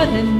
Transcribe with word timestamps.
you 0.00 0.06
for 0.06 0.39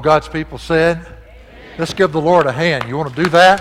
all 0.00 0.02
God's 0.02 0.28
people 0.28 0.56
said, 0.56 1.06
Let's 1.76 1.92
give 1.92 2.10
the 2.10 2.20
Lord 2.22 2.46
a 2.46 2.52
hand. 2.52 2.88
You 2.88 2.96
want 2.96 3.14
to 3.14 3.22
do 3.22 3.28
that? 3.28 3.60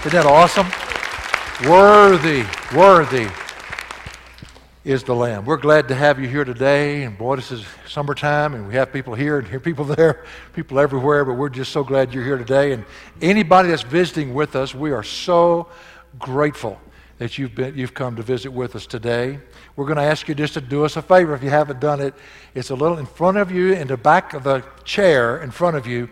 Isn't 0.00 0.12
that 0.12 0.24
awesome? 0.24 0.66
Worthy, 1.68 2.42
worthy 2.74 3.28
is 4.82 5.04
the 5.04 5.14
Lamb. 5.14 5.44
We're 5.44 5.58
glad 5.58 5.88
to 5.88 5.94
have 5.94 6.18
you 6.18 6.26
here 6.26 6.44
today. 6.44 7.02
And 7.02 7.18
boy, 7.18 7.36
this 7.36 7.52
is 7.52 7.66
summertime, 7.86 8.54
and 8.54 8.66
we 8.66 8.72
have 8.76 8.94
people 8.94 9.14
here 9.14 9.38
and 9.38 9.46
here 9.46 9.60
people 9.68 9.84
there, 9.84 10.24
people 10.54 10.78
everywhere. 10.78 11.26
But 11.26 11.34
we're 11.34 11.50
just 11.50 11.70
so 11.70 11.84
glad 11.84 12.14
you're 12.14 12.24
here 12.24 12.38
today. 12.38 12.72
And 12.72 12.86
anybody 13.20 13.68
that's 13.68 13.82
visiting 13.82 14.32
with 14.32 14.56
us, 14.56 14.74
we 14.74 14.90
are 14.90 15.02
so 15.02 15.68
grateful 16.18 16.80
that 17.18 17.38
you've 17.38 17.54
been 17.54 17.76
you've 17.76 17.94
come 17.94 18.16
to 18.16 18.22
visit 18.22 18.52
with 18.52 18.76
us 18.76 18.86
today. 18.86 19.38
We're 19.74 19.86
going 19.86 19.96
to 19.96 20.02
ask 20.02 20.28
you 20.28 20.34
just 20.34 20.54
to 20.54 20.60
do 20.60 20.84
us 20.84 20.96
a 20.96 21.02
favor 21.02 21.34
if 21.34 21.42
you 21.42 21.50
haven't 21.50 21.80
done 21.80 22.00
it. 22.00 22.14
It's 22.54 22.70
a 22.70 22.74
little 22.74 22.98
in 22.98 23.06
front 23.06 23.36
of 23.36 23.50
you, 23.50 23.72
in 23.72 23.88
the 23.88 23.96
back 23.96 24.34
of 24.34 24.44
the 24.44 24.64
chair 24.84 25.42
in 25.42 25.50
front 25.50 25.76
of 25.76 25.86
you, 25.86 26.08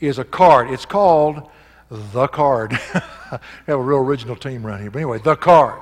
is 0.00 0.18
a 0.18 0.24
card. 0.24 0.70
It's 0.70 0.86
called 0.86 1.48
the 1.90 2.26
card. 2.28 2.72
we 2.92 3.38
have 3.66 3.78
a 3.78 3.82
real 3.82 3.98
original 3.98 4.36
team 4.36 4.66
around 4.66 4.80
here. 4.80 4.90
But 4.90 4.98
anyway, 4.98 5.18
the 5.18 5.36
card. 5.36 5.80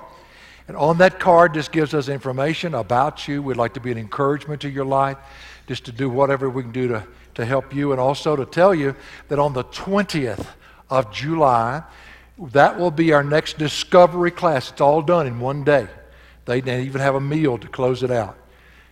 And 0.69 0.77
on 0.77 0.99
that 0.99 1.21
card 1.21 1.55
just 1.55 1.71
gives 1.71 1.95
us 1.95 2.09
information 2.09 2.75
about 2.75 3.29
you. 3.29 3.43
We'd 3.43 3.57
like 3.57 3.75
to 3.75 3.81
be 3.81 3.93
an 3.93 3.99
encouragement 3.99 4.61
to 4.63 4.69
your 4.69 4.85
life, 4.85 5.17
just 5.69 5.85
to 5.85 5.93
do 5.93 6.11
whatever 6.11 6.51
we 6.51 6.63
can 6.63 6.73
do 6.73 6.89
to, 6.89 7.07
to 7.35 7.45
help 7.45 7.75
you, 7.75 7.93
and 7.93 8.01
also 8.01 8.35
to 8.37 8.45
tell 8.45 8.75
you 8.75 8.97
that 9.29 9.39
on 9.39 9.53
the 9.53 9.65
20th 9.65 10.47
of 10.91 11.13
July, 11.13 11.83
that 12.39 12.79
will 12.79 12.91
be 12.91 13.13
our 13.13 13.25
next 13.25 13.59
discovery 13.59 14.31
class. 14.31 14.71
It's 14.71 14.81
all 14.81 15.03
done 15.03 15.27
in 15.27 15.41
one 15.41 15.65
day. 15.65 15.89
They, 16.45 16.59
even 16.59 17.01
have 17.01 17.15
a 17.15 17.21
meal 17.21 17.59
to 17.59 17.69
close 17.69 18.03
it 18.03 18.11
out. 18.11 18.39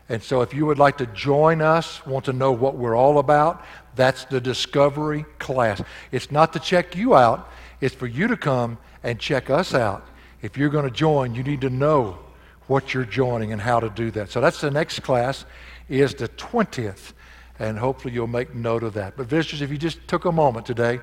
And 0.08 0.22
so, 0.22 0.42
if 0.42 0.52
you 0.52 0.66
would 0.66 0.78
like 0.78 0.98
to 0.98 1.06
join 1.06 1.62
us, 1.62 2.04
want 2.04 2.26
to 2.26 2.32
know 2.32 2.52
what 2.52 2.76
we're 2.76 2.96
all 2.96 3.18
about, 3.18 3.64
that's 3.94 4.24
the 4.26 4.40
discovery 4.40 5.24
class. 5.38 5.80
It's 6.12 6.30
not 6.30 6.52
to 6.54 6.58
check 6.58 6.96
you 6.96 7.14
out, 7.14 7.50
it's 7.80 7.94
for 7.94 8.06
you 8.06 8.26
to 8.28 8.36
come 8.36 8.76
and 9.02 9.18
check 9.18 9.48
us 9.48 9.72
out. 9.72 10.06
If 10.42 10.58
you're 10.58 10.68
going 10.68 10.84
to 10.84 10.90
join, 10.90 11.34
you 11.34 11.42
need 11.42 11.62
to 11.62 11.70
know 11.70 12.18
what 12.66 12.92
you're 12.92 13.04
joining 13.04 13.52
and 13.52 13.60
how 13.60 13.80
to 13.80 13.88
do 13.90 14.10
that. 14.10 14.30
So 14.30 14.40
that's 14.40 14.60
the 14.60 14.70
next 14.70 15.00
class 15.00 15.44
is 15.88 16.14
the 16.14 16.28
20th, 16.28 17.12
and 17.58 17.78
hopefully 17.78 18.14
you'll 18.14 18.26
make 18.26 18.54
note 18.54 18.82
of 18.82 18.94
that. 18.94 19.16
But 19.16 19.26
visitors, 19.26 19.62
if 19.62 19.70
you 19.70 19.78
just 19.78 20.06
took 20.08 20.24
a 20.24 20.32
moment 20.32 20.66
today, 20.66 21.00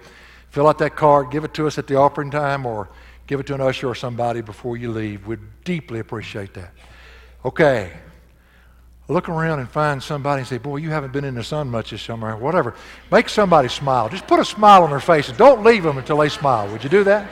fill 0.52 0.68
out 0.68 0.78
that 0.78 0.96
card, 0.96 1.32
give 1.32 1.44
it 1.44 1.54
to 1.56 1.66
us 1.66 1.78
at 1.78 1.88
the 1.88 1.96
offering 1.96 2.30
time, 2.30 2.66
or 2.66 2.90
give 3.26 3.40
it 3.40 3.48
to 3.48 3.56
an 3.56 3.62
usher 3.62 3.88
or 3.88 3.96
somebody 3.96 4.42
before 4.42 4.78
you 4.78 4.92
leave. 4.92 5.26
We'd 5.26 5.40
deeply 5.64 6.00
appreciate 6.00 6.54
that. 6.54 6.74
Okay. 7.44 7.92
Look 9.08 9.28
around 9.28 9.60
and 9.60 9.70
find 9.70 10.02
somebody 10.02 10.40
and 10.42 10.48
say, 10.48 10.58
Boy, 10.58 10.78
you 10.78 10.90
haven't 10.90 11.12
been 11.12 11.26
in 11.26 11.36
the 11.36 11.44
sun 11.44 11.70
much 11.70 11.92
this 11.92 12.02
summer, 12.02 12.36
whatever. 12.38 12.76
Make 13.12 13.28
somebody 13.28 13.68
smile. 13.68 14.08
Just 14.08 14.28
put 14.28 14.40
a 14.40 14.46
smile 14.46 14.84
on 14.84 14.90
their 14.90 15.00
face 15.00 15.28
and 15.28 15.38
don't 15.38 15.64
leave 15.64 15.84
them 15.84 15.98
until 15.98 16.18
they 16.18 16.30
smile. 16.30 16.72
Would 16.72 16.84
you 16.84 16.90
do 16.90 17.04
that? 17.06 17.30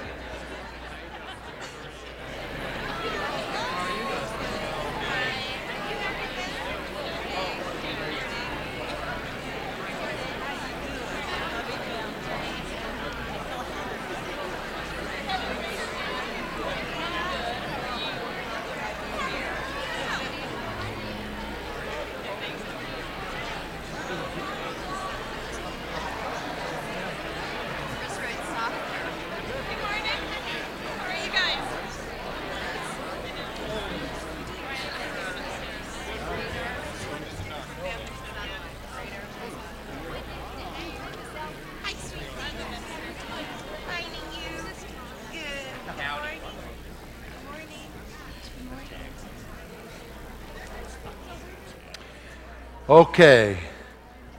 Okay. 52.89 53.60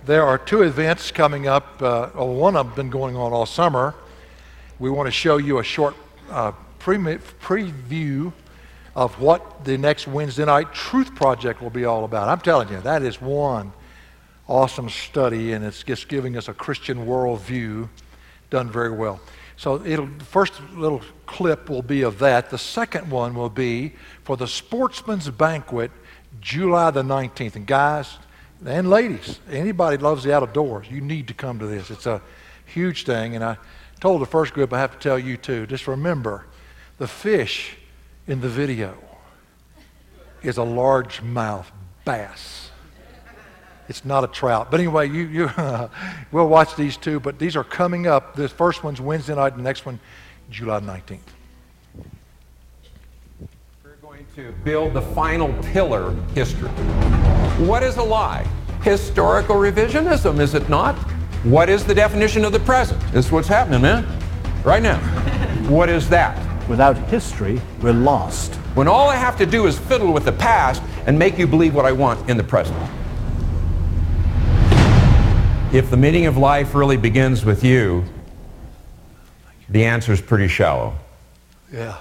There 0.07 0.25
are 0.25 0.37
two 0.37 0.63
events 0.63 1.13
coming 1.13 1.47
up. 1.47 1.81
Uh, 1.81 2.09
one 2.09 2.57
of 2.57 2.67
them 2.67 2.75
been 2.75 2.91
going 2.91 3.15
on 3.15 3.33
all 3.33 3.47
summer. 3.47 3.95
We 4.81 4.91
want 4.91 5.07
to 5.07 5.13
show 5.13 5.37
you 5.37 5.61
a 5.61 5.63
short 5.63 5.95
uh, 6.29 6.51
pre- 6.81 6.97
preview 6.97 8.33
of 8.97 9.21
what 9.21 9.65
the 9.65 9.79
next 9.79 10.09
Wednesday 10.09 10.45
night 10.47 10.75
Truth 10.75 11.15
Project 11.15 11.63
will 11.63 11.71
be 11.71 11.85
all 11.85 12.05
about. 12.05 12.27
I'm 12.27 12.41
telling 12.41 12.69
you, 12.71 12.81
that 12.81 13.05
is 13.05 13.21
one 13.21 13.73
awesome 14.49 14.89
study, 14.89 15.53
and 15.53 15.65
it's 15.65 15.85
just 15.85 16.09
giving 16.09 16.37
us 16.37 16.49
a 16.49 16.53
Christian 16.53 17.07
worldview 17.07 17.89
done 18.51 18.69
very 18.69 18.91
well. 18.91 19.21
So 19.59 19.79
the 19.79 20.09
first 20.25 20.55
little 20.75 21.03
clip 21.27 21.71
will 21.71 21.83
be 21.83 22.03
of 22.03 22.19
that. 22.19 22.51
The 22.51 22.59
second 22.59 23.13
one 23.13 23.33
will 23.37 23.49
be 23.49 23.93
for 24.25 24.37
the 24.37 24.49
Sportsman's 24.49 25.31
Banquet, 25.31 25.93
July 26.41 26.91
the 26.91 27.05
19th. 27.05 27.55
And 27.55 27.65
guys, 27.65 28.19
and 28.67 28.91
ladies, 28.91 29.41
anybody 29.51 29.97
loves 29.97 30.25
the 30.25 30.35
outdoors, 30.35 30.91
you 30.91 31.01
need 31.01 31.29
to 31.29 31.35
come 31.35 31.59
to 31.59 31.67
this. 31.67 31.91
It's 31.91 32.07
a 32.07 32.21
huge 32.67 33.05
thing. 33.05 33.35
And 33.35 33.45
I 33.45 33.57
told 34.01 34.21
the 34.21 34.27
first 34.27 34.53
group, 34.53 34.73
I 34.73 34.79
have 34.79 34.93
to 34.93 34.99
tell 34.99 35.19
you 35.19 35.37
too, 35.37 35.67
just 35.67 35.87
remember 35.87 36.47
the 36.99 37.09
fish 37.09 37.77
in 38.27 38.41
the 38.41 38.49
video 38.49 38.97
is 40.43 40.59
a 40.59 40.63
largemouth 40.63 41.67
bass. 42.05 42.71
It's 43.89 44.05
not 44.05 44.23
a 44.23 44.29
trout. 44.29 44.71
But 44.71 44.81
anyway, 44.81 45.09
you, 45.09 45.27
you 45.27 45.51
we'll 46.33 46.49
watch 46.49 46.77
these 46.77 46.97
two, 46.97 47.19
but 47.19 47.39
these 47.39 47.57
are 47.57 47.65
coming 47.65 48.07
up. 48.07 48.37
The 48.37 48.49
first 48.49 48.85
one's 48.85 49.01
Wednesday 49.01 49.35
night, 49.35 49.57
the 49.57 49.63
next 49.63 49.85
one, 49.85 49.99
July 50.51 50.81
19th. 50.81 51.19
We're 53.83 53.97
going 54.01 54.27
to 54.37 54.53
build 54.65 54.95
the 54.95 55.03
final 55.03 55.53
pillar 55.73 56.15
history. 56.35 56.71
What 57.61 57.83
is 57.83 57.99
a 57.99 58.03
lie? 58.03 58.47
Historical 58.81 59.57
revisionism, 59.57 60.41
is 60.41 60.55
it 60.55 60.71
not? 60.71 60.97
What 61.45 61.69
is 61.69 61.85
the 61.85 61.95
definition 61.95 62.43
of 62.47 62.53
the 62.53 62.61
present? 62.61 62.99
This 63.13 63.27
is 63.27 63.33
what's 63.33 63.49
happening, 63.49 63.83
man. 63.83 64.07
Right 64.65 64.83
now. 64.83 64.99
What 65.69 65.91
is 65.91 66.09
that? 66.09 66.39
Without 66.69 66.97
history, 66.97 67.61
we're 67.83 67.93
lost. 67.93 68.55
When 68.75 68.89
all 68.89 69.09
I 69.11 69.15
have 69.15 69.37
to 69.37 69.47
do 69.47 69.67
is 69.67 69.79
fiddle 69.79 70.11
with 70.11 70.25
the 70.25 70.33
past 70.33 70.83
and 71.07 71.19
make 71.19 71.39
you 71.39 71.47
believe 71.47 71.75
what 71.75 71.85
I 71.85 71.93
want 71.93 72.31
in 72.31 72.39
the 72.39 72.43
present. 72.43 72.79
If 75.73 75.91
the 75.91 75.99
meaning 75.99 76.25
of 76.25 76.39
life 76.39 76.75
really 76.75 76.97
begins 76.97 77.45
with 77.45 77.63
you, 77.63 78.05
the 79.69 79.85
answer 79.85 80.13
is 80.13 80.23
pretty 80.23 80.49
shallow. 80.49 80.95
Yeah. 81.71 81.99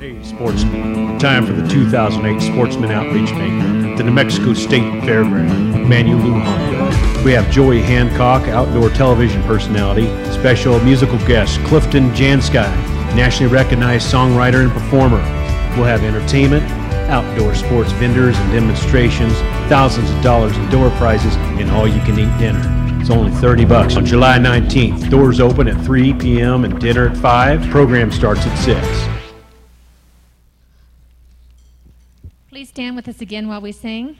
Hey, 0.00 0.22
sportsmen. 0.22 1.18
Time 1.18 1.44
for 1.44 1.52
the 1.52 1.66
2008 1.68 2.40
Sportsman 2.40 2.90
Outreach 2.90 3.30
Maker 3.32 3.88
at 3.88 3.98
the 3.98 4.04
New 4.04 4.12
Mexico 4.12 4.54
State 4.54 4.82
Fairground, 5.02 5.86
Manuel 5.86 6.18
Lujan. 6.18 7.24
We 7.24 7.32
have 7.32 7.50
Joey 7.50 7.82
Hancock, 7.82 8.48
outdoor 8.48 8.88
television 8.90 9.42
personality, 9.42 10.06
special 10.32 10.78
musical 10.80 11.18
guest 11.26 11.58
Clifton 11.64 12.10
Jansky, 12.10 12.64
nationally 13.14 13.52
recognized 13.52 14.10
songwriter 14.10 14.62
and 14.62 14.72
performer. 14.72 15.18
We'll 15.76 15.84
have 15.84 16.04
entertainment, 16.04 16.64
outdoor 17.10 17.54
sports 17.54 17.92
vendors 17.92 18.36
and 18.36 18.52
demonstrations, 18.52 19.34
thousands 19.68 20.10
of 20.10 20.22
dollars 20.22 20.56
in 20.56 20.70
door 20.70 20.90
prizes, 20.92 21.36
and 21.36 21.70
all 21.70 21.86
you 21.86 22.00
can 22.00 22.18
eat 22.18 22.38
dinner. 22.38 22.62
It's 23.00 23.10
only 23.10 23.30
30 23.30 23.66
bucks 23.66 23.96
on 23.96 24.06
July 24.06 24.38
19th. 24.38 25.10
Doors 25.10 25.38
open 25.38 25.68
at 25.68 25.84
3 25.84 26.14
p.m. 26.14 26.64
and 26.64 26.80
dinner 26.80 27.08
at 27.08 27.16
5. 27.16 27.70
Program 27.70 28.10
starts 28.10 28.46
at 28.46 28.56
6. 28.58 29.15
Please 32.56 32.70
stand 32.70 32.96
with 32.96 33.06
us 33.06 33.20
again 33.20 33.48
while 33.48 33.60
we 33.60 33.70
sing. 33.70 34.16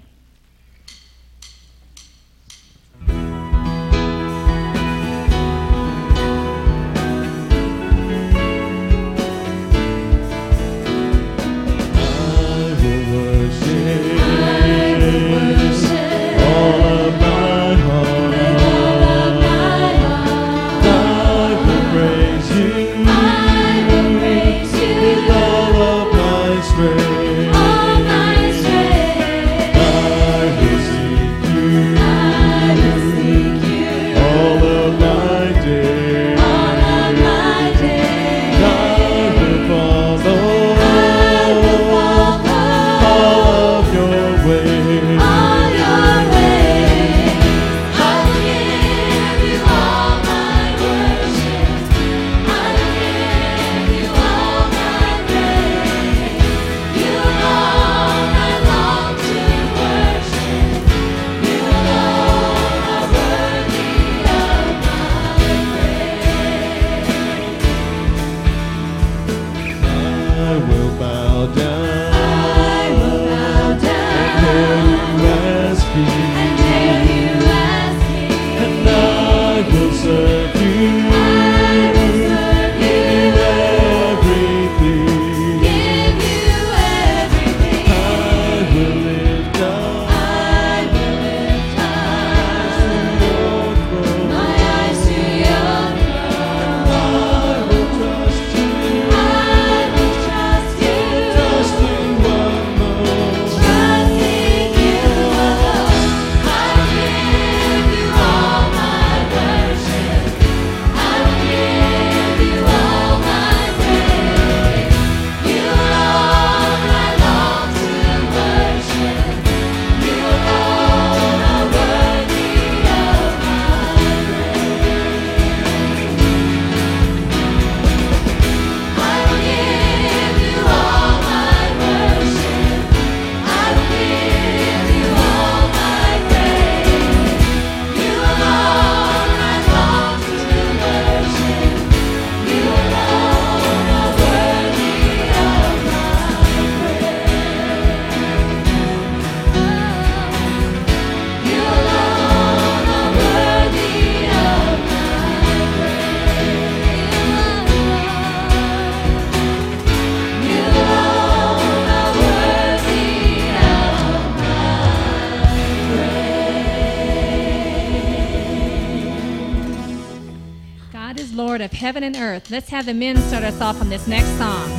heaven 171.96 172.14
and 172.14 172.22
earth. 172.22 172.50
Let's 172.50 172.68
have 172.68 172.84
the 172.84 172.92
men 172.92 173.16
start 173.16 173.42
us 173.42 173.58
off 173.58 173.80
on 173.80 173.88
this 173.88 174.06
next 174.06 174.28
song. 174.36 174.70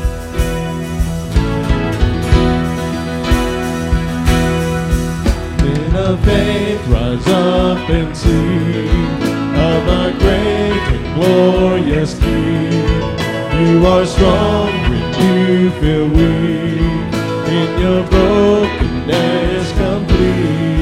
In 5.66 5.96
a 5.96 6.16
faith, 6.24 6.88
rise 6.88 7.28
up 7.28 7.90
and 7.90 8.16
see 8.16 8.88
of 9.58 9.88
a 9.88 10.16
great 10.20 10.86
and 10.94 11.16
glorious 11.16 12.20
King. 12.20 12.86
You 13.66 13.84
are 13.88 14.06
strong 14.06 14.70
when 14.88 15.08
you 15.20 15.72
feel 15.82 16.08
weak, 16.10 17.14
in 17.50 17.82
your 17.82 18.04
brokenness 18.12 19.72
complete. 19.72 20.77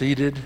seated. 0.00 0.38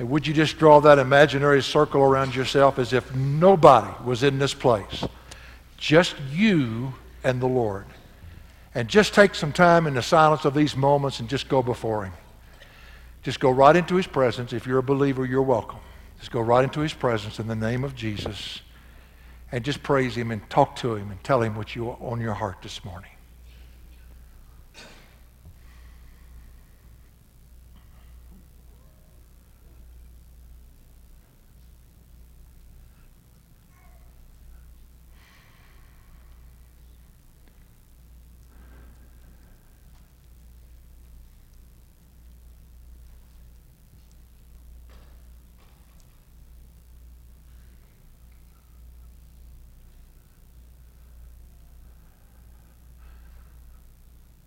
And 0.00 0.10
would 0.10 0.26
you 0.26 0.34
just 0.34 0.58
draw 0.58 0.80
that 0.80 0.98
imaginary 0.98 1.62
circle 1.62 2.02
around 2.02 2.34
yourself 2.34 2.80
as 2.80 2.92
if 2.92 3.14
nobody 3.14 3.94
was 4.04 4.24
in 4.24 4.40
this 4.40 4.52
place? 4.52 5.04
Just 5.76 6.16
you 6.32 6.94
and 7.22 7.40
the 7.40 7.46
Lord. 7.46 7.86
And 8.74 8.88
just 8.88 9.14
take 9.14 9.36
some 9.36 9.52
time 9.52 9.86
in 9.86 9.94
the 9.94 10.02
silence 10.02 10.44
of 10.44 10.54
these 10.54 10.74
moments 10.74 11.20
and 11.20 11.28
just 11.28 11.48
go 11.48 11.62
before 11.62 12.06
Him. 12.06 12.14
Just 13.22 13.38
go 13.38 13.52
right 13.52 13.76
into 13.76 13.94
His 13.94 14.08
presence. 14.08 14.52
If 14.52 14.66
you're 14.66 14.78
a 14.78 14.82
believer, 14.82 15.24
you're 15.24 15.40
welcome. 15.40 15.78
Just 16.18 16.32
go 16.32 16.40
right 16.40 16.64
into 16.64 16.80
His 16.80 16.92
presence 16.92 17.38
in 17.38 17.46
the 17.46 17.54
name 17.54 17.84
of 17.84 17.94
Jesus 17.94 18.60
and 19.52 19.64
just 19.64 19.84
praise 19.84 20.16
Him 20.16 20.32
and 20.32 20.50
talk 20.50 20.74
to 20.76 20.96
Him 20.96 21.12
and 21.12 21.22
tell 21.22 21.42
Him 21.42 21.54
what 21.54 21.76
you 21.76 21.90
on 21.90 22.20
your 22.20 22.34
heart 22.34 22.56
this 22.60 22.84
morning. 22.84 23.13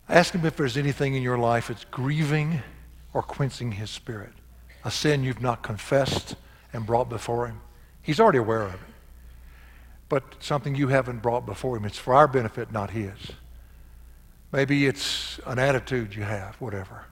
Ask 0.10 0.34
him 0.34 0.46
if 0.46 0.56
there's 0.56 0.78
anything 0.78 1.16
in 1.16 1.22
your 1.22 1.38
life 1.38 1.68
that's 1.68 1.84
grieving 1.86 2.62
or 3.14 3.22
quenching 3.22 3.74
his 3.74 3.90
spirit. 3.90 4.32
A 4.86 4.92
sin 4.92 5.24
you've 5.24 5.42
not 5.42 5.64
confessed 5.64 6.36
and 6.72 6.86
brought 6.86 7.10
before 7.10 7.48
him. 7.48 7.60
He's 8.02 8.20
already 8.20 8.38
aware 8.38 8.64
of 8.64 8.74
it. 8.76 8.80
But 10.08 10.24
something 10.40 10.76
you 10.76 10.88
haven't 10.88 11.22
brought 11.22 11.46
before 11.46 11.76
him. 11.76 11.84
It's 11.84 11.98
for 11.98 12.14
our 12.14 12.28
benefit, 12.28 12.72
not 12.72 12.92
his. 12.92 13.18
Maybe 14.54 14.86
it's 14.86 15.40
an 15.46 15.60
attitude 15.60 16.16
you 16.16 16.24
have, 16.24 16.56
whatever. 16.56 17.06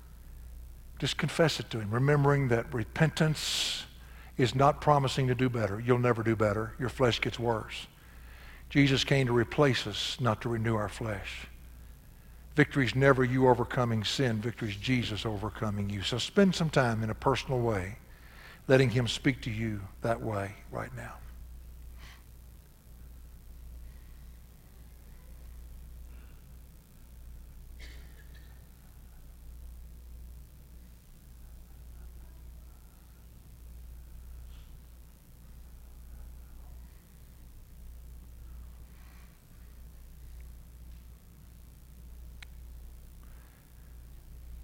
Just 0.99 1.17
confess 1.17 1.60
it 1.60 1.69
to 1.71 1.79
him, 1.81 1.91
remembering 1.91 2.47
that 2.47 2.73
repentance 2.73 3.84
is 4.38 4.55
not 4.55 4.79
promising 4.79 5.27
to 5.27 5.36
do 5.36 5.49
better. 5.49 5.81
You'll 5.81 5.99
never 5.99 6.23
do 6.23 6.38
better. 6.38 6.73
Your 6.79 6.88
flesh 6.88 7.19
gets 7.19 7.38
worse. 7.38 7.88
Jesus 8.69 9.03
came 9.03 9.27
to 9.27 9.34
replace 9.34 9.86
us, 9.86 10.17
not 10.21 10.41
to 10.41 10.49
renew 10.49 10.75
our 10.75 10.89
flesh. 10.89 11.47
Victory 12.56 12.86
is 12.86 12.96
never 12.96 13.24
you 13.24 13.50
overcoming 13.50 14.04
sin. 14.04 14.39
Victory 14.39 14.70
is 14.70 14.78
Jesus 14.78 15.26
overcoming 15.26 15.89
you. 15.89 16.02
So 16.02 16.18
spend 16.18 16.56
some 16.56 16.70
time 16.70 17.04
in 17.04 17.10
a 17.10 17.15
personal 17.15 17.60
way, 17.60 17.98
letting 18.68 18.89
him 18.89 19.08
speak 19.08 19.41
to 19.41 19.52
you 19.52 19.82
that 20.02 20.22
way 20.22 20.54
right 20.72 20.96
now. 20.96 21.15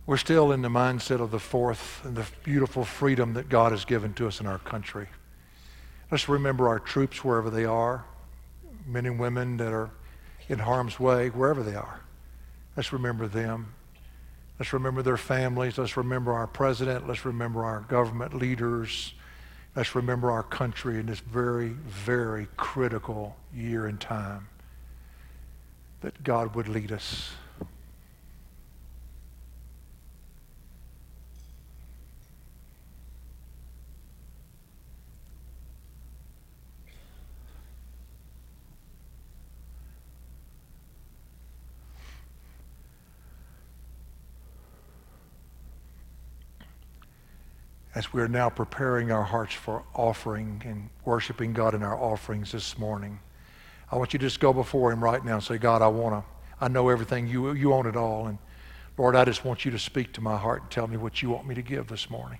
We're 0.07 0.17
still 0.17 0.51
in 0.51 0.61
the 0.61 0.69
mindset 0.69 1.21
of 1.21 1.31
the 1.31 1.39
fourth 1.39 2.03
and 2.03 2.15
the 2.15 2.25
beautiful 2.43 2.83
freedom 2.83 3.33
that 3.35 3.49
God 3.49 3.71
has 3.71 3.85
given 3.85 4.13
to 4.15 4.27
us 4.27 4.39
in 4.39 4.47
our 4.47 4.57
country. 4.57 5.07
Let's 6.09 6.27
remember 6.27 6.67
our 6.67 6.79
troops 6.79 7.23
wherever 7.23 7.49
they 7.49 7.65
are, 7.65 8.03
men 8.87 9.05
and 9.05 9.19
women 9.19 9.57
that 9.57 9.71
are 9.71 9.91
in 10.49 10.59
harm's 10.59 10.99
way, 10.99 11.29
wherever 11.29 11.61
they 11.61 11.75
are. 11.75 12.01
Let's 12.75 12.91
remember 12.91 13.27
them. 13.27 13.73
Let's 14.59 14.73
remember 14.73 15.03
their 15.03 15.17
families. 15.17 15.77
Let's 15.77 15.95
remember 15.95 16.33
our 16.33 16.47
president. 16.47 17.07
Let's 17.07 17.23
remember 17.23 17.63
our 17.63 17.81
government 17.81 18.33
leaders. 18.33 19.13
Let's 19.75 19.95
remember 19.95 20.31
our 20.31 20.43
country 20.43 20.99
in 20.99 21.05
this 21.05 21.19
very, 21.19 21.69
very 21.69 22.47
critical 22.57 23.37
year 23.53 23.85
and 23.85 23.99
time 24.01 24.47
that 26.01 26.23
God 26.23 26.55
would 26.55 26.67
lead 26.67 26.91
us. 26.91 27.31
As 47.93 48.13
we 48.13 48.21
are 48.21 48.27
now 48.27 48.49
preparing 48.49 49.11
our 49.11 49.23
hearts 49.23 49.53
for 49.53 49.83
offering 49.93 50.61
and 50.65 50.89
worshiping 51.03 51.53
God 51.53 51.73
in 51.73 51.83
our 51.83 51.97
offerings 51.97 52.51
this 52.51 52.77
morning, 52.77 53.19
I 53.91 53.97
want 53.97 54.13
you 54.13 54.19
to 54.19 54.25
just 54.25 54.39
go 54.39 54.53
before 54.53 54.91
Him 54.91 55.03
right 55.03 55.23
now 55.23 55.35
and 55.35 55.43
say, 55.43 55.57
God, 55.57 55.81
I 55.81 55.89
want 55.89 56.23
to, 56.23 56.29
I 56.61 56.69
know 56.69 56.87
everything. 56.87 57.27
You, 57.27 57.51
you 57.51 57.73
own 57.73 57.85
it 57.85 57.97
all. 57.97 58.27
And 58.27 58.37
Lord, 58.97 59.15
I 59.15 59.25
just 59.25 59.43
want 59.43 59.65
you 59.65 59.71
to 59.71 59.79
speak 59.79 60.13
to 60.13 60.21
my 60.21 60.37
heart 60.37 60.61
and 60.61 60.71
tell 60.71 60.87
me 60.87 60.95
what 60.95 61.21
you 61.21 61.29
want 61.29 61.47
me 61.47 61.55
to 61.55 61.61
give 61.61 61.87
this 61.87 62.09
morning. 62.09 62.39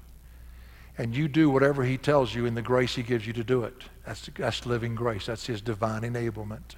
And 0.98 1.16
you 1.16 1.28
do 1.28 1.50
whatever 1.50 1.84
He 1.84 1.98
tells 1.98 2.34
you 2.34 2.46
in 2.46 2.56
the 2.56 2.62
grace 2.62 2.96
He 2.96 3.04
gives 3.04 3.28
you 3.28 3.34
to 3.34 3.44
do 3.44 3.64
it. 3.64 3.74
That's, 4.06 4.30
that's 4.38 4.66
living 4.66 4.96
grace. 4.96 5.26
That's 5.26 5.46
His 5.48 5.62
divine 5.62 6.04
enablement. 6.04 6.76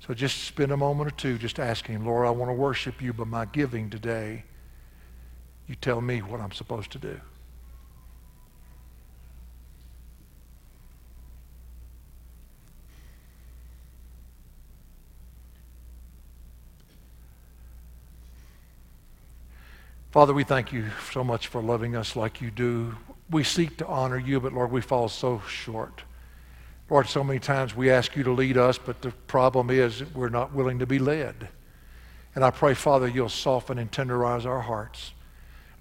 So 0.00 0.14
just 0.14 0.44
spend 0.44 0.72
a 0.72 0.76
moment 0.76 1.08
or 1.08 1.14
two 1.14 1.38
just 1.38 1.60
asking 1.60 1.96
Him, 1.96 2.06
Lord, 2.06 2.26
I 2.26 2.30
want 2.30 2.48
to 2.48 2.54
worship 2.54 3.00
you 3.00 3.12
by 3.12 3.24
my 3.24 3.44
giving 3.44 3.88
today. 3.88 4.44
You 5.68 5.76
tell 5.76 6.00
me 6.00 6.22
what 6.22 6.40
I'm 6.40 6.52
supposed 6.52 6.90
to 6.92 6.98
do. 6.98 7.20
Father, 20.10 20.32
we 20.32 20.42
thank 20.42 20.72
you 20.72 20.86
so 21.12 21.22
much 21.22 21.48
for 21.48 21.60
loving 21.60 21.94
us 21.94 22.16
like 22.16 22.40
you 22.40 22.50
do. 22.50 22.96
We 23.30 23.44
seek 23.44 23.76
to 23.76 23.86
honor 23.86 24.18
you, 24.18 24.40
but 24.40 24.54
Lord, 24.54 24.72
we 24.72 24.80
fall 24.80 25.10
so 25.10 25.42
short. 25.46 26.02
Lord, 26.88 27.06
so 27.06 27.22
many 27.22 27.38
times 27.38 27.76
we 27.76 27.90
ask 27.90 28.16
you 28.16 28.22
to 28.22 28.32
lead 28.32 28.56
us, 28.56 28.78
but 28.78 29.02
the 29.02 29.10
problem 29.26 29.68
is 29.68 30.02
we're 30.14 30.30
not 30.30 30.54
willing 30.54 30.78
to 30.78 30.86
be 30.86 30.98
led. 30.98 31.48
And 32.34 32.42
I 32.42 32.50
pray, 32.50 32.72
Father, 32.72 33.06
you'll 33.06 33.28
soften 33.28 33.78
and 33.78 33.92
tenderize 33.92 34.46
our 34.46 34.62
hearts. 34.62 35.12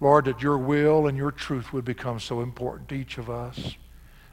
Lord, 0.02 0.26
that 0.26 0.42
your 0.42 0.58
will 0.58 1.08
and 1.08 1.18
your 1.18 1.32
truth 1.32 1.72
would 1.72 1.86
become 1.86 2.20
so 2.20 2.42
important 2.42 2.90
to 2.90 2.96
each 2.96 3.18
of 3.18 3.30
us. 3.30 3.76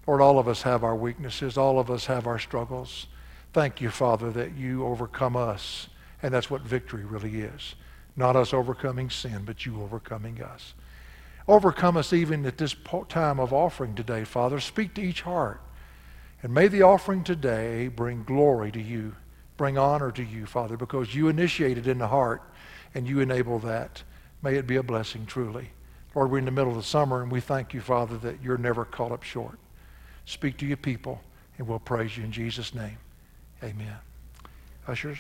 Lord, 0.09 0.21
all 0.21 0.41
of 0.41 0.49
us 0.49 0.63
have 0.63 0.83
our 0.83 0.97
weaknesses. 0.97 1.57
All 1.57 1.79
of 1.79 1.89
us 1.89 2.07
have 2.07 2.27
our 2.27 2.41
struggles. 2.41 3.07
Thank 3.53 3.81
you, 3.81 3.91
Father, 3.91 4.33
that 4.33 4.57
you 4.57 4.85
overcome 4.85 5.37
us. 5.37 5.87
And 6.21 6.35
that's 6.35 6.51
what 6.51 6.63
victory 6.63 7.05
really 7.05 7.43
is. 7.43 7.77
Not 8.17 8.37
us 8.37 8.55
overcoming 8.55 9.11
sin, 9.11 9.43
but 9.45 9.67
you 9.67 9.83
overcoming 9.83 10.43
us. 10.43 10.75
Overcome 11.47 11.97
us 11.97 12.13
even 12.13 12.47
at 12.47 12.59
this 12.59 12.75
time 13.09 13.39
of 13.39 13.53
offering 13.53 13.95
today, 13.95 14.25
Father. 14.25 14.61
Speak 14.61 14.95
to 14.95 15.03
each 15.03 15.23
heart. 15.23 15.61
And 16.43 16.53
may 16.53 16.69
the 16.69 16.83
offering 16.83 17.25
today 17.25 17.89
bring 17.89 18.23
glory 18.25 18.71
to 18.73 18.81
you, 18.81 19.17
bring 19.57 19.77
honor 19.79 20.11
to 20.13 20.23
you, 20.23 20.47
Father, 20.47 20.77
because 20.77 21.15
you 21.15 21.29
initiated 21.29 21.87
in 21.87 21.99
the 21.99 22.09
heart 22.09 22.43
and 22.95 23.09
you 23.09 23.21
enable 23.21 23.59
that. 23.61 24.03
May 24.43 24.57
it 24.57 24.67
be 24.67 24.77
a 24.77 24.83
blessing 24.83 25.27
truly. 25.27 25.71
Lord, 26.15 26.31
we're 26.31 26.39
in 26.39 26.45
the 26.45 26.51
middle 26.51 26.71
of 26.71 26.77
the 26.77 26.83
summer 26.83 27.23
and 27.23 27.33
we 27.33 27.41
thank 27.41 27.75
you, 27.75 27.81
Father, 27.81 28.17
that 28.19 28.43
you're 28.43 28.59
never 28.59 28.85
caught 28.85 29.13
up 29.13 29.23
short. 29.23 29.59
Speak 30.27 30.57
to 30.59 30.67
your 30.67 30.77
people 30.77 31.21
and 31.59 31.67
we'll 31.67 31.79
praise 31.79 32.17
you 32.17 32.25
in 32.25 32.33
Jesus' 32.33 32.75
name. 32.75 32.99
Amen. 33.63 33.97
Ushers. 34.87 35.19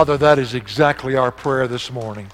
Father, 0.00 0.16
that 0.16 0.38
is 0.38 0.54
exactly 0.54 1.14
our 1.14 1.30
prayer 1.30 1.68
this 1.68 1.90
morning. 1.90 2.26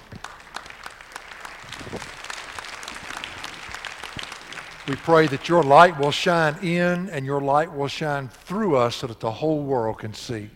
We 4.87 4.95
pray 4.95 5.27
that 5.27 5.49
your 5.49 5.63
light 5.63 5.99
will 5.99 6.11
shine 6.11 6.55
in 6.63 7.09
and 7.09 7.25
your 7.25 7.41
light 7.41 7.69
will 7.69 7.89
shine 7.89 8.29
through 8.29 8.77
us 8.77 8.95
so 8.95 9.07
that 9.07 9.19
the 9.19 9.33
whole 9.33 9.63
world 9.63 9.99
can 9.99 10.13
see. 10.13 10.49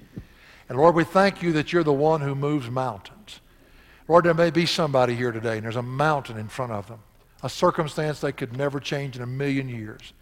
And 0.69 0.77
Lord, 0.77 0.95
we 0.95 1.03
thank 1.03 1.41
you 1.41 1.51
that 1.51 1.73
you're 1.73 1.83
the 1.83 1.91
one 1.91 2.21
who 2.21 2.33
moves 2.33 2.69
mountains. 2.69 3.41
Lord, 4.07 4.23
there 4.23 4.33
may 4.33 4.49
be 4.49 4.65
somebody 4.65 5.13
here 5.13 5.33
today 5.33 5.57
and 5.57 5.65
there's 5.65 5.75
a 5.75 5.81
mountain 5.81 6.37
in 6.37 6.47
front 6.47 6.71
of 6.71 6.87
them, 6.87 6.99
a 7.43 7.49
circumstance 7.49 8.21
they 8.21 8.31
could 8.31 8.55
never 8.55 8.79
change 8.79 9.17
in 9.17 9.21
a 9.21 9.27
million 9.27 9.67
years. 9.67 10.13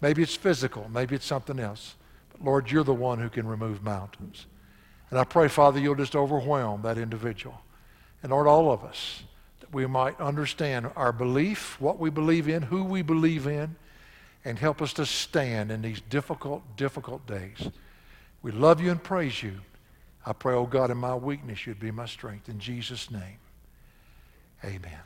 Maybe 0.00 0.24
it's 0.24 0.34
physical, 0.34 0.90
maybe 0.92 1.14
it's 1.14 1.24
something 1.24 1.60
else. 1.60 1.94
But 2.32 2.44
Lord, 2.44 2.68
you're 2.68 2.82
the 2.82 2.92
one 2.92 3.20
who 3.20 3.28
can 3.28 3.46
remove 3.46 3.84
mountains. 3.84 4.46
And 5.12 5.18
I 5.18 5.24
pray, 5.24 5.48
Father, 5.48 5.78
you'll 5.78 5.94
just 5.94 6.16
overwhelm 6.16 6.80
that 6.82 6.96
individual. 6.96 7.60
And 8.22 8.32
Lord, 8.32 8.46
all 8.46 8.72
of 8.72 8.82
us, 8.82 9.24
that 9.60 9.70
we 9.70 9.86
might 9.86 10.18
understand 10.18 10.90
our 10.96 11.12
belief, 11.12 11.78
what 11.78 11.98
we 11.98 12.08
believe 12.08 12.48
in, 12.48 12.62
who 12.62 12.82
we 12.82 13.02
believe 13.02 13.46
in, 13.46 13.76
and 14.42 14.58
help 14.58 14.80
us 14.80 14.94
to 14.94 15.04
stand 15.04 15.70
in 15.70 15.82
these 15.82 16.00
difficult, 16.08 16.62
difficult 16.78 17.26
days. 17.26 17.68
We 18.40 18.52
love 18.52 18.80
you 18.80 18.90
and 18.90 19.02
praise 19.02 19.42
you. 19.42 19.60
I 20.24 20.32
pray, 20.32 20.54
oh 20.54 20.64
God, 20.64 20.90
in 20.90 20.96
my 20.96 21.14
weakness, 21.14 21.66
you'd 21.66 21.78
be 21.78 21.90
my 21.90 22.06
strength. 22.06 22.48
In 22.48 22.58
Jesus' 22.58 23.10
name, 23.10 23.36
amen. 24.64 25.02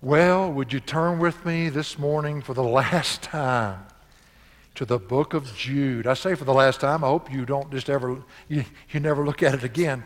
Well, 0.00 0.50
would 0.50 0.72
you 0.72 0.80
turn 0.80 1.18
with 1.18 1.44
me 1.44 1.68
this 1.68 1.98
morning 1.98 2.40
for 2.40 2.54
the 2.54 2.62
last 2.80 3.20
time 3.20 3.84
to 4.76 4.84
the 4.84 4.98
book 4.98 5.34
of 5.34 5.54
Jude? 5.56 6.06
I 6.06 6.14
say 6.14 6.34
for 6.34 6.44
the 6.44 6.54
last 6.54 6.80
time. 6.80 7.02
I 7.02 7.08
hope 7.08 7.32
you 7.32 7.44
don't 7.44 7.70
just 7.70 7.90
ever, 7.90 8.22
you, 8.48 8.64
you 8.90 9.00
never 9.00 9.24
look 9.24 9.42
at 9.42 9.54
it 9.54 9.64
again. 9.64 10.04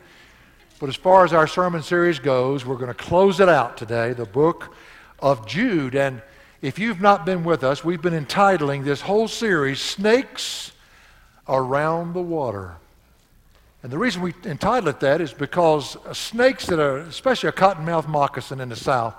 But 0.79 0.89
as 0.89 0.97
far 0.97 1.25
as 1.25 1.33
our 1.33 1.47
sermon 1.47 1.83
series 1.83 2.19
goes, 2.19 2.65
we're 2.65 2.77
going 2.77 2.89
to 2.89 2.95
close 2.95 3.41
it 3.41 3.49
out 3.49 3.77
today, 3.77 4.13
the 4.13 4.25
book 4.25 4.75
of 5.19 5.47
Jude. 5.47 5.95
And 5.95 6.23
if 6.63 6.79
you've 6.79 7.01
not 7.01 7.27
been 7.27 7.45
with 7.45 7.63
us, 7.65 7.85
we've 7.85 8.01
been 8.01 8.15
entitling 8.15 8.85
this 8.85 9.03
whole 9.03 9.29
series, 9.29 9.81
Snakes 9.81 10.73
Around 11.49 12.15
the 12.15 12.23
Water. 12.23 12.77
And 13.83 13.93
the 13.93 13.99
reason 13.99 14.23
we 14.23 14.35
entitle 14.45 14.89
it 14.89 15.01
that 15.01 15.21
is 15.21 15.33
because 15.33 15.97
snakes 16.13 16.67
that 16.67 16.79
are, 16.79 16.99
especially 16.99 17.49
a 17.49 17.53
cottonmouth 17.53 18.07
moccasin 18.07 18.61
in 18.61 18.69
the 18.69 18.77
South, 18.77 19.15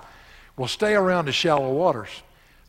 will 0.56 0.68
stay 0.68 0.94
around 0.94 1.26
the 1.26 1.32
shallow 1.32 1.72
waters 1.72 2.10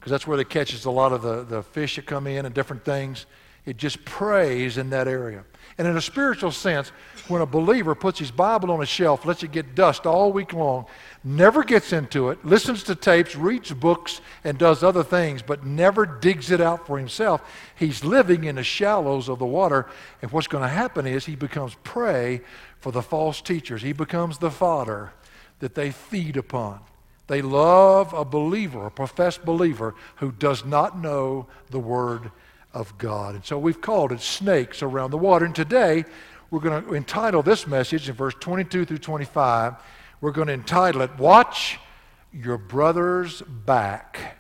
because 0.03 0.11
that's 0.11 0.27
where 0.27 0.35
they 0.35 0.43
catches 0.43 0.83
a 0.83 0.91
lot 0.91 1.13
of 1.13 1.21
the, 1.21 1.45
the 1.45 1.63
fish 1.63 1.95
that 1.95 2.05
come 2.05 2.27
in 2.27 2.45
and 2.45 2.53
different 2.53 2.83
things. 2.83 3.25
It 3.65 3.77
just 3.77 4.03
preys 4.03 4.77
in 4.77 4.89
that 4.89 5.07
area. 5.07 5.45
And 5.77 5.87
in 5.87 5.95
a 5.95 6.01
spiritual 6.01 6.51
sense, 6.51 6.89
when 7.29 7.41
a 7.41 7.45
believer 7.45 7.95
puts 7.95 8.19
his 8.19 8.29
Bible 8.29 8.69
on 8.71 8.83
a 8.83 8.85
shelf, 8.85 9.25
lets 9.25 9.43
it 9.43 9.53
get 9.53 9.75
dust 9.75 10.05
all 10.05 10.33
week 10.33 10.51
long, 10.51 10.87
never 11.23 11.63
gets 11.63 11.93
into 11.93 12.31
it, 12.31 12.45
listens 12.45 12.83
to 12.83 12.95
tapes, 12.95 13.33
reads 13.37 13.71
books, 13.71 14.19
and 14.43 14.57
does 14.57 14.83
other 14.83 15.05
things, 15.05 15.41
but 15.41 15.65
never 15.65 16.05
digs 16.05 16.51
it 16.51 16.59
out 16.59 16.85
for 16.85 16.97
himself, 16.97 17.41
he's 17.73 18.03
living 18.03 18.43
in 18.43 18.57
the 18.57 18.63
shallows 18.63 19.29
of 19.29 19.39
the 19.39 19.45
water. 19.45 19.87
And 20.21 20.29
what's 20.31 20.47
going 20.47 20.63
to 20.63 20.67
happen 20.67 21.07
is 21.07 21.25
he 21.25 21.37
becomes 21.37 21.75
prey 21.85 22.41
for 22.81 22.91
the 22.91 23.01
false 23.01 23.39
teachers. 23.39 23.81
He 23.81 23.93
becomes 23.93 24.37
the 24.37 24.51
fodder 24.51 25.13
that 25.59 25.75
they 25.75 25.91
feed 25.91 26.35
upon. 26.35 26.81
They 27.27 27.41
love 27.41 28.13
a 28.13 28.25
believer, 28.25 28.87
a 28.87 28.91
professed 28.91 29.45
believer, 29.45 29.95
who 30.17 30.31
does 30.31 30.65
not 30.65 30.97
know 30.99 31.47
the 31.69 31.79
Word 31.79 32.31
of 32.73 32.97
God. 32.97 33.35
And 33.35 33.45
so 33.45 33.57
we've 33.57 33.81
called 33.81 34.11
it 34.11 34.19
Snakes 34.19 34.81
Around 34.81 35.11
the 35.11 35.17
Water. 35.17 35.45
And 35.45 35.55
today, 35.55 36.05
we're 36.51 36.59
going 36.59 36.83
to 36.83 36.93
entitle 36.93 37.41
this 37.41 37.65
message 37.65 38.09
in 38.09 38.15
verse 38.15 38.35
22 38.39 38.85
through 38.85 38.97
25, 38.97 39.75
we're 40.21 40.31
going 40.31 40.47
to 40.47 40.53
entitle 40.53 41.01
it, 41.01 41.17
Watch 41.17 41.79
Your 42.31 42.57
Brother's 42.57 43.41
Back. 43.41 44.37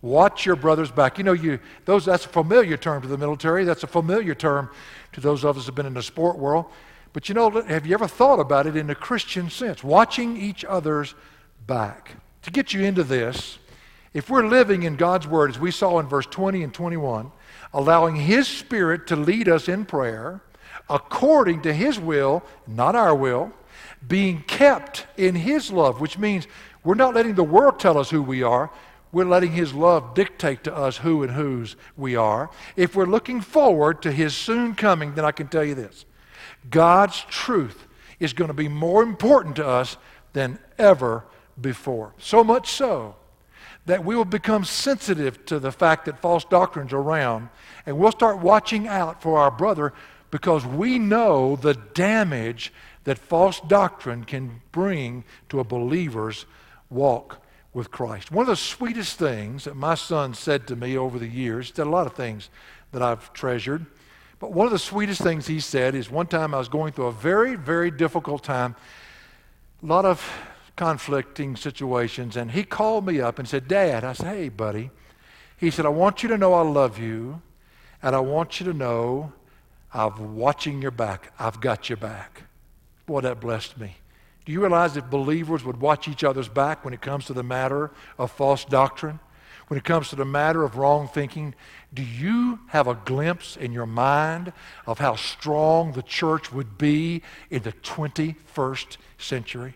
Watch 0.00 0.46
your 0.46 0.54
brother's 0.54 0.92
back. 0.92 1.18
You 1.18 1.24
know, 1.24 1.32
you 1.32 1.58
those 1.84 2.04
that's 2.04 2.24
a 2.24 2.28
familiar 2.28 2.76
term 2.76 3.02
to 3.02 3.08
the 3.08 3.18
military. 3.18 3.64
That's 3.64 3.82
a 3.82 3.88
familiar 3.88 4.34
term 4.34 4.70
to 5.12 5.20
those 5.20 5.44
of 5.44 5.58
us 5.58 5.66
who've 5.66 5.74
been 5.74 5.86
in 5.86 5.94
the 5.94 6.02
sport 6.02 6.38
world. 6.38 6.66
But 7.12 7.28
you 7.28 7.34
know, 7.34 7.50
have 7.50 7.84
you 7.84 7.94
ever 7.94 8.06
thought 8.06 8.38
about 8.38 8.66
it 8.66 8.76
in 8.76 8.90
a 8.90 8.94
Christian 8.94 9.50
sense? 9.50 9.82
Watching 9.82 10.36
each 10.36 10.64
other's 10.64 11.16
back. 11.68 12.16
To 12.42 12.50
get 12.50 12.72
you 12.72 12.82
into 12.82 13.04
this, 13.04 13.58
if 14.12 14.28
we're 14.28 14.48
living 14.48 14.82
in 14.82 14.96
God's 14.96 15.28
Word, 15.28 15.50
as 15.50 15.60
we 15.60 15.70
saw 15.70 16.00
in 16.00 16.08
verse 16.08 16.26
20 16.26 16.64
and 16.64 16.74
21, 16.74 17.30
allowing 17.72 18.16
His 18.16 18.48
Spirit 18.48 19.06
to 19.08 19.16
lead 19.16 19.48
us 19.48 19.68
in 19.68 19.84
prayer 19.84 20.40
according 20.90 21.62
to 21.62 21.72
His 21.72 22.00
will, 22.00 22.42
not 22.66 22.96
our 22.96 23.14
will, 23.14 23.52
being 24.06 24.42
kept 24.42 25.06
in 25.16 25.36
His 25.36 25.70
love, 25.70 26.00
which 26.00 26.18
means 26.18 26.48
we're 26.82 26.94
not 26.94 27.14
letting 27.14 27.34
the 27.34 27.44
world 27.44 27.78
tell 27.78 27.98
us 27.98 28.10
who 28.10 28.22
we 28.22 28.42
are. 28.42 28.70
We're 29.12 29.26
letting 29.26 29.52
His 29.52 29.74
love 29.74 30.14
dictate 30.14 30.64
to 30.64 30.74
us 30.74 30.96
who 30.98 31.22
and 31.22 31.32
whose 31.32 31.76
we 31.96 32.16
are. 32.16 32.50
If 32.76 32.96
we're 32.96 33.06
looking 33.06 33.40
forward 33.40 34.02
to 34.02 34.12
His 34.12 34.34
soon 34.34 34.74
coming, 34.74 35.14
then 35.14 35.24
I 35.24 35.32
can 35.32 35.48
tell 35.48 35.64
you 35.64 35.74
this 35.74 36.06
God's 36.70 37.20
truth 37.28 37.86
is 38.18 38.32
going 38.32 38.48
to 38.48 38.54
be 38.54 38.68
more 38.68 39.02
important 39.02 39.56
to 39.56 39.66
us 39.66 39.98
than 40.32 40.58
ever 40.78 41.24
before. 41.60 42.14
So 42.18 42.44
much 42.44 42.70
so 42.70 43.16
that 43.86 44.04
we 44.04 44.14
will 44.14 44.24
become 44.24 44.64
sensitive 44.64 45.44
to 45.46 45.58
the 45.58 45.72
fact 45.72 46.04
that 46.04 46.20
false 46.20 46.44
doctrines 46.44 46.92
are 46.92 47.00
around 47.00 47.48
and 47.86 47.98
we'll 47.98 48.12
start 48.12 48.38
watching 48.38 48.86
out 48.86 49.22
for 49.22 49.38
our 49.38 49.50
brother 49.50 49.94
because 50.30 50.66
we 50.66 50.98
know 50.98 51.56
the 51.56 51.74
damage 51.94 52.72
that 53.04 53.16
false 53.16 53.60
doctrine 53.60 54.24
can 54.24 54.60
bring 54.72 55.24
to 55.48 55.58
a 55.58 55.64
believer's 55.64 56.44
walk 56.90 57.42
with 57.72 57.90
Christ. 57.90 58.30
One 58.30 58.42
of 58.42 58.48
the 58.48 58.56
sweetest 58.56 59.18
things 59.18 59.64
that 59.64 59.74
my 59.74 59.94
son 59.94 60.34
said 60.34 60.66
to 60.66 60.76
me 60.76 60.98
over 60.98 61.18
the 61.18 61.26
years, 61.26 61.72
said 61.74 61.86
a 61.86 61.90
lot 61.90 62.06
of 62.06 62.14
things 62.14 62.50
that 62.92 63.00
I've 63.00 63.32
treasured, 63.32 63.86
but 64.38 64.52
one 64.52 64.66
of 64.66 64.72
the 64.72 64.78
sweetest 64.78 65.22
things 65.22 65.46
he 65.46 65.60
said 65.60 65.94
is 65.94 66.10
one 66.10 66.26
time 66.26 66.54
I 66.54 66.58
was 66.58 66.68
going 66.68 66.92
through 66.92 67.06
a 67.06 67.12
very, 67.12 67.56
very 67.56 67.90
difficult 67.90 68.44
time, 68.44 68.76
a 69.82 69.86
lot 69.86 70.04
of 70.04 70.30
conflicting 70.78 71.56
situations, 71.56 72.36
and 72.36 72.52
he 72.52 72.62
called 72.62 73.04
me 73.04 73.20
up 73.20 73.40
and 73.40 73.48
said, 73.48 73.66
Dad, 73.66 74.04
I 74.04 74.12
said, 74.12 74.28
hey, 74.28 74.48
buddy. 74.48 74.90
He 75.56 75.72
said, 75.72 75.84
I 75.84 75.88
want 75.88 76.22
you 76.22 76.28
to 76.28 76.38
know 76.38 76.54
I 76.54 76.62
love 76.62 77.00
you, 77.00 77.42
and 78.00 78.14
I 78.14 78.20
want 78.20 78.60
you 78.60 78.66
to 78.66 78.72
know 78.72 79.32
I'm 79.92 80.36
watching 80.36 80.80
your 80.80 80.92
back. 80.92 81.32
I've 81.36 81.60
got 81.60 81.88
your 81.88 81.96
back. 81.96 82.44
Boy, 83.06 83.22
that 83.22 83.40
blessed 83.40 83.76
me. 83.76 83.96
Do 84.44 84.52
you 84.52 84.60
realize 84.60 84.96
if 84.96 85.10
believers 85.10 85.64
would 85.64 85.80
watch 85.80 86.06
each 86.06 86.22
other's 86.22 86.48
back 86.48 86.84
when 86.84 86.94
it 86.94 87.00
comes 87.00 87.24
to 87.26 87.32
the 87.32 87.42
matter 87.42 87.90
of 88.16 88.30
false 88.30 88.64
doctrine? 88.64 89.18
When 89.66 89.78
it 89.78 89.84
comes 89.84 90.10
to 90.10 90.16
the 90.16 90.24
matter 90.24 90.62
of 90.62 90.76
wrong 90.76 91.08
thinking, 91.08 91.56
do 91.92 92.02
you 92.02 92.60
have 92.68 92.86
a 92.86 92.94
glimpse 92.94 93.56
in 93.56 93.72
your 93.72 93.84
mind 93.84 94.52
of 94.86 95.00
how 95.00 95.16
strong 95.16 95.90
the 95.92 96.02
church 96.02 96.52
would 96.52 96.78
be 96.78 97.22
in 97.50 97.64
the 97.64 97.72
21st 97.72 98.96
century? 99.18 99.74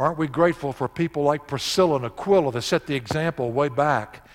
Aren't 0.00 0.16
we 0.16 0.28
grateful 0.28 0.72
for 0.72 0.88
people 0.88 1.24
like 1.24 1.46
Priscilla 1.46 1.96
and 1.96 2.06
Aquila 2.06 2.52
that 2.52 2.62
set 2.62 2.86
the 2.86 2.94
example 2.94 3.52
way 3.52 3.68
back 3.68 4.26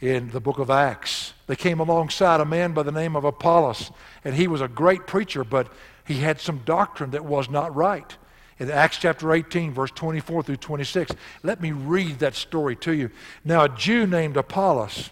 in 0.00 0.30
the 0.30 0.40
book 0.40 0.58
of 0.58 0.70
Acts? 0.70 1.34
They 1.46 1.56
came 1.56 1.78
alongside 1.78 2.40
a 2.40 2.46
man 2.46 2.72
by 2.72 2.84
the 2.84 2.90
name 2.90 3.14
of 3.14 3.24
Apollos, 3.24 3.90
and 4.24 4.34
he 4.34 4.46
was 4.46 4.62
a 4.62 4.66
great 4.66 5.06
preacher, 5.06 5.44
but 5.44 5.70
he 6.06 6.20
had 6.20 6.40
some 6.40 6.62
doctrine 6.64 7.10
that 7.10 7.26
was 7.26 7.50
not 7.50 7.76
right. 7.76 8.16
In 8.58 8.70
Acts 8.70 8.96
chapter 8.96 9.30
18, 9.30 9.74
verse 9.74 9.90
24 9.90 10.42
through 10.42 10.56
26, 10.56 11.12
let 11.42 11.60
me 11.60 11.70
read 11.70 12.20
that 12.20 12.34
story 12.34 12.74
to 12.76 12.92
you. 12.94 13.10
Now, 13.44 13.64
a 13.64 13.68
Jew 13.68 14.06
named 14.06 14.38
Apollos, 14.38 15.10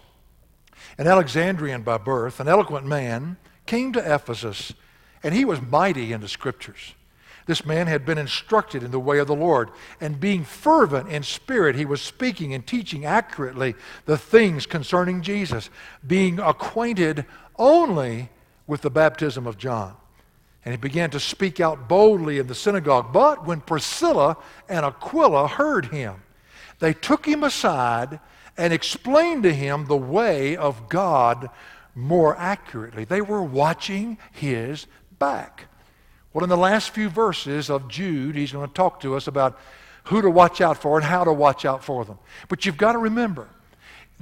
an 0.97 1.05
Alexandrian 1.05 1.83
by 1.83 1.99
birth, 1.99 2.39
an 2.39 2.47
eloquent 2.47 2.87
man, 2.87 3.37
came 3.67 3.93
to 3.93 3.99
Ephesus, 3.99 4.73
and 5.21 5.35
he 5.35 5.45
was 5.45 5.61
mighty 5.61 6.13
in 6.13 6.21
the 6.21 6.27
scriptures 6.27 6.95
this 7.49 7.65
man 7.65 7.87
had 7.87 8.05
been 8.05 8.19
instructed 8.19 8.83
in 8.83 8.91
the 8.91 8.99
way 8.99 9.17
of 9.17 9.25
the 9.25 9.33
Lord, 9.33 9.71
and 9.99 10.19
being 10.19 10.43
fervent 10.43 11.09
in 11.09 11.23
spirit, 11.23 11.75
he 11.75 11.83
was 11.83 11.99
speaking 11.99 12.53
and 12.53 12.65
teaching 12.65 13.05
accurately 13.05 13.73
the 14.05 14.19
things 14.19 14.67
concerning 14.67 15.23
Jesus, 15.23 15.71
being 16.05 16.37
acquainted 16.37 17.25
only 17.57 18.29
with 18.67 18.81
the 18.81 18.91
baptism 18.91 19.47
of 19.47 19.57
John. 19.57 19.95
And 20.63 20.75
he 20.75 20.77
began 20.77 21.09
to 21.09 21.19
speak 21.19 21.59
out 21.59 21.89
boldly 21.89 22.37
in 22.37 22.45
the 22.45 22.53
synagogue. 22.53 23.11
But 23.11 23.47
when 23.47 23.61
Priscilla 23.61 24.37
and 24.69 24.85
Aquila 24.85 25.47
heard 25.47 25.87
him, 25.87 26.21
they 26.77 26.93
took 26.93 27.25
him 27.25 27.43
aside 27.43 28.19
and 28.57 28.71
explained 28.71 29.41
to 29.41 29.53
him 29.55 29.87
the 29.87 29.97
way 29.97 30.55
of 30.55 30.87
God 30.87 31.49
more 31.95 32.37
accurately. 32.37 33.05
They 33.05 33.21
were 33.21 33.41
watching 33.41 34.19
his 34.33 34.85
back. 35.17 35.65
Well, 36.33 36.43
in 36.43 36.49
the 36.49 36.57
last 36.57 36.91
few 36.91 37.09
verses 37.09 37.69
of 37.69 37.87
Jude, 37.87 38.35
he's 38.35 38.51
going 38.51 38.67
to 38.67 38.73
talk 38.73 38.99
to 39.01 39.15
us 39.15 39.27
about 39.27 39.59
who 40.05 40.21
to 40.21 40.29
watch 40.29 40.61
out 40.61 40.77
for 40.77 40.97
and 40.97 41.05
how 41.05 41.23
to 41.23 41.33
watch 41.33 41.65
out 41.65 41.83
for 41.83 42.05
them. 42.05 42.19
But 42.47 42.65
you've 42.65 42.77
got 42.77 42.93
to 42.93 42.99
remember, 42.99 43.47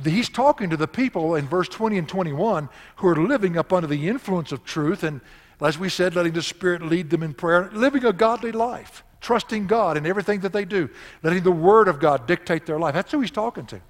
he's 0.03 0.29
talking 0.29 0.69
to 0.69 0.77
the 0.77 0.87
people 0.87 1.35
in 1.35 1.47
verse 1.47 1.67
20 1.67 1.97
and 1.97 2.07
21 2.07 2.69
who 2.97 3.07
are 3.07 3.15
living 3.15 3.57
up 3.57 3.73
under 3.73 3.87
the 3.87 4.07
influence 4.07 4.51
of 4.51 4.63
truth 4.63 5.03
and 5.03 5.21
As 5.59 5.79
we 5.79 5.89
said, 5.89 6.15
letting 6.15 6.33
the 6.33 6.41
Spirit 6.41 6.83
lead 6.83 7.09
them 7.09 7.23
in 7.23 7.33
prayer, 7.33 7.69
living 7.73 8.05
a 8.05 8.13
godly 8.13 8.51
life, 8.51 9.03
trusting 9.21 9.65
God 9.67 9.97
in 9.97 10.05
everything 10.05 10.41
that 10.41 10.53
they 10.53 10.65
do, 10.65 10.89
letting 11.23 11.43
the 11.43 11.51
Word 11.51 11.87
of 11.87 11.99
God 11.99 12.27
dictate 12.27 12.65
their 12.65 12.79
life. 12.79 12.93
That's 12.93 13.11
who 13.11 13.21
he's 13.21 13.31
talking 13.31 13.65
to. 13.67 13.81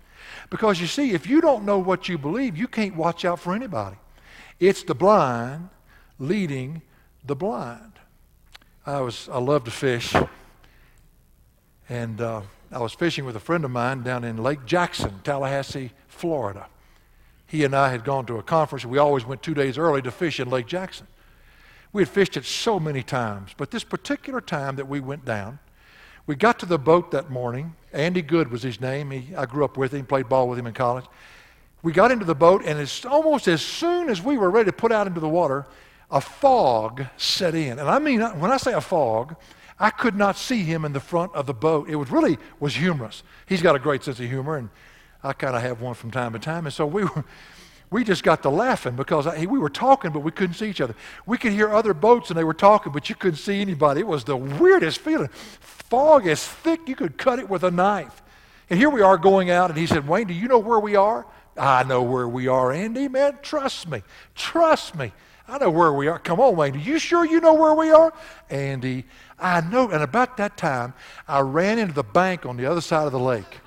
Because 0.50 0.80
you 0.80 0.88
see, 0.88 1.12
if 1.12 1.28
you 1.28 1.42
don't 1.42 1.66
know 1.66 1.78
what 1.78 2.08
you 2.08 2.18
believe, 2.18 2.56
you 2.56 2.68
can't 2.68 2.96
watch 2.96 3.26
out 3.26 3.40
for 3.40 3.54
anybody. 3.54 3.98
It's 4.60 4.84
the 4.84 4.96
blind 4.96 5.70
leading 6.20 6.82
the 7.26 7.36
blind. 7.36 7.97
I 8.88 9.02
was 9.02 9.28
I 9.30 9.38
love 9.38 9.66
to 9.66 9.72
fish, 9.72 10.16
and 11.90 12.22
uh, 12.22 12.42
I 12.72 12.80
was 12.80 12.94
fishing 12.94 13.26
with 13.26 13.36
a 13.36 13.40
friend 13.42 13.66
of 13.66 13.72
mine 13.72 14.02
down 14.02 14.24
in 14.24 14.38
Lake 14.38 14.66
Jackson, 14.66 15.20
Tallahassee, 15.26 15.92
Florida. 16.08 16.68
He 17.48 17.66
and 17.66 17.76
I 17.76 17.90
had 17.90 18.06
gone 18.06 18.26
to 18.28 18.38
a 18.38 18.44
conference. 18.44 18.86
We 18.86 18.98
always 18.98 19.26
went 19.26 19.44
two 19.44 19.54
days 19.54 19.78
early 19.78 20.02
to 20.04 20.12
fish 20.12 20.40
in 20.40 20.50
Lake 20.50 20.68
Jackson. 20.68 21.06
We 21.92 22.04
had 22.04 22.08
fished 22.08 22.38
it 22.38 22.46
so 22.46 22.80
many 22.80 23.04
times, 23.04 23.52
but 23.58 23.72
this 23.72 23.84
particular 23.84 24.40
time 24.40 24.78
that 24.78 24.88
we 24.88 25.02
went 25.02 25.26
down, 25.26 25.60
we 26.26 26.38
got 26.38 26.58
to 26.60 26.66
the 26.66 26.80
boat 26.80 27.12
that 27.12 27.30
morning. 27.30 27.76
Andy 27.92 28.22
Good 28.22 28.50
was 28.50 28.64
his 28.64 28.80
name. 28.80 29.12
He, 29.12 29.36
I 29.36 29.48
grew 29.48 29.66
up 29.66 29.76
with 29.76 29.94
him, 29.94 30.06
played 30.06 30.30
ball 30.30 30.48
with 30.48 30.58
him 30.58 30.68
in 30.68 30.74
college. 30.74 31.06
We 31.84 31.92
got 31.92 32.12
into 32.12 32.26
the 32.26 32.36
boat, 32.36 32.64
and 32.64 32.80
it's 32.80 33.04
almost 33.04 33.50
as 33.50 33.62
soon 33.62 34.08
as 34.08 34.22
we 34.22 34.38
were 34.38 34.50
ready 34.50 34.72
to 34.72 34.78
put 34.78 34.94
out 34.94 35.08
into 35.08 35.20
the 35.20 35.28
water, 35.28 35.66
a 36.10 36.22
fog 36.22 37.06
set 37.18 37.56
in. 37.56 37.80
And 37.80 37.90
I 37.90 38.00
mean, 38.00 38.22
when 38.22 38.52
I 38.52 38.58
say 38.58 38.74
a 38.74 38.82
fog, 38.82 39.36
I 39.80 39.90
could 39.90 40.16
not 40.16 40.38
see 40.38 40.64
him 40.64 40.86
in 40.86 40.94
the 40.94 41.00
front 41.00 41.36
of 41.36 41.46
the 41.46 41.54
boat. 41.54 41.90
It 41.90 41.96
was 41.96 42.10
really 42.10 42.38
was 42.60 42.76
humorous. 42.76 43.24
He's 43.46 43.62
got 43.62 43.76
a 43.76 43.80
great 43.80 44.04
sense 44.04 44.20
of 44.20 44.28
humor, 44.28 44.58
and 44.58 44.70
I 45.24 45.34
kind 45.34 45.56
of 45.56 45.62
have 45.62 45.82
one 45.82 45.94
from 45.94 46.12
time 46.12 46.34
to 46.34 46.40
time. 46.40 46.66
And 46.66 46.74
so 46.74 46.86
we 46.86 47.04
were, 47.04 47.26
we 47.90 48.04
just 48.04 48.24
got 48.24 48.42
to 48.44 48.50
laughing 48.50 48.96
because 48.96 49.28
I, 49.28 49.46
we 49.46 49.60
were 49.60 49.70
talking, 49.70 50.12
but 50.12 50.22
we 50.22 50.32
couldn't 50.32 50.56
see 50.56 50.70
each 50.70 50.82
other. 50.82 50.96
We 51.26 51.38
could 51.38 51.52
hear 51.52 51.74
other 51.74 51.94
boats 51.94 52.30
and 52.30 52.38
they 52.38 52.44
were 52.44 52.54
talking, 52.54 52.92
but 52.92 53.10
you 53.10 53.16
couldn't 53.16 53.38
see 53.38 53.62
anybody. 53.62 54.02
It 54.02 54.08
was 54.08 54.24
the 54.24 54.36
weirdest 54.36 55.00
feeling. 55.00 55.30
Fog 55.30 56.28
as 56.28 56.46
thick 56.46 56.88
you 56.88 56.96
could 56.96 57.18
cut 57.18 57.40
it 57.40 57.50
with 57.50 57.64
a 57.64 57.72
knife. 57.72 58.24
And 58.70 58.78
here 58.78 58.90
we 58.90 59.02
are 59.02 59.18
going 59.18 59.50
out, 59.50 59.70
and 59.70 59.80
he 59.80 59.88
said, 59.88 60.08
Wayne, 60.08 60.28
do 60.28 60.34
you 60.34 60.50
know 60.50 60.60
where 60.60 60.80
we 60.80 60.98
are? 60.98 61.26
I 61.56 61.84
know 61.84 62.02
where 62.02 62.28
we 62.28 62.48
are, 62.50 62.74
Andy, 62.74 63.08
man. 63.08 63.40
Trust 63.42 63.88
me. 63.88 64.04
Trust 64.36 64.96
me. 64.96 65.14
I 65.48 65.58
know 65.60 65.70
where 65.70 65.94
we 65.94 66.08
are. 66.08 66.20
Come 66.20 66.40
on, 66.40 66.56
Wayne. 66.56 66.76
Are 66.76 66.80
you 66.80 67.00
sure 67.00 67.26
you 67.26 67.40
know 67.40 67.54
where 67.54 67.74
we 67.74 67.90
are? 67.90 68.14
Andy, 68.50 69.06
I 69.40 69.62
know. 69.62 69.90
And 69.90 70.04
about 70.04 70.38
that 70.38 70.58
time, 70.58 70.94
I 71.28 71.40
ran 71.40 71.80
into 71.80 71.94
the 71.94 72.04
bank 72.04 72.46
on 72.46 72.58
the 72.58 72.66
other 72.66 72.82
side 72.82 73.06
of 73.06 73.14
the 73.14 73.20
lake. 73.20 73.60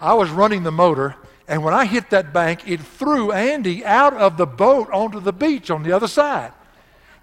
I 0.00 0.14
was 0.14 0.30
running 0.30 0.62
the 0.62 0.72
motor, 0.72 1.16
and 1.48 1.64
when 1.64 1.72
I 1.72 1.86
hit 1.86 2.10
that 2.10 2.32
bank, 2.32 2.68
it 2.68 2.80
threw 2.80 3.32
Andy 3.32 3.84
out 3.84 4.14
of 4.14 4.36
the 4.36 4.46
boat 4.46 4.90
onto 4.92 5.20
the 5.20 5.32
beach 5.32 5.70
on 5.70 5.82
the 5.82 5.92
other 5.92 6.08
side. 6.08 6.52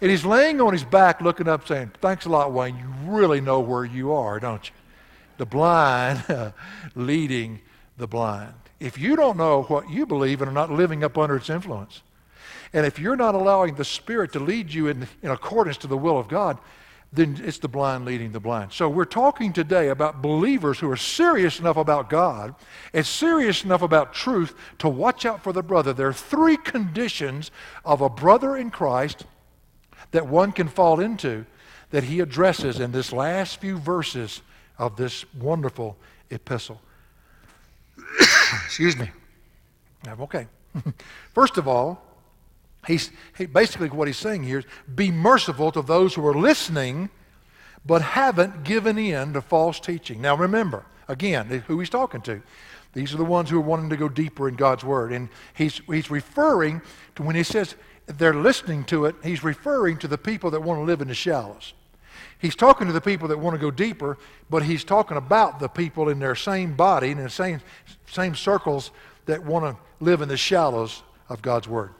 And 0.01 0.11
he's 0.11 0.25
laying 0.25 0.59
on 0.61 0.73
his 0.73 0.83
back 0.83 1.21
looking 1.21 1.47
up 1.47 1.67
saying, 1.67 1.91
Thanks 2.01 2.25
a 2.25 2.29
lot, 2.29 2.51
Wayne. 2.53 2.77
You 2.77 3.11
really 3.11 3.41
know 3.41 3.59
where 3.59 3.85
you 3.85 4.11
are, 4.11 4.39
don't 4.39 4.67
you? 4.67 4.75
The 5.37 5.45
blind 5.45 6.23
leading 6.95 7.61
the 7.97 8.07
blind. 8.07 8.53
If 8.79 8.97
you 8.99 9.15
don't 9.15 9.37
know 9.37 9.63
what 9.63 9.89
you 9.89 10.05
believe 10.05 10.41
and 10.41 10.49
are 10.49 10.53
not 10.53 10.71
living 10.71 11.03
up 11.03 11.17
under 11.17 11.35
its 11.35 11.49
influence, 11.49 12.01
and 12.77 12.85
if 12.85 12.99
you're 12.99 13.15
not 13.15 13.33
allowing 13.33 13.73
the 13.73 13.83
Spirit 13.83 14.33
to 14.33 14.39
lead 14.39 14.71
you 14.71 14.85
in, 14.85 15.07
in 15.23 15.31
accordance 15.31 15.77
to 15.77 15.87
the 15.87 15.97
will 15.97 16.19
of 16.19 16.27
God, 16.27 16.59
then 17.11 17.41
it's 17.43 17.57
the 17.57 17.67
blind 17.67 18.05
leading 18.05 18.33
the 18.33 18.39
blind. 18.39 18.71
So 18.71 18.87
we're 18.87 19.05
talking 19.05 19.51
today 19.51 19.89
about 19.89 20.21
believers 20.21 20.77
who 20.77 20.87
are 20.91 20.95
serious 20.95 21.59
enough 21.59 21.75
about 21.75 22.07
God 22.07 22.53
and 22.93 23.03
serious 23.03 23.63
enough 23.63 23.81
about 23.81 24.13
truth 24.13 24.53
to 24.77 24.89
watch 24.89 25.25
out 25.25 25.41
for 25.41 25.51
the 25.51 25.63
brother. 25.63 25.91
There 25.91 26.09
are 26.09 26.13
three 26.13 26.55
conditions 26.55 27.49
of 27.83 28.01
a 28.01 28.09
brother 28.09 28.55
in 28.55 28.69
Christ 28.69 29.25
that 30.11 30.27
one 30.27 30.51
can 30.51 30.67
fall 30.67 30.99
into 30.99 31.47
that 31.89 32.03
he 32.03 32.19
addresses 32.19 32.79
in 32.79 32.91
this 32.91 33.11
last 33.11 33.59
few 33.59 33.79
verses 33.79 34.43
of 34.77 34.97
this 34.97 35.25
wonderful 35.33 35.97
epistle. 36.29 36.79
Excuse 38.65 38.95
me. 38.95 39.09
I'm 40.07 40.21
okay. 40.21 40.45
First 41.33 41.57
of 41.57 41.67
all, 41.67 42.03
he's 42.87 43.11
he, 43.37 43.45
basically 43.45 43.89
what 43.89 44.07
he's 44.07 44.17
saying 44.17 44.43
here 44.43 44.59
is 44.59 44.65
be 44.95 45.11
merciful 45.11 45.71
to 45.73 45.81
those 45.81 46.15
who 46.15 46.25
are 46.25 46.33
listening 46.33 47.09
but 47.85 48.01
haven't 48.01 48.63
given 48.63 48.97
in 48.97 49.33
to 49.33 49.41
false 49.41 49.79
teaching. 49.79 50.21
Now 50.21 50.35
remember, 50.35 50.85
again, 51.07 51.47
who 51.67 51.79
he's 51.79 51.89
talking 51.89 52.21
to. 52.21 52.41
These 52.93 53.13
are 53.13 53.17
the 53.17 53.25
ones 53.25 53.49
who 53.49 53.57
are 53.57 53.61
wanting 53.61 53.89
to 53.91 53.97
go 53.97 54.09
deeper 54.09 54.49
in 54.49 54.55
God's 54.55 54.83
Word. 54.83 55.11
And 55.11 55.29
he's, 55.53 55.81
he's 55.87 56.09
referring 56.09 56.81
to 57.15 57.23
when 57.23 57.35
he 57.35 57.43
says 57.43 57.75
they're 58.07 58.33
listening 58.33 58.83
to 58.85 59.05
it, 59.05 59.15
he's 59.23 59.43
referring 59.43 59.97
to 59.99 60.07
the 60.07 60.17
people 60.17 60.51
that 60.51 60.61
want 60.61 60.79
to 60.79 60.83
live 60.83 61.01
in 61.01 61.07
the 61.07 61.13
shallows. 61.13 61.73
He's 62.39 62.55
talking 62.55 62.87
to 62.87 62.93
the 62.93 63.01
people 63.01 63.27
that 63.29 63.37
want 63.37 63.55
to 63.55 63.59
go 63.59 63.71
deeper, 63.71 64.17
but 64.49 64.63
he's 64.63 64.83
talking 64.83 65.17
about 65.17 65.59
the 65.59 65.67
people 65.67 66.09
in 66.09 66.19
their 66.19 66.35
same 66.35 66.75
body, 66.75 67.11
and 67.11 67.19
in 67.19 67.25
the 67.25 67.29
same, 67.29 67.61
same 68.09 68.35
circles 68.35 68.91
that 69.25 69.43
want 69.43 69.65
to 69.65 70.03
live 70.03 70.21
in 70.21 70.29
the 70.29 70.37
shallows 70.37 71.03
of 71.29 71.41
God's 71.41 71.67
Word. 71.67 71.93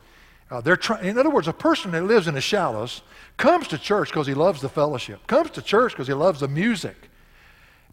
Uh, 0.50 0.62
they're 0.62 0.78
try- 0.78 1.02
in 1.02 1.18
other 1.18 1.30
words, 1.30 1.48
a 1.48 1.54
person 1.54 1.92
that 1.92 2.04
lives 2.04 2.28
in 2.28 2.34
the 2.34 2.42
shallows 2.42 3.02
comes 3.36 3.68
to 3.68 3.78
church 3.78 4.10
because 4.10 4.28
he 4.28 4.34
loves 4.34 4.62
the 4.62 4.70
fellowship, 4.70 5.26
comes 5.28 5.50
to 5.52 5.62
church 5.62 5.92
because 5.92 6.08
he 6.08 6.14
loves 6.14 6.40
the 6.40 6.48
music. 6.48 7.10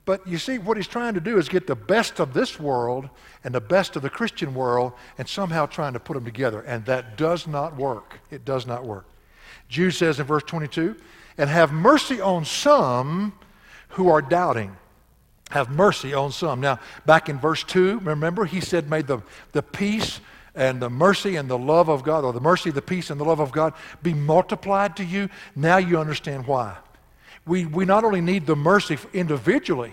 But 0.05 0.27
you 0.27 0.39
see, 0.39 0.59
what 0.59 0.77
he's 0.77 0.87
trying 0.87 1.15
to 1.15 1.21
do 1.21 1.39
is 1.39 1.49
get 1.49 1.67
the 1.67 1.75
best 1.75 2.21
of 2.21 2.35
this 2.35 2.61
world 2.61 3.09
and 3.43 3.55
the 3.55 3.61
best 3.61 3.97
of 3.97 4.03
the 4.03 4.11
Christian 4.11 4.55
world 4.55 4.93
and 5.17 5.27
somehow 5.27 5.67
trying 5.67 5.95
to 5.95 6.01
put 6.01 6.15
them 6.15 6.25
together. 6.25 6.61
And 6.61 6.85
that 6.85 7.17
does 7.17 7.47
not 7.47 7.77
work. 7.77 8.21
It 8.31 8.45
does 8.45 8.67
not 8.67 8.85
work. 8.85 9.07
Jude 9.69 9.93
says 9.93 10.21
in 10.21 10.27
verse 10.27 10.43
22 10.45 10.97
and 11.39 11.49
have 11.49 11.73
mercy 11.73 12.21
on 12.21 12.45
some 12.45 13.33
who 13.91 14.09
are 14.09 14.21
doubting. 14.23 14.77
Have 15.51 15.71
mercy 15.71 16.13
on 16.13 16.33
some. 16.33 16.61
Now, 16.61 16.81
back 17.07 17.29
in 17.29 17.39
verse 17.39 17.65
2, 17.65 18.01
remember, 18.01 18.45
he 18.45 18.61
said, 18.61 18.91
May 18.91 19.03
the, 19.03 19.21
the 19.53 19.63
peace 19.63 20.21
and 20.55 20.81
the 20.81 20.91
mercy 20.91 21.37
and 21.37 21.49
the 21.49 21.59
love 21.59 21.89
of 21.89 22.05
God, 22.05 22.25
or 22.25 22.33
the 22.33 22.41
mercy, 22.41 22.71
the 22.71 22.83
peace, 22.83 23.11
and 23.11 23.21
the 23.21 23.25
love 23.25 23.41
of 23.41 23.53
God 23.53 23.75
be 24.03 24.15
multiplied 24.15 24.97
to 24.97 25.05
you. 25.05 25.29
Now 25.57 25.79
you 25.79 25.99
understand 25.99 26.47
why. 26.47 26.77
We, 27.47 27.67
we 27.67 27.85
not 27.85 28.05
only 28.05 28.21
need 28.21 28.47
the 28.47 28.57
mercy 28.57 28.99
individually, 29.13 29.93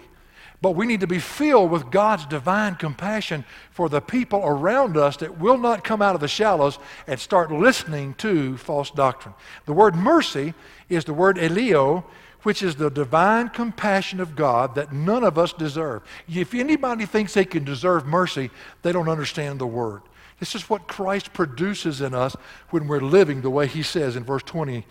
but 0.62 0.76
we 0.76 0.86
need 0.86 1.00
to 1.00 1.08
be 1.08 1.20
filled 1.20 1.72
with 1.72 1.90
God's 1.90 2.26
divine 2.28 2.76
compassion 2.76 3.44
for 3.72 3.90
the 3.90 4.00
people 4.00 4.42
around 4.46 4.96
us 4.96 5.18
that 5.18 5.40
will 5.40 5.58
not 5.58 5.84
come 5.84 6.04
out 6.04 6.14
of 6.14 6.22
the 6.22 6.28
shallows 6.28 6.78
and 7.08 7.20
start 7.20 7.52
listening 7.52 8.14
to 8.16 8.58
false 8.58 8.92
doctrine. 8.92 9.34
The 9.66 9.74
word 9.74 9.96
mercy 9.96 10.54
is 10.88 11.04
the 11.04 11.16
word 11.16 11.40
elio, 11.40 12.06
which 12.44 12.62
is 12.62 12.76
the 12.76 12.92
divine 12.92 13.50
compassion 13.50 14.20
of 14.20 14.36
God 14.36 14.76
that 14.76 14.94
none 14.94 15.24
of 15.24 15.38
us 15.40 15.52
deserve. 15.52 16.04
If 16.28 16.54
anybody 16.54 17.08
thinks 17.08 17.34
they 17.34 17.46
can 17.46 17.64
deserve 17.64 18.06
mercy, 18.06 18.52
they 18.84 18.92
don't 18.92 19.10
understand 19.10 19.60
the 19.60 19.68
word. 19.68 20.04
This 20.42 20.56
is 20.56 20.68
what 20.68 20.88
Christ 20.88 21.34
produces 21.34 22.02
in 22.02 22.16
us 22.16 22.36
when 22.72 22.88
we're 22.88 23.00
living 23.00 23.42
the 23.42 23.52
way 23.52 23.68
he 23.68 23.84
says 23.84 24.16
in 24.16 24.24
verse 24.24 24.42
20 24.42 24.88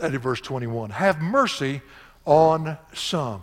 and 0.00 0.14
in 0.14 0.18
verse 0.18 0.40
21. 0.40 0.88
Have 0.88 1.20
mercy 1.20 1.82
on 2.24 2.78
some. 2.94 3.42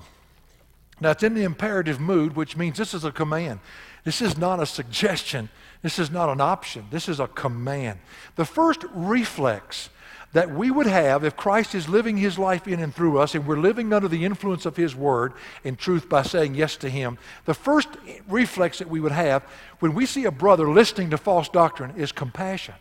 Now, 0.99 1.11
it's 1.11 1.21
in 1.21 1.35
the 1.35 1.43
imperative 1.43 1.99
mood, 1.99 2.35
which 2.35 2.57
means 2.57 2.79
this 2.79 2.95
is 2.95 3.05
a 3.05 3.11
command. 3.11 3.59
This 4.03 4.19
is 4.19 4.35
not 4.35 4.59
a 4.59 4.65
suggestion. 4.65 5.49
This 5.83 5.99
is 5.99 6.09
not 6.09 6.27
an 6.29 6.41
option. 6.41 6.87
This 6.89 7.07
is 7.07 7.19
a 7.19 7.27
command. 7.27 7.99
The 8.35 8.45
first 8.45 8.83
reflex 8.91 9.91
that 10.33 10.53
we 10.53 10.69
would 10.69 10.87
have 10.87 11.23
if 11.23 11.35
Christ 11.35 11.73
is 11.73 11.87
living 11.87 12.17
his 12.17 12.37
life 12.37 12.67
in 12.67 12.79
and 12.79 12.93
through 12.93 13.17
us 13.17 13.33
and 13.33 13.47
we're 13.47 13.57
living 13.57 13.93
under 13.93 14.07
the 14.07 14.25
influence 14.25 14.65
of 14.65 14.75
his 14.75 14.95
word 14.95 15.33
in 15.63 15.75
truth 15.75 16.09
by 16.09 16.21
saying 16.21 16.55
yes 16.55 16.75
to 16.77 16.89
him, 16.89 17.17
the 17.45 17.53
first 17.53 17.89
reflex 18.27 18.79
that 18.79 18.89
we 18.89 18.99
would 18.99 19.11
have 19.11 19.43
when 19.79 19.93
we 19.93 20.05
see 20.05 20.25
a 20.25 20.31
brother 20.31 20.69
listening 20.69 21.09
to 21.11 21.17
false 21.17 21.49
doctrine 21.49 21.93
is 21.97 22.11
compassion. 22.11 22.75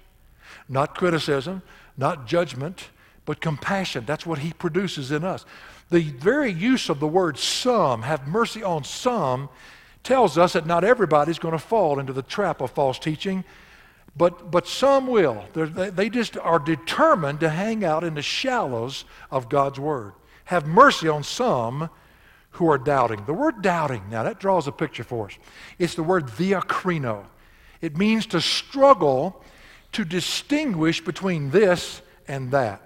Not 0.69 0.97
criticism, 0.97 1.63
not 1.97 2.27
judgment, 2.27 2.89
but 3.25 3.41
compassion. 3.41 4.05
That's 4.07 4.27
what 4.27 4.39
he 4.39 4.53
produces 4.53 5.13
in 5.13 5.25
us. 5.25 5.45
The 5.91 6.11
very 6.11 6.53
use 6.53 6.89
of 6.89 6.99
the 6.99 7.07
word 7.07 7.39
some, 7.39 8.03
have 8.03 8.27
mercy 8.27 8.63
on 8.63 8.83
some, 8.85 9.49
tells 10.03 10.37
us 10.39 10.55
that 10.55 10.67
not 10.67 10.85
everybody's 10.85 11.39
going 11.39 11.53
to 11.53 11.59
fall 11.59 11.99
into 11.99 12.13
the 12.13 12.23
trap 12.23 12.61
of 12.61 12.71
false 12.71 12.99
teaching, 12.99 13.45
but, 14.17 14.51
but 14.51 14.67
some 14.67 15.07
will. 15.07 15.45
They're, 15.53 15.67
they 15.67 16.09
just 16.09 16.37
are 16.39 16.59
determined 16.59 17.41
to 17.41 17.51
hang 17.51 17.85
out 17.85 18.03
in 18.03 18.15
the 18.15 18.23
shallows 18.23 19.05
of 19.31 19.49
God's 19.49 19.79
Word. 19.79 20.13
Have 20.47 20.67
mercy 20.67 21.09
on 21.09 21.23
some 21.23 21.91
who 22.57 22.71
are 22.71 22.79
doubting. 22.79 23.25
The 23.27 23.35
word 23.35 23.61
doubting, 23.61 24.03
now 24.11 24.23
that 24.23 24.41
draws 24.41 24.67
a 24.67 24.73
picture 24.73 25.05
for 25.05 25.27
us. 25.27 25.35
It's 25.79 25.95
the 25.95 26.03
word 26.03 26.27
diakrino. 26.29 27.27
It 27.83 27.99
means 27.99 28.25
to 28.27 28.41
struggle 28.41 29.43
to 29.93 30.05
distinguish 30.05 31.03
between 31.03 31.51
this 31.51 32.01
and 32.27 32.51
that. 32.53 32.83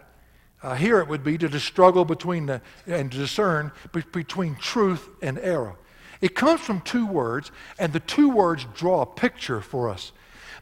Uh, 0.62 0.74
here 0.74 0.99
it 0.99 1.09
would 1.09 1.22
be 1.22 1.39
to 1.39 1.61
struggle 1.61 2.05
between 2.05 2.47
the, 2.47 2.61
and 2.87 3.11
discern 3.11 3.70
be, 3.93 4.03
between 4.12 4.57
truth 4.57 5.09
and 5.22 5.39
error. 5.39 5.76
It 6.20 6.35
comes 6.35 6.61
from 6.61 6.81
two 6.81 7.07
words, 7.07 7.51
and 7.78 7.93
the 7.93 8.01
two 8.01 8.28
words 8.28 8.66
draw 8.74 9.03
a 9.03 9.07
picture 9.07 9.61
for 9.61 9.89
us. 9.89 10.12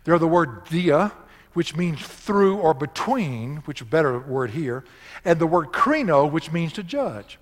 They're 0.08 0.18
the 0.18 0.26
word 0.26 0.64
dia, 0.64 1.12
which 1.52 1.76
means 1.76 2.00
through 2.00 2.56
or 2.56 2.72
between, 2.72 3.56
which 3.66 3.82
is 3.82 3.86
a 3.86 3.90
better 3.90 4.18
word 4.18 4.52
here, 4.52 4.82
and 5.22 5.38
the 5.38 5.46
word 5.46 5.66
krino, 5.66 6.32
which 6.32 6.50
means 6.50 6.72
to 6.72 6.82
judge. 6.82 7.38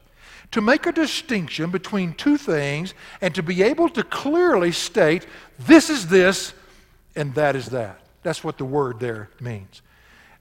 To 0.51 0.61
make 0.61 0.85
a 0.85 0.91
distinction 0.91 1.71
between 1.71 2.15
two 2.15 2.37
things 2.37 2.93
and 3.21 3.33
to 3.37 3.43
be 3.45 3.63
able 3.63 3.89
to 3.91 4.03
clearly 4.03 4.73
state 4.73 5.29
this 5.61 5.91
is 5.91 6.09
this 6.09 6.55
and 7.15 7.33
that 7.37 7.55
is 7.55 7.67
that. 7.67 8.01
That's 8.25 8.43
what 8.43 8.59
the 8.59 8.65
word 8.65 8.99
there 8.99 9.31
means. 9.41 9.81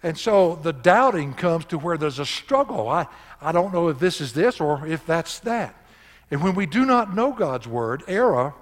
And 0.01 0.17
so 0.17 0.55
the 0.55 0.73
doubting 0.73 1.35
comes 1.35 1.65
to 1.65 1.77
where 1.77 1.95
there's 1.95 2.17
a 2.17 2.25
struggle. 2.25 2.89
I, 2.89 3.05
I 3.39 3.51
don't 3.51 3.71
know 3.71 3.89
if 3.89 3.99
this 3.99 4.19
is 4.19 4.33
this 4.33 4.59
or 4.59 4.87
if 4.87 5.05
that's 5.05 5.37
that. 5.41 5.75
And 6.31 6.41
when 6.41 6.55
we 6.55 6.65
do 6.65 6.87
not 6.87 7.15
know 7.15 7.33
God's 7.33 7.67
word, 7.67 8.01
error 8.07 8.55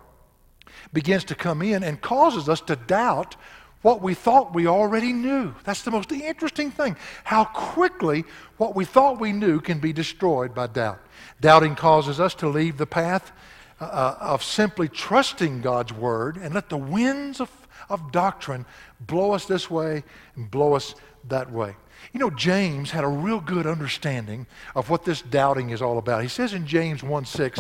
begins 0.91 1.23
to 1.25 1.35
come 1.35 1.61
in 1.61 1.83
and 1.83 2.01
causes 2.01 2.49
us 2.49 2.61
to 2.61 2.75
doubt 2.75 3.35
what 3.83 4.01
we 4.01 4.15
thought 4.15 4.55
we 4.55 4.65
already 4.65 5.13
knew. 5.13 5.53
That's 5.63 5.83
the 5.83 5.91
most 5.91 6.11
interesting 6.11 6.71
thing. 6.71 6.97
How 7.25 7.43
quickly 7.43 8.23
what 8.57 8.75
we 8.75 8.85
thought 8.85 9.19
we 9.19 9.31
knew 9.31 9.59
can 9.59 9.79
be 9.79 9.93
destroyed 9.93 10.55
by 10.55 10.67
doubt. 10.67 10.99
Doubting 11.39 11.75
causes 11.75 12.19
us 12.19 12.33
to 12.35 12.47
leave 12.47 12.77
the 12.77 12.87
path 12.87 13.31
uh, 13.79 13.83
uh 13.85 14.17
of 14.19 14.43
simply 14.43 14.87
trusting 14.87 15.61
God's 15.61 15.93
word 15.93 16.37
and 16.37 16.55
let 16.55 16.69
the 16.69 16.77
winds 16.77 17.39
of, 17.39 17.51
of 17.89 18.11
doctrine 18.11 18.65
blow 18.99 19.33
us 19.33 19.45
this 19.45 19.69
way 19.69 20.03
and 20.35 20.49
blow 20.49 20.73
us 20.73 20.95
that 21.27 21.51
way. 21.51 21.75
You 22.13 22.19
know, 22.19 22.29
James 22.29 22.91
had 22.91 23.03
a 23.03 23.07
real 23.07 23.39
good 23.39 23.67
understanding 23.67 24.47
of 24.75 24.89
what 24.89 25.03
this 25.03 25.21
doubting 25.21 25.71
is 25.71 25.81
all 25.81 25.97
about. 25.97 26.21
He 26.21 26.29
says 26.29 26.53
in 26.53 26.65
James 26.65 27.03
1 27.03 27.25
6, 27.25 27.59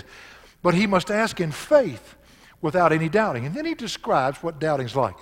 but 0.61 0.73
he 0.73 0.87
must 0.87 1.11
ask 1.11 1.41
in 1.41 1.51
faith 1.51 2.15
without 2.61 2.93
any 2.93 3.09
doubting. 3.09 3.45
And 3.45 3.53
then 3.53 3.65
he 3.65 3.73
describes 3.73 4.41
what 4.41 4.59
doubting's 4.59 4.95
like. 4.95 5.15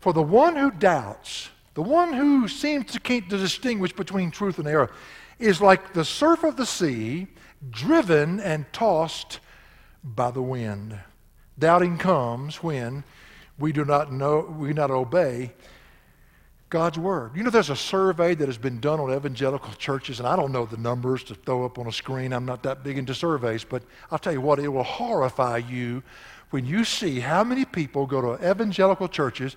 For 0.00 0.12
the 0.12 0.22
one 0.22 0.56
who 0.56 0.70
doubts, 0.70 1.50
the 1.74 1.82
one 1.82 2.12
who 2.12 2.48
seems 2.48 2.92
to 2.92 3.00
can't 3.00 3.28
distinguish 3.28 3.92
between 3.92 4.30
truth 4.30 4.58
and 4.58 4.68
error, 4.68 4.90
is 5.38 5.60
like 5.60 5.92
the 5.92 6.04
surf 6.04 6.44
of 6.44 6.56
the 6.56 6.66
sea, 6.66 7.26
driven 7.70 8.40
and 8.40 8.70
tossed 8.72 9.40
by 10.02 10.30
the 10.30 10.42
wind. 10.42 10.98
Doubting 11.58 11.98
comes 11.98 12.62
when 12.62 13.04
we 13.58 13.72
do 13.72 13.84
not 13.84 14.12
know, 14.12 14.40
we 14.58 14.72
not 14.72 14.90
obey 14.90 15.52
God's 16.68 16.98
Word. 16.98 17.32
You 17.36 17.44
know, 17.44 17.50
there's 17.50 17.70
a 17.70 17.76
survey 17.76 18.34
that 18.34 18.46
has 18.46 18.58
been 18.58 18.80
done 18.80 19.00
on 19.00 19.12
evangelical 19.12 19.72
churches, 19.74 20.18
and 20.18 20.28
I 20.28 20.36
don't 20.36 20.52
know 20.52 20.66
the 20.66 20.76
numbers 20.76 21.22
to 21.24 21.34
throw 21.34 21.64
up 21.64 21.78
on 21.78 21.86
a 21.86 21.92
screen. 21.92 22.32
I'm 22.32 22.44
not 22.44 22.62
that 22.64 22.82
big 22.82 22.98
into 22.98 23.14
surveys, 23.14 23.64
but 23.64 23.82
I'll 24.10 24.18
tell 24.18 24.32
you 24.32 24.40
what, 24.40 24.58
it 24.58 24.68
will 24.68 24.82
horrify 24.82 25.58
you 25.58 26.02
when 26.50 26.66
you 26.66 26.84
see 26.84 27.20
how 27.20 27.44
many 27.44 27.64
people 27.64 28.06
go 28.06 28.20
to 28.20 28.50
evangelical 28.50 29.08
churches 29.08 29.56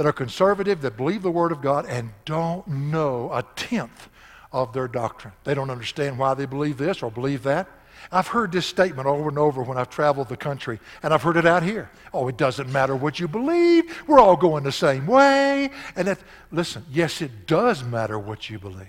that 0.00 0.06
are 0.06 0.12
conservative, 0.14 0.80
that 0.80 0.96
believe 0.96 1.20
the 1.20 1.30
Word 1.30 1.52
of 1.52 1.60
God, 1.60 1.84
and 1.84 2.10
don't 2.24 2.66
know 2.66 3.30
a 3.34 3.42
tenth 3.54 4.08
of 4.50 4.72
their 4.72 4.88
doctrine. 4.88 5.34
They 5.44 5.52
don't 5.52 5.68
understand 5.68 6.18
why 6.18 6.32
they 6.32 6.46
believe 6.46 6.78
this 6.78 7.02
or 7.02 7.10
believe 7.10 7.42
that. 7.42 7.68
I've 8.10 8.28
heard 8.28 8.50
this 8.50 8.64
statement 8.64 9.06
over 9.06 9.28
and 9.28 9.36
over 9.36 9.62
when 9.62 9.76
I've 9.76 9.90
traveled 9.90 10.30
the 10.30 10.38
country, 10.38 10.80
and 11.02 11.12
I've 11.12 11.22
heard 11.22 11.36
it 11.36 11.44
out 11.44 11.62
here. 11.62 11.90
Oh, 12.14 12.28
it 12.28 12.38
doesn't 12.38 12.72
matter 12.72 12.96
what 12.96 13.20
you 13.20 13.28
believe. 13.28 14.02
We're 14.06 14.20
all 14.20 14.38
going 14.38 14.64
the 14.64 14.72
same 14.72 15.06
way. 15.06 15.68
And 15.94 16.08
that, 16.08 16.20
listen, 16.50 16.86
yes, 16.90 17.20
it 17.20 17.46
does 17.46 17.84
matter 17.84 18.18
what 18.18 18.48
you 18.48 18.58
believe. 18.58 18.88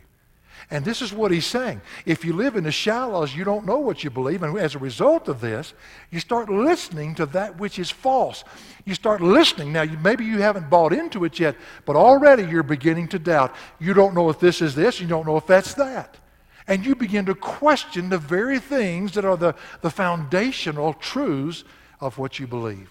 And 0.70 0.86
this 0.86 1.02
is 1.02 1.12
what 1.12 1.32
he's 1.32 1.46
saying. 1.46 1.82
If 2.06 2.24
you 2.24 2.34
live 2.34 2.56
in 2.56 2.64
the 2.64 2.72
shallows, 2.72 3.36
you 3.36 3.44
don't 3.44 3.66
know 3.66 3.80
what 3.80 4.04
you 4.04 4.10
believe. 4.10 4.44
And 4.44 4.58
as 4.58 4.76
a 4.76 4.80
result 4.80 5.28
of 5.28 5.42
this, 5.42 5.74
you 6.12 6.20
start 6.20 6.50
listening 6.50 7.16
to 7.16 7.26
that 7.28 7.58
which 7.60 7.80
is 7.80 7.90
false. 7.90 8.44
You 8.86 8.94
start 8.94 9.22
listening. 9.22 9.74
Now, 9.74 9.82
you, 9.82 9.98
maybe 9.98 10.24
you 10.24 10.38
haven't 10.40 10.70
bought 10.70 10.94
into 10.94 11.26
it 11.26 11.40
yet, 11.40 11.56
but 11.86 11.96
already 11.96 12.44
you're 12.44 12.64
beginning 12.64 13.08
to 13.10 13.20
doubt. 13.20 13.56
You 13.80 13.94
don't 13.94 14.14
know 14.14 14.30
if 14.30 14.40
this 14.40 14.62
is 14.62 14.76
this, 14.76 15.00
you 15.00 15.08
don't 15.08 15.26
know 15.26 15.38
if 15.38 15.48
that's 15.48 15.74
that. 15.76 16.18
And 16.68 16.86
you 16.86 16.96
begin 16.96 17.26
to 17.26 17.36
question 17.36 18.10
the 18.10 18.18
very 18.18 18.60
things 18.60 19.14
that 19.14 19.26
are 19.26 19.38
the, 19.38 19.56
the 19.82 19.90
foundational 19.90 20.94
truths 20.94 21.64
of 22.00 22.18
what 22.18 22.40
you 22.40 22.48
believe. 22.48 22.90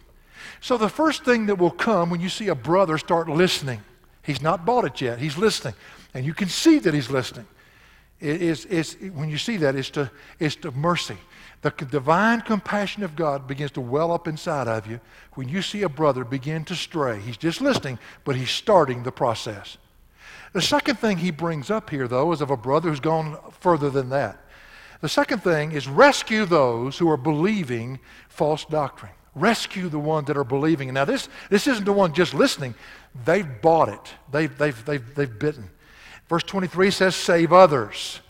So, 0.60 0.76
the 0.76 0.88
first 0.88 1.24
thing 1.24 1.46
that 1.46 1.56
will 1.56 1.70
come 1.70 2.10
when 2.10 2.20
you 2.20 2.28
see 2.28 2.48
a 2.48 2.54
brother 2.54 2.98
start 2.98 3.28
listening, 3.28 3.80
he's 4.22 4.42
not 4.42 4.66
bought 4.66 4.84
it 4.84 5.00
yet, 5.00 5.18
he's 5.18 5.38
listening. 5.38 5.74
And 6.12 6.26
you 6.26 6.34
can 6.34 6.48
see 6.48 6.78
that 6.80 6.92
he's 6.92 7.10
listening 7.10 7.46
is, 8.20 8.66
is 8.66 8.96
when 9.14 9.28
you 9.28 9.38
see 9.38 9.56
that, 9.58 9.74
it's 9.74 9.90
to, 9.90 10.10
it's 10.38 10.56
to 10.56 10.70
mercy. 10.72 11.16
The 11.62 11.70
divine 11.70 12.40
compassion 12.40 13.02
of 13.02 13.16
God 13.16 13.46
begins 13.46 13.70
to 13.72 13.80
well 13.80 14.12
up 14.12 14.26
inside 14.26 14.66
of 14.66 14.86
you 14.86 15.00
when 15.34 15.48
you 15.48 15.60
see 15.62 15.82
a 15.82 15.88
brother 15.88 16.24
begin 16.24 16.64
to 16.66 16.74
stray. 16.74 17.20
He's 17.20 17.36
just 17.36 17.60
listening, 17.60 17.98
but 18.24 18.36
he's 18.36 18.50
starting 18.50 19.02
the 19.02 19.12
process. 19.12 19.76
The 20.52 20.62
second 20.62 20.98
thing 20.98 21.18
he 21.18 21.30
brings 21.30 21.70
up 21.70 21.90
here, 21.90 22.08
though, 22.08 22.32
is 22.32 22.40
of 22.40 22.50
a 22.50 22.56
brother 22.56 22.88
who's 22.88 23.00
gone 23.00 23.38
further 23.60 23.90
than 23.90 24.08
that. 24.08 24.42
The 25.00 25.08
second 25.08 25.42
thing 25.42 25.72
is 25.72 25.86
rescue 25.86 26.44
those 26.44 26.98
who 26.98 27.10
are 27.10 27.16
believing 27.16 28.00
false 28.28 28.64
doctrine. 28.64 29.12
Rescue 29.34 29.88
the 29.88 29.98
ones 29.98 30.26
that 30.26 30.36
are 30.36 30.44
believing. 30.44 30.92
Now, 30.92 31.04
this, 31.04 31.28
this 31.50 31.66
isn't 31.66 31.84
the 31.84 31.92
one 31.92 32.12
just 32.12 32.34
listening. 32.34 32.74
They've 33.24 33.46
bought 33.62 33.88
it, 33.88 34.14
they've, 34.30 34.56
they've, 34.56 34.84
they've, 34.84 35.14
they've 35.14 35.38
bitten. 35.38 35.70
Verse 36.30 36.44
23 36.44 36.92
says, 36.92 37.16
Save 37.16 37.52
others, 37.52 38.20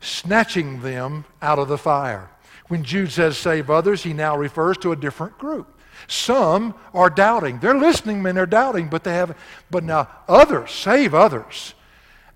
snatching 0.00 0.80
them 0.80 1.26
out 1.42 1.58
of 1.58 1.68
the 1.68 1.76
fire. 1.76 2.30
When 2.68 2.84
Jude 2.84 3.12
says 3.12 3.36
save 3.36 3.68
others, 3.68 4.02
he 4.02 4.14
now 4.14 4.34
refers 4.34 4.78
to 4.78 4.92
a 4.92 4.96
different 4.96 5.36
group. 5.36 5.78
Some 6.08 6.74
are 6.94 7.10
doubting. 7.10 7.58
They're 7.58 7.78
listening 7.78 8.24
and 8.24 8.36
they're 8.38 8.46
doubting, 8.46 8.88
but 8.88 9.04
they 9.04 9.12
have 9.12 9.36
but 9.70 9.84
now 9.84 10.08
others, 10.26 10.70
save 10.70 11.14
others 11.14 11.74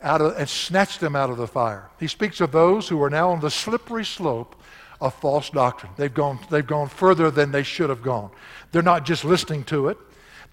out 0.02 0.20
of 0.20 0.36
and 0.36 0.46
snatch 0.46 0.98
them 0.98 1.16
out 1.16 1.30
of 1.30 1.38
the 1.38 1.46
fire. 1.46 1.88
He 1.98 2.06
speaks 2.06 2.42
of 2.42 2.52
those 2.52 2.88
who 2.88 3.02
are 3.02 3.08
now 3.08 3.30
on 3.30 3.40
the 3.40 3.50
slippery 3.50 4.04
slope 4.04 4.60
of 5.00 5.14
false 5.14 5.48
doctrine. 5.48 5.92
They've 5.96 6.12
gone, 6.12 6.38
they've 6.50 6.66
gone 6.66 6.88
further 6.88 7.30
than 7.30 7.50
they 7.50 7.62
should 7.62 7.88
have 7.88 8.02
gone. 8.02 8.30
They're 8.72 8.82
not 8.82 9.06
just 9.06 9.24
listening 9.24 9.64
to 9.64 9.88
it, 9.88 9.96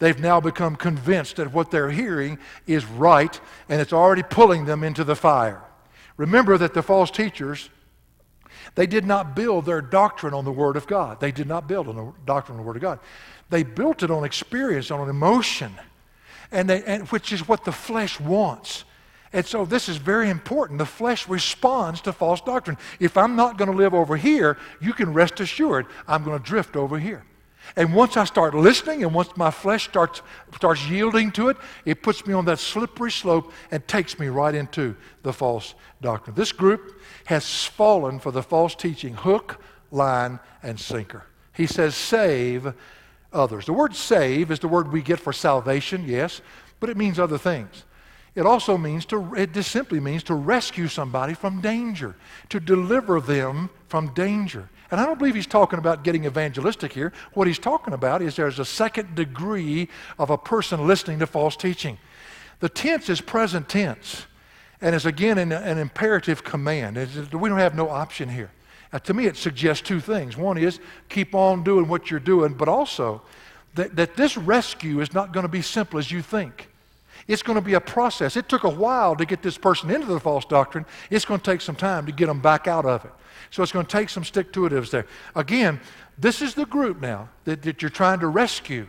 they've 0.02 0.20
now 0.20 0.42
become 0.42 0.76
convinced 0.76 1.36
that 1.36 1.54
what 1.54 1.70
they're 1.70 1.92
hearing 1.92 2.40
is 2.66 2.84
right 2.86 3.40
and 3.70 3.80
it's 3.80 3.94
already 3.94 4.24
pulling 4.24 4.66
them 4.66 4.84
into 4.84 5.04
the 5.04 5.16
fire. 5.16 5.62
Remember 6.18 6.58
that 6.58 6.74
the 6.74 6.82
false 6.82 7.12
teachers, 7.12 7.70
they 8.74 8.88
did 8.88 9.06
not 9.06 9.36
build 9.36 9.66
their 9.66 9.80
doctrine 9.80 10.34
on 10.34 10.44
the 10.44 10.52
Word 10.52 10.76
of 10.76 10.88
God. 10.88 11.20
They 11.20 11.32
did 11.32 11.48
not 11.48 11.68
build 11.68 11.88
on 11.88 11.96
the 11.96 12.12
doctrine 12.26 12.58
on 12.58 12.64
the 12.64 12.68
Word 12.68 12.78
of 12.78 12.82
God. 12.82 13.00
They 13.52 13.62
built 13.62 14.02
it 14.02 14.10
on 14.10 14.24
experience, 14.24 14.90
on 14.90 15.08
emotion, 15.08 15.72
and, 16.52 16.68
they, 16.68 16.84
and 16.84 17.08
which 17.10 17.32
is 17.32 17.48
what 17.48 17.64
the 17.64 17.72
flesh 17.72 18.20
wants. 18.20 18.86
And 19.34 19.46
so 19.46 19.66
this 19.66 19.88
is 19.88 19.98
very 19.98 20.32
important. 20.32 20.80
The 20.80 20.86
flesh 20.86 21.30
responds 21.30 22.02
to 22.02 22.12
false 22.12 22.42
doctrine. 22.42 22.78
If 23.00 23.18
I'm 23.18 23.36
not 23.36 23.58
going 23.58 23.70
to 23.70 23.78
live 23.78 23.94
over 23.94 24.18
here, 24.18 24.58
you 24.82 24.94
can 24.94 25.14
rest 25.14 25.40
assured 25.40 25.86
I'm 26.08 26.24
going 26.24 26.38
to 26.38 26.44
drift 26.44 26.76
over 26.76 26.98
here. 26.98 27.24
And 27.76 27.94
once 27.94 28.18
I 28.18 28.26
start 28.26 28.54
listening 28.54 29.04
and 29.04 29.14
once 29.14 29.36
my 29.38 29.52
flesh 29.52 29.86
starts, 29.86 30.22
starts 30.56 30.88
yielding 30.88 31.32
to 31.34 31.50
it, 31.50 31.58
it 31.86 32.04
puts 32.04 32.26
me 32.28 32.34
on 32.34 32.46
that 32.46 32.60
slippery 32.60 33.12
slope 33.12 33.52
and 33.72 33.88
takes 33.88 34.20
me 34.20 34.28
right 34.28 34.54
into 34.54 34.96
the 35.24 35.32
false 35.32 35.76
doctrine. 36.02 36.36
This 36.36 36.52
group 36.52 37.02
has 37.26 37.66
fallen 37.66 38.20
for 38.20 38.32
the 38.32 38.44
false 38.44 38.76
teaching 38.76 39.14
hook, 39.14 39.64
line, 39.92 40.40
and 40.64 40.80
sinker. 40.80 41.26
He 41.54 41.66
says, 41.66 41.96
save 41.96 42.74
others. 43.32 43.66
The 43.66 43.74
word 43.74 43.96
save 43.96 44.52
is 44.52 44.60
the 44.60 44.68
word 44.68 44.92
we 44.92 45.02
get 45.02 45.20
for 45.20 45.34
salvation, 45.34 46.06
yes, 46.06 46.42
but 46.80 46.90
it 46.90 46.98
means 46.98 47.20
other 47.20 47.38
things. 47.38 47.86
It 48.34 48.46
also 48.46 48.78
means 48.78 49.06
to, 49.08 49.36
it 49.36 49.54
just 49.54 49.72
simply 49.72 50.00
means 50.00 50.24
to 50.24 50.34
rescue 50.34 50.88
somebody 50.88 51.34
from 51.34 51.60
danger, 51.60 52.16
to 52.50 52.60
deliver 52.60 53.20
them 53.20 53.70
from 53.88 54.14
danger. 54.14 54.70
And 54.92 55.00
I 55.00 55.06
don't 55.06 55.18
believe 55.18 55.36
he's 55.36 55.48
talking 55.48 55.80
about 55.80 56.04
getting 56.04 56.26
evangelistic 56.26 56.92
here. 56.92 57.14
What 57.34 57.48
he's 57.48 57.60
talking 57.60 57.94
about 57.94 58.22
is 58.22 58.36
there's 58.36 58.60
a 58.60 58.66
second 58.66 59.16
degree 59.16 59.88
of 60.20 60.30
a 60.30 60.38
person 60.38 60.86
listening 60.86 61.20
to 61.20 61.28
false 61.28 61.56
teaching. 61.56 61.98
The 62.60 62.70
tense 62.70 63.10
is 63.10 63.22
present 63.22 63.70
tense, 63.70 64.26
and 64.82 64.94
is 64.94 65.06
again 65.06 65.38
an, 65.38 65.54
an 65.54 65.78
imperative 65.78 66.44
command. 66.44 66.98
It's, 66.98 67.16
we 67.32 67.50
don't 67.50 67.58
have 67.58 67.76
no 67.76 67.90
option 67.90 68.30
here. 68.30 68.52
Now, 68.92 69.00
to 69.00 69.14
me, 69.14 69.26
it 69.26 69.38
suggests 69.38 69.88
two 69.88 70.02
things. 70.02 70.36
One 70.36 70.58
is 70.58 70.80
keep 71.08 71.34
on 71.34 71.64
doing 71.64 71.88
what 71.88 72.12
you're 72.12 72.20
doing, 72.20 72.54
but 72.54 72.68
also 72.68 73.22
that, 73.76 73.96
that 73.96 74.18
this 74.18 74.36
rescue 74.36 75.00
is 75.00 75.14
not 75.14 75.32
going 75.32 75.46
to 75.46 75.50
be 75.50 75.62
simple 75.62 75.98
as 75.98 76.12
you 76.12 76.22
think. 76.22 76.68
It's 77.28 77.44
going 77.44 77.56
to 77.56 77.64
be 77.64 77.76
a 77.76 77.82
process. 77.82 78.36
It 78.36 78.50
took 78.50 78.64
a 78.66 78.70
while 78.70 79.16
to 79.16 79.26
get 79.26 79.42
this 79.42 79.58
person 79.58 79.90
into 79.90 80.08
the 80.08 80.20
false 80.20 80.44
doctrine. 80.44 80.86
It's 81.10 81.24
going 81.24 81.40
to 81.40 81.52
take 81.52 81.62
some 81.62 81.76
time 81.76 82.06
to 82.08 82.12
get 82.12 82.26
them 82.26 82.42
back 82.42 82.68
out 82.68 82.86
of 82.86 83.06
it. 83.06 83.12
So 83.52 83.62
it's 83.62 83.72
going 83.72 83.86
to 83.86 83.92
take 83.92 84.10
some 84.10 84.24
stick 84.24 84.52
to 84.54 84.62
itives 84.62 84.90
there. 84.90 85.06
Again, 85.36 85.80
this 86.18 86.42
is 86.42 86.56
the 86.56 86.66
group 86.66 87.02
now 87.02 87.30
that, 87.44 87.62
that 87.64 87.82
you're 87.82 87.90
trying 87.90 88.22
to 88.22 88.28
rescue 88.28 88.88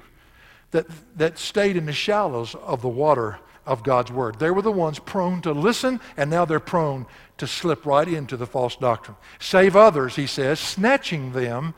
that, 0.71 0.87
that 1.17 1.39
stayed 1.39 1.77
in 1.77 1.87
the 1.87 1.93
shallows 1.93 2.55
of 2.55 2.81
the 2.81 2.89
water 2.89 3.39
of 3.67 3.83
God's 3.83 4.11
Word. 4.11 4.39
They 4.39 4.51
were 4.51 4.63
the 4.63 4.73
ones 4.73 4.99
prone 4.99 5.43
to 5.43 5.53
listen, 5.53 6.01
and 6.17 6.31
now 6.31 6.45
they're 6.45 6.61
prone 6.61 7.07
to 7.39 7.47
slip 7.47 7.87
right 7.87 8.09
into 8.09 8.37
the 8.37 8.47
false 8.47 8.77
doctrine. 8.77 9.17
Save 9.39 9.77
others, 9.77 10.17
he 10.17 10.27
says, 10.27 10.59
snatching 10.59 11.33
them 11.33 11.75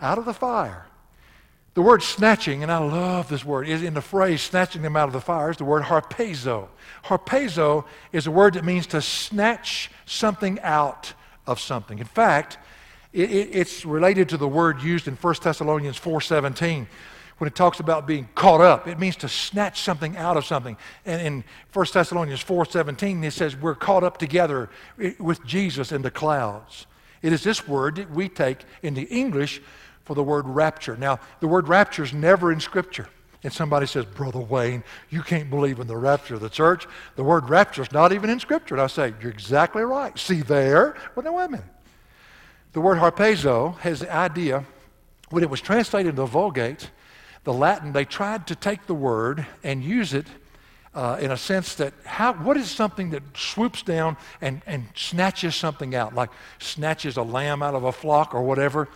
out 0.00 0.18
of 0.18 0.24
the 0.24 0.34
fire. 0.34 0.86
The 1.74 1.82
word 1.82 2.02
snatching, 2.04 2.62
and 2.62 2.70
I 2.70 2.78
love 2.78 3.28
this 3.28 3.44
word, 3.44 3.68
is 3.68 3.82
in 3.82 3.94
the 3.94 4.00
phrase 4.00 4.42
snatching 4.42 4.82
them 4.82 4.96
out 4.96 5.08
of 5.08 5.12
the 5.12 5.20
fire, 5.20 5.50
is 5.50 5.56
the 5.56 5.64
word 5.64 5.82
harpazo. 5.82 6.68
Harpazo 7.04 7.84
is 8.12 8.28
a 8.28 8.30
word 8.30 8.54
that 8.54 8.64
means 8.64 8.86
to 8.88 9.02
snatch 9.02 9.90
something 10.06 10.60
out 10.60 11.14
of 11.46 11.60
something. 11.60 11.98
In 11.98 12.06
fact, 12.06 12.58
it, 13.12 13.30
it, 13.30 13.48
it's 13.52 13.84
related 13.84 14.28
to 14.30 14.36
the 14.36 14.48
word 14.48 14.82
used 14.82 15.08
in 15.08 15.14
1 15.14 15.34
Thessalonians 15.42 15.98
4.17 15.98 16.86
when 17.38 17.48
it 17.48 17.54
talks 17.54 17.80
about 17.80 18.06
being 18.06 18.28
caught 18.34 18.60
up. 18.60 18.86
It 18.86 18.98
means 18.98 19.16
to 19.16 19.28
snatch 19.28 19.80
something 19.80 20.16
out 20.16 20.36
of 20.36 20.44
something. 20.44 20.76
And 21.04 21.20
in 21.20 21.44
1 21.72 21.86
Thessalonians 21.92 22.44
4.17, 22.44 23.24
it 23.24 23.32
says 23.32 23.56
we're 23.56 23.74
caught 23.74 24.04
up 24.04 24.18
together 24.18 24.70
with 25.18 25.44
Jesus 25.44 25.92
in 25.92 26.02
the 26.02 26.10
clouds. 26.10 26.86
It 27.22 27.32
is 27.32 27.42
this 27.42 27.66
word 27.66 27.96
that 27.96 28.10
we 28.10 28.28
take 28.28 28.58
in 28.82 28.94
the 28.94 29.04
English 29.04 29.60
for 30.04 30.14
the 30.14 30.22
word 30.22 30.46
rapture. 30.46 30.96
Now, 30.96 31.18
the 31.40 31.48
word 31.48 31.68
rapture 31.68 32.04
is 32.04 32.12
never 32.12 32.52
in 32.52 32.60
Scripture. 32.60 33.08
And 33.44 33.52
somebody 33.52 33.86
says, 33.86 34.06
Brother 34.06 34.40
Wayne, 34.40 34.82
you 35.10 35.22
can't 35.22 35.50
believe 35.50 35.78
in 35.78 35.86
the 35.86 35.96
rapture 35.96 36.34
of 36.34 36.40
the 36.40 36.48
church. 36.48 36.86
The 37.16 37.22
word 37.22 37.50
rapture 37.50 37.82
is 37.82 37.92
not 37.92 38.12
even 38.12 38.30
in 38.30 38.40
Scripture. 38.40 38.74
And 38.74 38.82
I 38.82 38.86
say, 38.86 39.12
You're 39.20 39.30
exactly 39.30 39.82
right. 39.82 40.18
See 40.18 40.40
there? 40.40 40.96
Well, 41.14 41.24
now, 41.24 41.36
wait 41.36 41.44
a 41.44 41.48
minute. 41.50 41.66
The 42.72 42.80
word 42.80 42.98
harpazo 42.98 43.78
has 43.78 44.00
the 44.00 44.12
idea, 44.12 44.64
when 45.28 45.42
it 45.42 45.50
was 45.50 45.60
translated 45.60 46.10
into 46.10 46.22
the 46.22 46.26
Vulgate, 46.26 46.90
the 47.44 47.52
Latin, 47.52 47.92
they 47.92 48.06
tried 48.06 48.46
to 48.46 48.56
take 48.56 48.86
the 48.86 48.94
word 48.94 49.46
and 49.62 49.84
use 49.84 50.14
it 50.14 50.26
uh, 50.94 51.18
in 51.20 51.30
a 51.30 51.36
sense 51.36 51.74
that 51.74 51.92
how, 52.04 52.32
what 52.32 52.56
is 52.56 52.70
something 52.70 53.10
that 53.10 53.22
swoops 53.36 53.82
down 53.82 54.16
and, 54.40 54.62
and 54.66 54.86
snatches 54.94 55.54
something 55.54 55.94
out, 55.94 56.14
like 56.14 56.30
snatches 56.58 57.16
a 57.16 57.22
lamb 57.22 57.62
out 57.62 57.74
of 57.74 57.84
a 57.84 57.92
flock 57.92 58.34
or 58.34 58.42
whatever. 58.42 58.88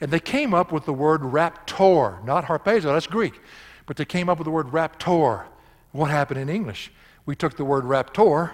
And 0.00 0.10
they 0.10 0.20
came 0.20 0.52
up 0.52 0.72
with 0.72 0.84
the 0.86 0.92
word 0.92 1.20
raptor, 1.20 2.24
not 2.24 2.46
harpazo, 2.46 2.84
that's 2.84 3.06
Greek. 3.06 3.40
But 3.92 3.98
they 3.98 4.06
came 4.06 4.30
up 4.30 4.38
with 4.38 4.46
the 4.46 4.50
word 4.50 4.68
raptor. 4.68 5.44
What 5.90 6.10
happened 6.10 6.40
in 6.40 6.48
English? 6.48 6.90
We 7.26 7.36
took 7.36 7.58
the 7.58 7.64
word 7.66 7.84
raptor 7.84 8.52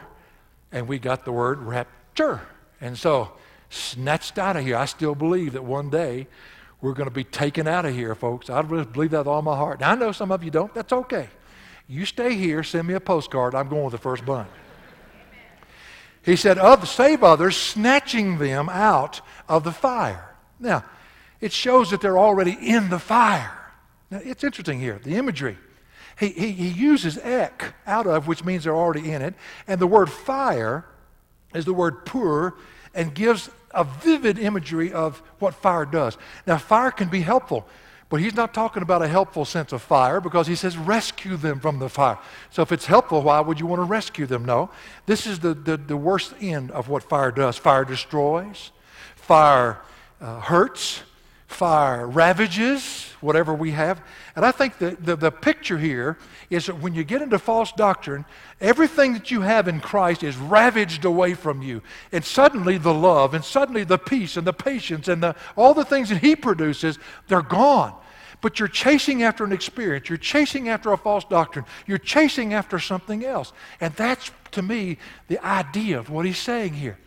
and 0.72 0.88
we 0.88 0.98
got 0.98 1.24
the 1.24 1.30
word 1.30 1.62
rapture. 1.62 2.40
And 2.80 2.98
so, 2.98 3.30
snatched 3.70 4.36
out 4.36 4.56
of 4.56 4.64
here. 4.64 4.74
I 4.74 4.86
still 4.86 5.14
believe 5.14 5.52
that 5.52 5.62
one 5.62 5.90
day 5.90 6.26
we're 6.80 6.92
going 6.92 7.08
to 7.08 7.14
be 7.14 7.22
taken 7.22 7.68
out 7.68 7.86
of 7.86 7.94
here, 7.94 8.16
folks. 8.16 8.50
I 8.50 8.58
really 8.62 8.84
believe 8.84 9.12
that 9.12 9.18
with 9.18 9.26
all 9.28 9.42
my 9.42 9.54
heart. 9.54 9.78
Now, 9.78 9.92
I 9.92 9.94
know 9.94 10.10
some 10.10 10.32
of 10.32 10.42
you 10.42 10.50
don't. 10.50 10.74
That's 10.74 10.92
okay. 10.92 11.28
You 11.86 12.04
stay 12.04 12.34
here, 12.34 12.64
send 12.64 12.88
me 12.88 12.94
a 12.94 13.00
postcard. 13.00 13.54
I'm 13.54 13.68
going 13.68 13.84
with 13.84 13.92
the 13.92 13.98
first 13.98 14.26
bunch. 14.26 14.48
He 16.24 16.34
said, 16.34 16.58
of 16.58 16.88
save 16.88 17.22
others, 17.22 17.56
snatching 17.56 18.38
them 18.38 18.68
out 18.68 19.20
of 19.48 19.62
the 19.62 19.70
fire. 19.70 20.34
Now, 20.58 20.82
it 21.40 21.52
shows 21.52 21.92
that 21.92 22.00
they're 22.00 22.18
already 22.18 22.58
in 22.60 22.90
the 22.90 22.98
fire. 22.98 23.54
Now, 24.10 24.20
it's 24.22 24.42
interesting 24.42 24.80
here, 24.80 25.00
the 25.02 25.16
imagery. 25.16 25.58
He, 26.18 26.28
he, 26.28 26.50
he 26.52 26.68
uses 26.68 27.18
ek, 27.18 27.74
out 27.86 28.06
of, 28.06 28.26
which 28.26 28.44
means 28.44 28.64
they're 28.64 28.74
already 28.74 29.12
in 29.12 29.22
it. 29.22 29.34
And 29.66 29.80
the 29.80 29.86
word 29.86 30.10
fire 30.10 30.84
is 31.54 31.64
the 31.64 31.74
word 31.74 32.04
pur 32.04 32.54
and 32.94 33.14
gives 33.14 33.50
a 33.72 33.84
vivid 33.84 34.38
imagery 34.38 34.92
of 34.92 35.22
what 35.38 35.54
fire 35.54 35.84
does. 35.84 36.16
Now, 36.46 36.58
fire 36.58 36.90
can 36.90 37.08
be 37.08 37.20
helpful, 37.20 37.66
but 38.08 38.20
he's 38.20 38.34
not 38.34 38.54
talking 38.54 38.82
about 38.82 39.02
a 39.02 39.08
helpful 39.08 39.44
sense 39.44 39.72
of 39.72 39.82
fire 39.82 40.20
because 40.20 40.46
he 40.46 40.54
says 40.54 40.76
rescue 40.76 41.36
them 41.36 41.60
from 41.60 41.78
the 41.78 41.88
fire. 41.88 42.18
So, 42.50 42.62
if 42.62 42.72
it's 42.72 42.86
helpful, 42.86 43.22
why 43.22 43.40
would 43.40 43.60
you 43.60 43.66
want 43.66 43.80
to 43.80 43.84
rescue 43.84 44.26
them? 44.26 44.44
No. 44.44 44.70
This 45.06 45.26
is 45.26 45.38
the, 45.38 45.54
the, 45.54 45.76
the 45.76 45.96
worst 45.96 46.34
end 46.40 46.70
of 46.70 46.88
what 46.88 47.02
fire 47.02 47.30
does 47.30 47.56
fire 47.56 47.84
destroys, 47.84 48.72
fire 49.14 49.82
uh, 50.20 50.40
hurts, 50.40 51.02
fire 51.48 52.06
ravages 52.06 53.06
whatever 53.22 53.54
we 53.54 53.70
have. 53.72 54.00
And 54.36 54.44
I 54.44 54.52
think 54.52 54.78
the, 54.78 54.96
the, 55.00 55.16
the, 55.16 55.30
picture 55.32 55.78
here 55.78 56.18
is 56.50 56.66
that 56.66 56.78
when 56.78 56.94
you 56.94 57.04
get 57.04 57.22
into 57.22 57.38
false 57.38 57.72
doctrine, 57.72 58.26
everything 58.60 59.14
that 59.14 59.30
you 59.30 59.40
have 59.40 59.66
in 59.66 59.80
Christ 59.80 60.22
is 60.22 60.36
ravaged 60.36 61.06
away 61.06 61.32
from 61.32 61.62
you. 61.62 61.82
And 62.12 62.22
suddenly 62.22 62.76
the 62.76 62.92
love, 62.92 63.32
and 63.32 63.42
suddenly 63.42 63.82
the 63.82 63.98
peace, 63.98 64.36
and 64.36 64.46
the 64.46 64.52
patience, 64.52 65.08
and 65.08 65.22
the, 65.22 65.34
all 65.56 65.72
the 65.72 65.86
things 65.86 66.10
that 66.10 66.18
He 66.18 66.36
produces, 66.36 66.98
they're 67.28 67.42
gone. 67.42 67.94
But 68.42 68.58
you're 68.60 68.68
chasing 68.68 69.22
after 69.22 69.42
an 69.42 69.50
experience. 69.50 70.08
You're 70.10 70.18
chasing 70.18 70.68
after 70.68 70.92
a 70.92 70.98
false 70.98 71.24
doctrine. 71.24 71.64
You're 71.86 71.98
chasing 71.98 72.52
after 72.52 72.78
something 72.78 73.24
else. 73.24 73.52
And 73.80 73.94
that's, 73.94 74.30
to 74.52 74.62
me, 74.62 74.98
the 75.28 75.44
idea 75.44 75.98
of 75.98 76.10
what 76.10 76.26
he's 76.26 76.38
saying 76.38 76.74
here. 76.74 76.98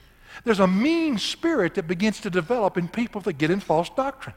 There's 0.44 0.60
a 0.60 0.68
mean 0.68 1.18
spirit 1.18 1.76
that 1.76 1.88
begins 1.88 2.20
to 2.22 2.30
develop 2.30 2.78
in 2.78 2.88
people 2.88 3.22
that 3.22 3.34
get 3.34 3.52
in 3.52 3.60
false 3.60 3.90
doctrine. 3.90 4.36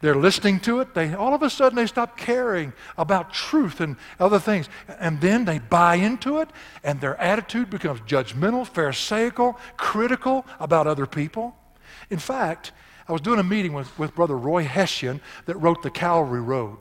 They're 0.00 0.16
listening 0.16 0.60
to 0.60 0.80
it. 0.80 0.94
They 0.94 1.14
all 1.14 1.34
of 1.34 1.42
a 1.42 1.50
sudden 1.50 1.76
they 1.76 1.86
stop 1.86 2.16
caring 2.16 2.72
about 2.98 3.32
truth 3.32 3.80
and 3.80 3.96
other 4.20 4.38
things, 4.38 4.68
and 4.98 5.20
then 5.20 5.44
they 5.44 5.58
buy 5.58 5.96
into 5.96 6.38
it, 6.38 6.50
and 6.84 7.00
their 7.00 7.18
attitude 7.20 7.70
becomes 7.70 8.00
judgmental, 8.00 8.66
pharisaical, 8.66 9.58
critical 9.76 10.44
about 10.60 10.86
other 10.86 11.06
people. 11.06 11.56
In 12.10 12.18
fact, 12.18 12.72
I 13.08 13.12
was 13.12 13.20
doing 13.20 13.38
a 13.38 13.44
meeting 13.44 13.72
with, 13.72 13.96
with 13.98 14.14
Brother 14.14 14.36
Roy 14.36 14.64
Hession 14.64 15.20
that 15.46 15.56
wrote 15.56 15.82
the 15.82 15.90
Calvary 15.90 16.40
Road. 16.40 16.78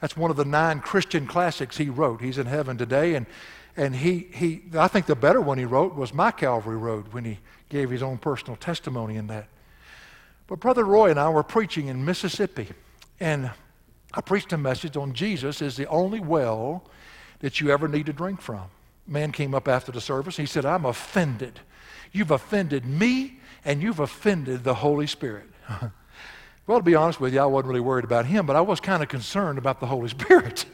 That's 0.00 0.16
one 0.16 0.30
of 0.30 0.36
the 0.36 0.44
nine 0.44 0.80
Christian 0.80 1.26
classics 1.26 1.78
he 1.78 1.88
wrote. 1.88 2.20
He's 2.20 2.36
in 2.36 2.46
heaven 2.46 2.76
today, 2.76 3.14
and 3.14 3.26
and 3.76 3.94
he, 3.94 4.28
he 4.32 4.62
I 4.76 4.88
think 4.88 5.06
the 5.06 5.16
better 5.16 5.40
one 5.40 5.58
he 5.58 5.64
wrote 5.64 5.94
was 5.94 6.14
My 6.14 6.30
Calvary 6.30 6.76
Road 6.76 7.12
when 7.12 7.24
he 7.24 7.38
gave 7.68 7.90
his 7.90 8.02
own 8.02 8.18
personal 8.18 8.56
testimony 8.56 9.16
in 9.16 9.26
that. 9.28 9.48
But 10.46 10.60
Brother 10.60 10.84
Roy 10.84 11.10
and 11.10 11.18
I 11.18 11.28
were 11.30 11.42
preaching 11.42 11.88
in 11.88 12.04
Mississippi, 12.04 12.68
and 13.18 13.50
I 14.12 14.20
preached 14.20 14.52
a 14.52 14.58
message 14.58 14.96
on 14.96 15.12
Jesus 15.12 15.60
is 15.60 15.76
the 15.76 15.88
only 15.88 16.20
well 16.20 16.84
that 17.40 17.60
you 17.60 17.70
ever 17.70 17.88
need 17.88 18.06
to 18.06 18.12
drink 18.12 18.40
from. 18.40 18.64
Man 19.06 19.32
came 19.32 19.54
up 19.54 19.68
after 19.68 19.90
the 19.90 20.00
service. 20.00 20.36
He 20.36 20.46
said, 20.46 20.64
I'm 20.64 20.84
offended. 20.84 21.60
You've 22.12 22.30
offended 22.30 22.86
me, 22.86 23.40
and 23.64 23.82
you've 23.82 24.00
offended 24.00 24.64
the 24.64 24.74
Holy 24.74 25.06
Spirit. 25.06 25.46
well, 26.66 26.78
to 26.78 26.84
be 26.84 26.94
honest 26.94 27.20
with 27.20 27.34
you, 27.34 27.40
I 27.40 27.46
wasn't 27.46 27.68
really 27.68 27.80
worried 27.80 28.04
about 28.04 28.26
him, 28.26 28.46
but 28.46 28.56
I 28.56 28.60
was 28.60 28.80
kind 28.80 29.02
of 29.02 29.08
concerned 29.08 29.58
about 29.58 29.80
the 29.80 29.86
Holy 29.86 30.08
Spirit. 30.10 30.64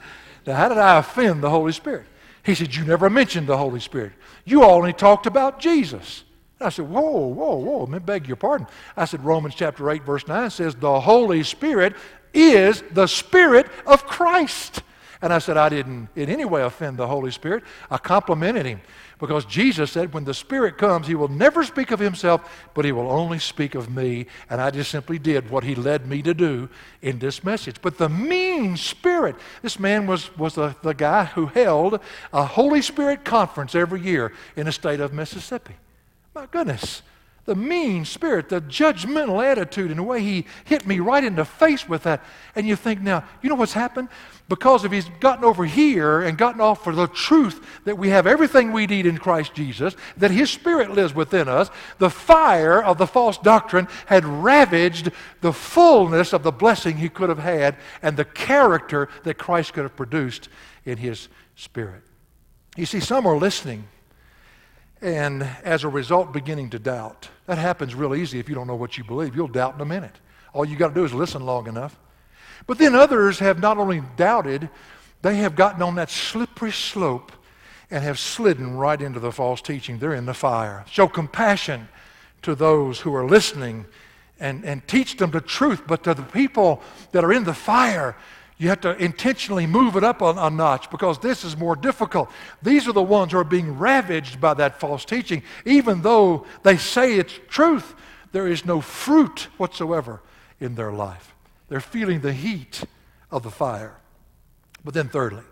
now, 0.46 0.54
how 0.54 0.68
did 0.68 0.78
I 0.78 0.98
offend 0.98 1.42
the 1.42 1.50
Holy 1.50 1.72
Spirit? 1.72 2.06
He 2.42 2.54
said, 2.54 2.74
You 2.74 2.84
never 2.84 3.10
mentioned 3.10 3.46
the 3.46 3.56
Holy 3.56 3.80
Spirit. 3.80 4.12
You 4.44 4.64
only 4.64 4.92
talked 4.92 5.26
about 5.26 5.60
Jesus. 5.60 6.24
I 6.60 6.68
said, 6.68 6.88
Whoa, 6.88 7.26
whoa, 7.26 7.56
whoa, 7.56 7.90
I 7.94 7.98
beg 7.98 8.26
your 8.26 8.36
pardon. 8.36 8.66
I 8.96 9.04
said, 9.04 9.24
Romans 9.24 9.54
chapter 9.54 9.90
8, 9.90 10.02
verse 10.04 10.26
9 10.26 10.50
says, 10.50 10.74
The 10.74 11.00
Holy 11.00 11.42
Spirit 11.42 11.94
is 12.34 12.82
the 12.92 13.06
Spirit 13.06 13.66
of 13.86 14.06
Christ. 14.06 14.82
And 15.22 15.34
I 15.34 15.38
said, 15.38 15.58
I 15.58 15.68
didn't 15.68 16.08
in 16.16 16.30
any 16.30 16.46
way 16.46 16.62
offend 16.62 16.96
the 16.96 17.06
Holy 17.06 17.30
Spirit. 17.30 17.62
I 17.90 17.98
complimented 17.98 18.64
him 18.64 18.80
because 19.18 19.44
Jesus 19.44 19.92
said, 19.92 20.14
when 20.14 20.24
the 20.24 20.32
Spirit 20.32 20.78
comes, 20.78 21.06
he 21.06 21.14
will 21.14 21.28
never 21.28 21.62
speak 21.62 21.90
of 21.90 21.98
himself, 21.98 22.70
but 22.72 22.86
he 22.86 22.92
will 22.92 23.10
only 23.10 23.38
speak 23.38 23.74
of 23.74 23.94
me. 23.94 24.26
And 24.48 24.62
I 24.62 24.70
just 24.70 24.90
simply 24.90 25.18
did 25.18 25.50
what 25.50 25.62
he 25.62 25.74
led 25.74 26.06
me 26.06 26.22
to 26.22 26.32
do 26.32 26.70
in 27.02 27.18
this 27.18 27.44
message. 27.44 27.76
But 27.82 27.98
the 27.98 28.08
mean 28.08 28.78
spirit, 28.78 29.36
this 29.60 29.78
man 29.78 30.06
was, 30.06 30.34
was 30.38 30.54
the, 30.54 30.74
the 30.82 30.94
guy 30.94 31.24
who 31.24 31.46
held 31.46 32.00
a 32.32 32.44
Holy 32.44 32.80
Spirit 32.80 33.22
conference 33.22 33.74
every 33.74 34.00
year 34.00 34.32
in 34.56 34.64
the 34.64 34.72
state 34.72 35.00
of 35.00 35.12
Mississippi. 35.12 35.74
My 36.34 36.46
goodness 36.46 37.02
the 37.44 37.54
mean 37.54 38.04
spirit, 38.04 38.48
the 38.48 38.60
judgmental 38.60 39.44
attitude, 39.44 39.90
and 39.90 39.98
the 39.98 40.04
way 40.04 40.20
he 40.20 40.46
hit 40.64 40.86
me 40.86 41.00
right 41.00 41.24
in 41.24 41.36
the 41.36 41.44
face 41.44 41.88
with 41.88 42.02
that. 42.04 42.22
And 42.54 42.66
you 42.66 42.76
think, 42.76 43.00
now, 43.00 43.24
you 43.42 43.48
know 43.48 43.54
what's 43.54 43.72
happened? 43.72 44.08
Because 44.48 44.84
if 44.84 44.92
he's 44.92 45.08
gotten 45.20 45.44
over 45.44 45.64
here 45.64 46.20
and 46.20 46.36
gotten 46.36 46.60
off 46.60 46.84
for 46.84 46.94
the 46.94 47.06
truth 47.06 47.64
that 47.84 47.96
we 47.96 48.08
have 48.08 48.26
everything 48.26 48.72
we 48.72 48.86
need 48.86 49.06
in 49.06 49.16
Christ 49.16 49.54
Jesus, 49.54 49.94
that 50.16 50.30
his 50.30 50.50
spirit 50.50 50.90
lives 50.90 51.14
within 51.14 51.48
us, 51.48 51.70
the 51.98 52.10
fire 52.10 52.82
of 52.82 52.98
the 52.98 53.06
false 53.06 53.38
doctrine 53.38 53.88
had 54.06 54.24
ravaged 54.24 55.10
the 55.40 55.52
fullness 55.52 56.32
of 56.32 56.42
the 56.42 56.52
blessing 56.52 56.96
he 56.96 57.08
could 57.08 57.28
have 57.28 57.38
had 57.38 57.76
and 58.02 58.16
the 58.16 58.24
character 58.24 59.08
that 59.22 59.38
Christ 59.38 59.72
could 59.72 59.84
have 59.84 59.96
produced 59.96 60.48
in 60.84 60.98
his 60.98 61.28
spirit. 61.54 62.02
You 62.76 62.86
see, 62.86 63.00
some 63.00 63.26
are 63.26 63.36
listening 63.36 63.84
and 65.02 65.42
as 65.64 65.84
a 65.84 65.88
result 65.88 66.32
beginning 66.32 66.70
to 66.70 66.78
doubt. 66.78 67.28
That 67.46 67.58
happens 67.58 67.94
real 67.94 68.14
easy 68.14 68.38
if 68.38 68.48
you 68.48 68.54
don't 68.54 68.66
know 68.66 68.76
what 68.76 68.98
you 68.98 69.04
believe. 69.04 69.34
You'll 69.34 69.48
doubt 69.48 69.74
in 69.74 69.80
a 69.80 69.86
minute. 69.86 70.14
All 70.52 70.64
you 70.64 70.76
got 70.76 70.88
to 70.88 70.94
do 70.94 71.04
is 71.04 71.14
listen 71.14 71.44
long 71.44 71.66
enough. 71.66 71.98
But 72.66 72.78
then 72.78 72.94
others 72.94 73.38
have 73.38 73.58
not 73.58 73.78
only 73.78 74.02
doubted, 74.16 74.68
they 75.22 75.36
have 75.36 75.56
gotten 75.56 75.82
on 75.82 75.94
that 75.96 76.10
slippery 76.10 76.72
slope 76.72 77.32
and 77.90 78.04
have 78.04 78.18
slidden 78.18 78.76
right 78.76 79.00
into 79.00 79.20
the 79.20 79.32
false 79.32 79.60
teaching. 79.60 79.98
They're 79.98 80.14
in 80.14 80.26
the 80.26 80.34
fire. 80.34 80.84
Show 80.88 81.08
compassion 81.08 81.88
to 82.42 82.54
those 82.54 83.00
who 83.00 83.14
are 83.14 83.26
listening 83.26 83.86
and, 84.38 84.64
and 84.64 84.86
teach 84.86 85.16
them 85.16 85.30
the 85.30 85.40
truth. 85.40 85.82
But 85.86 86.04
to 86.04 86.14
the 86.14 86.22
people 86.22 86.82
that 87.12 87.24
are 87.24 87.32
in 87.32 87.44
the 87.44 87.54
fire, 87.54 88.16
you 88.60 88.68
have 88.68 88.82
to 88.82 88.94
intentionally 89.02 89.66
move 89.66 89.96
it 89.96 90.04
up 90.04 90.20
a, 90.20 90.34
a, 90.36 90.50
notch 90.50 90.90
because 90.90 91.18
this 91.18 91.44
is 91.44 91.56
more 91.56 91.74
difficult. 91.74 92.30
These 92.62 92.86
are 92.86 92.92
the 92.92 93.02
ones 93.02 93.32
who 93.32 93.38
are 93.38 93.44
being 93.44 93.78
ravaged 93.78 94.38
by 94.38 94.52
that 94.52 94.78
false 94.78 95.06
teaching. 95.06 95.42
Even 95.64 96.02
though 96.02 96.44
they 96.62 96.76
say 96.76 97.14
it's 97.14 97.32
truth, 97.48 97.94
there 98.32 98.46
is 98.46 98.66
no 98.66 98.82
fruit 98.82 99.48
whatsoever 99.56 100.20
in 100.60 100.74
their 100.74 100.92
life. 100.92 101.34
They're 101.70 101.80
feeling 101.80 102.20
the 102.20 102.34
heat 102.34 102.84
of 103.30 103.44
the 103.44 103.50
fire. 103.50 103.96
But 104.84 104.92
then, 104.92 105.08
thirdly, 105.08 105.44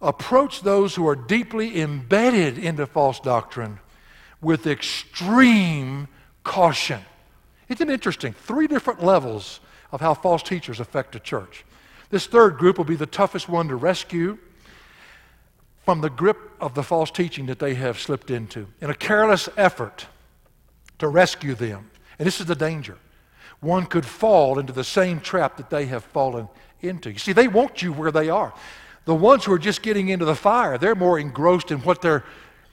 approach 0.00 0.62
those 0.62 0.94
who 0.94 1.08
are 1.08 1.16
deeply 1.16 1.80
embedded 1.80 2.58
into 2.58 2.86
false 2.86 3.18
doctrine 3.18 3.80
with 4.40 4.68
extreme 4.68 6.06
caution. 6.44 7.00
Isn't 7.68 7.90
it 7.90 7.92
interesting? 7.92 8.34
Three 8.34 8.68
different 8.68 9.02
levels 9.02 9.58
of 9.90 10.00
how 10.00 10.14
false 10.14 10.44
teachers 10.44 10.78
affect 10.78 11.16
a 11.16 11.20
church. 11.20 11.64
This 12.10 12.26
third 12.26 12.58
group 12.58 12.78
will 12.78 12.84
be 12.84 12.96
the 12.96 13.06
toughest 13.06 13.48
one 13.48 13.68
to 13.68 13.76
rescue 13.76 14.38
from 15.84 16.00
the 16.00 16.10
grip 16.10 16.38
of 16.60 16.74
the 16.74 16.82
false 16.82 17.10
teaching 17.10 17.46
that 17.46 17.58
they 17.58 17.74
have 17.74 17.98
slipped 17.98 18.30
into 18.30 18.66
in 18.80 18.90
a 18.90 18.94
careless 18.94 19.48
effort 19.56 20.06
to 20.98 21.08
rescue 21.08 21.54
them. 21.54 21.90
And 22.18 22.26
this 22.26 22.40
is 22.40 22.46
the 22.46 22.54
danger. 22.54 22.98
One 23.60 23.86
could 23.86 24.06
fall 24.06 24.58
into 24.58 24.72
the 24.72 24.84
same 24.84 25.20
trap 25.20 25.56
that 25.56 25.70
they 25.70 25.86
have 25.86 26.04
fallen 26.04 26.48
into. 26.80 27.10
You 27.10 27.18
see, 27.18 27.32
they 27.32 27.48
want 27.48 27.82
you 27.82 27.92
where 27.92 28.12
they 28.12 28.28
are. 28.28 28.52
The 29.04 29.14
ones 29.14 29.44
who 29.44 29.52
are 29.52 29.58
just 29.58 29.82
getting 29.82 30.08
into 30.08 30.24
the 30.24 30.34
fire, 30.34 30.78
they're 30.78 30.94
more 30.94 31.18
engrossed 31.18 31.70
in 31.70 31.78
what 31.78 32.02
they're 32.02 32.24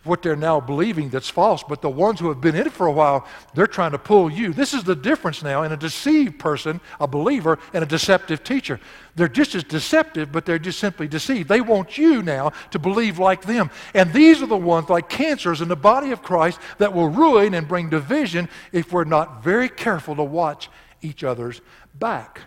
what 0.05 0.21
they're 0.21 0.35
now 0.35 0.59
believing 0.59 1.09
that's 1.09 1.29
false, 1.29 1.63
but 1.63 1.81
the 1.81 1.89
ones 1.89 2.19
who 2.19 2.29
have 2.29 2.39
been 2.39 2.55
in 2.55 2.67
it 2.67 2.71
for 2.71 2.87
a 2.87 2.91
while, 2.91 3.27
they're 3.53 3.67
trying 3.67 3.91
to 3.91 3.97
pull 3.97 4.31
you. 4.31 4.53
This 4.53 4.73
is 4.73 4.83
the 4.83 4.95
difference 4.95 5.43
now 5.43 5.63
in 5.63 5.71
a 5.71 5.77
deceived 5.77 6.39
person, 6.39 6.79
a 6.99 7.07
believer, 7.07 7.59
and 7.73 7.83
a 7.83 7.87
deceptive 7.87 8.43
teacher. 8.43 8.79
They're 9.15 9.27
just 9.27 9.55
as 9.55 9.63
deceptive, 9.63 10.31
but 10.31 10.45
they're 10.45 10.59
just 10.59 10.79
simply 10.79 11.07
deceived. 11.07 11.49
They 11.49 11.61
want 11.61 11.97
you 11.97 12.21
now 12.21 12.51
to 12.71 12.79
believe 12.79 13.19
like 13.19 13.43
them. 13.43 13.71
And 13.93 14.13
these 14.13 14.41
are 14.41 14.47
the 14.47 14.57
ones, 14.57 14.89
like 14.89 15.09
cancers 15.09 15.61
in 15.61 15.67
the 15.67 15.75
body 15.75 16.11
of 16.11 16.21
Christ, 16.21 16.59
that 16.77 16.93
will 16.93 17.09
ruin 17.09 17.53
and 17.53 17.67
bring 17.67 17.89
division 17.89 18.49
if 18.71 18.93
we're 18.93 19.03
not 19.05 19.43
very 19.43 19.69
careful 19.69 20.15
to 20.15 20.23
watch 20.23 20.69
each 21.01 21.23
other's 21.23 21.61
back. 21.93 22.41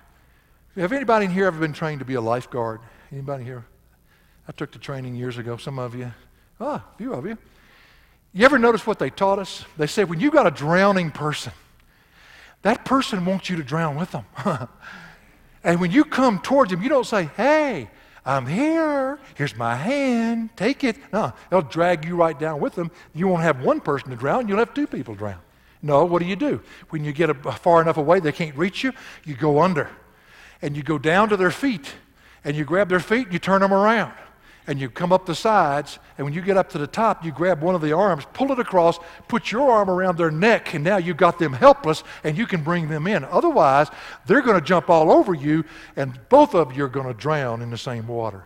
Have 0.77 0.93
anybody 0.93 1.25
in 1.25 1.33
here 1.33 1.47
ever 1.47 1.59
been 1.59 1.73
trained 1.73 1.99
to 1.99 2.05
be 2.05 2.15
a 2.15 2.21
lifeguard? 2.21 2.81
Anybody 3.11 3.43
here? 3.43 3.65
I 4.47 4.53
took 4.53 4.71
the 4.71 4.79
training 4.79 5.17
years 5.17 5.39
ago, 5.39 5.57
some 5.57 5.79
of 5.79 5.95
you. 5.95 6.13
Ah, 6.61 6.85
a 6.95 6.99
few 6.99 7.13
of 7.13 7.25
you. 7.27 7.39
You 8.33 8.45
ever 8.45 8.59
notice 8.59 8.87
what 8.87 8.99
they 8.99 9.11
taught 9.11 9.39
us? 9.39 9.65
They 9.77 9.87
said 9.87 10.11
when 10.11 10.21
you 10.21 10.31
got 10.31 10.47
a 10.47 10.51
drowning 10.51 11.11
person, 11.11 11.53
that 12.63 12.85
person 12.85 13.25
wants 13.25 13.49
you 13.49 13.57
to 13.57 13.63
drown 13.63 13.97
with 13.97 14.11
them. 14.11 14.25
and 15.65 15.81
when 15.81 15.91
you 15.91 16.05
come 16.05 16.41
towards 16.41 16.71
them, 16.71 16.83
you 16.83 16.89
don't 16.89 17.07
say, 17.07 17.31
hey, 17.37 17.89
I'm 18.25 18.47
here. 18.47 19.19
Here's 19.37 19.57
my 19.57 19.75
hand. 19.75 20.51
Take 20.57 20.85
it. 20.85 20.97
No, 21.13 21.33
they'll 21.51 21.63
drag 21.63 22.05
you 22.05 22.17
right 22.17 22.39
down 22.39 22.61
with 22.61 22.75
them. 22.75 22.91
You 23.15 23.29
won't 23.29 23.43
have 23.43 23.63
one 23.63 23.81
person 23.81 24.11
to 24.11 24.17
drown, 24.17 24.49
you'll 24.49 24.59
have 24.59 24.75
two 24.75 24.87
people 24.87 25.15
drown. 25.15 25.41
No, 25.81 26.05
what 26.05 26.21
do 26.21 26.29
you 26.29 26.37
do? 26.37 26.61
When 26.91 27.05
you 27.05 27.13
get 27.13 27.31
a, 27.31 27.35
far 27.35 27.81
enough 27.81 27.97
away 27.97 28.19
they 28.19 28.33
can't 28.33 28.57
reach 28.57 28.83
you, 28.83 28.93
you 29.25 29.37
go 29.37 29.61
under. 29.61 29.89
And 30.61 30.77
you 30.77 30.83
go 30.83 30.99
down 30.99 31.29
to 31.29 31.37
their 31.37 31.53
feet. 31.53 31.95
And 32.45 32.57
you 32.57 32.65
grab 32.65 32.89
their 32.89 33.01
feet 33.01 33.27
and 33.27 33.33
you 33.33 33.39
turn 33.39 33.61
them 33.61 33.73
around 33.73 34.13
and 34.69 34.79
you 34.79 34.91
come 34.91 35.13
up 35.13 35.25
the 35.25 35.35
sides, 35.35 35.99
and 36.19 36.27
when 36.27 36.35
you 36.35 36.43
get 36.43 36.59
up 36.59 36.69
to 36.69 36.79
the 36.79 36.87
top, 36.87 37.25
you 37.25 37.33
grab 37.33 37.63
one 37.63 37.75
of 37.75 37.81
the 37.81 37.95
arms, 37.95 38.27
pull 38.35 38.53
it 38.53 38.59
across, 38.59 38.99
put 39.27 39.51
your 39.51 39.73
arm 39.73 39.89
around 39.89 40.19
their 40.19 40.31
neck, 40.31 40.75
and 40.75 40.85
now 40.85 40.99
you've 40.99 41.17
got 41.17 41.39
them 41.39 41.55
helpless, 41.55 42.05
and 42.23 42.37
you 42.37 42.47
can 42.47 42.63
bring 42.63 42.89
them 42.89 43.07
in. 43.07 43.25
Otherwise, 43.25 43.89
they're 44.27 44.43
going 44.43 44.61
to 44.61 44.65
jump 44.65 44.91
all 44.91 45.11
over 45.11 45.33
you, 45.33 45.65
and 45.97 46.21
both 46.29 46.55
of 46.55 46.77
you 46.77 46.85
are 46.85 46.89
going 46.89 47.07
to 47.07 47.15
drown 47.15 47.63
in 47.63 47.71
the 47.71 47.79
same 47.79 48.07
water. 48.07 48.45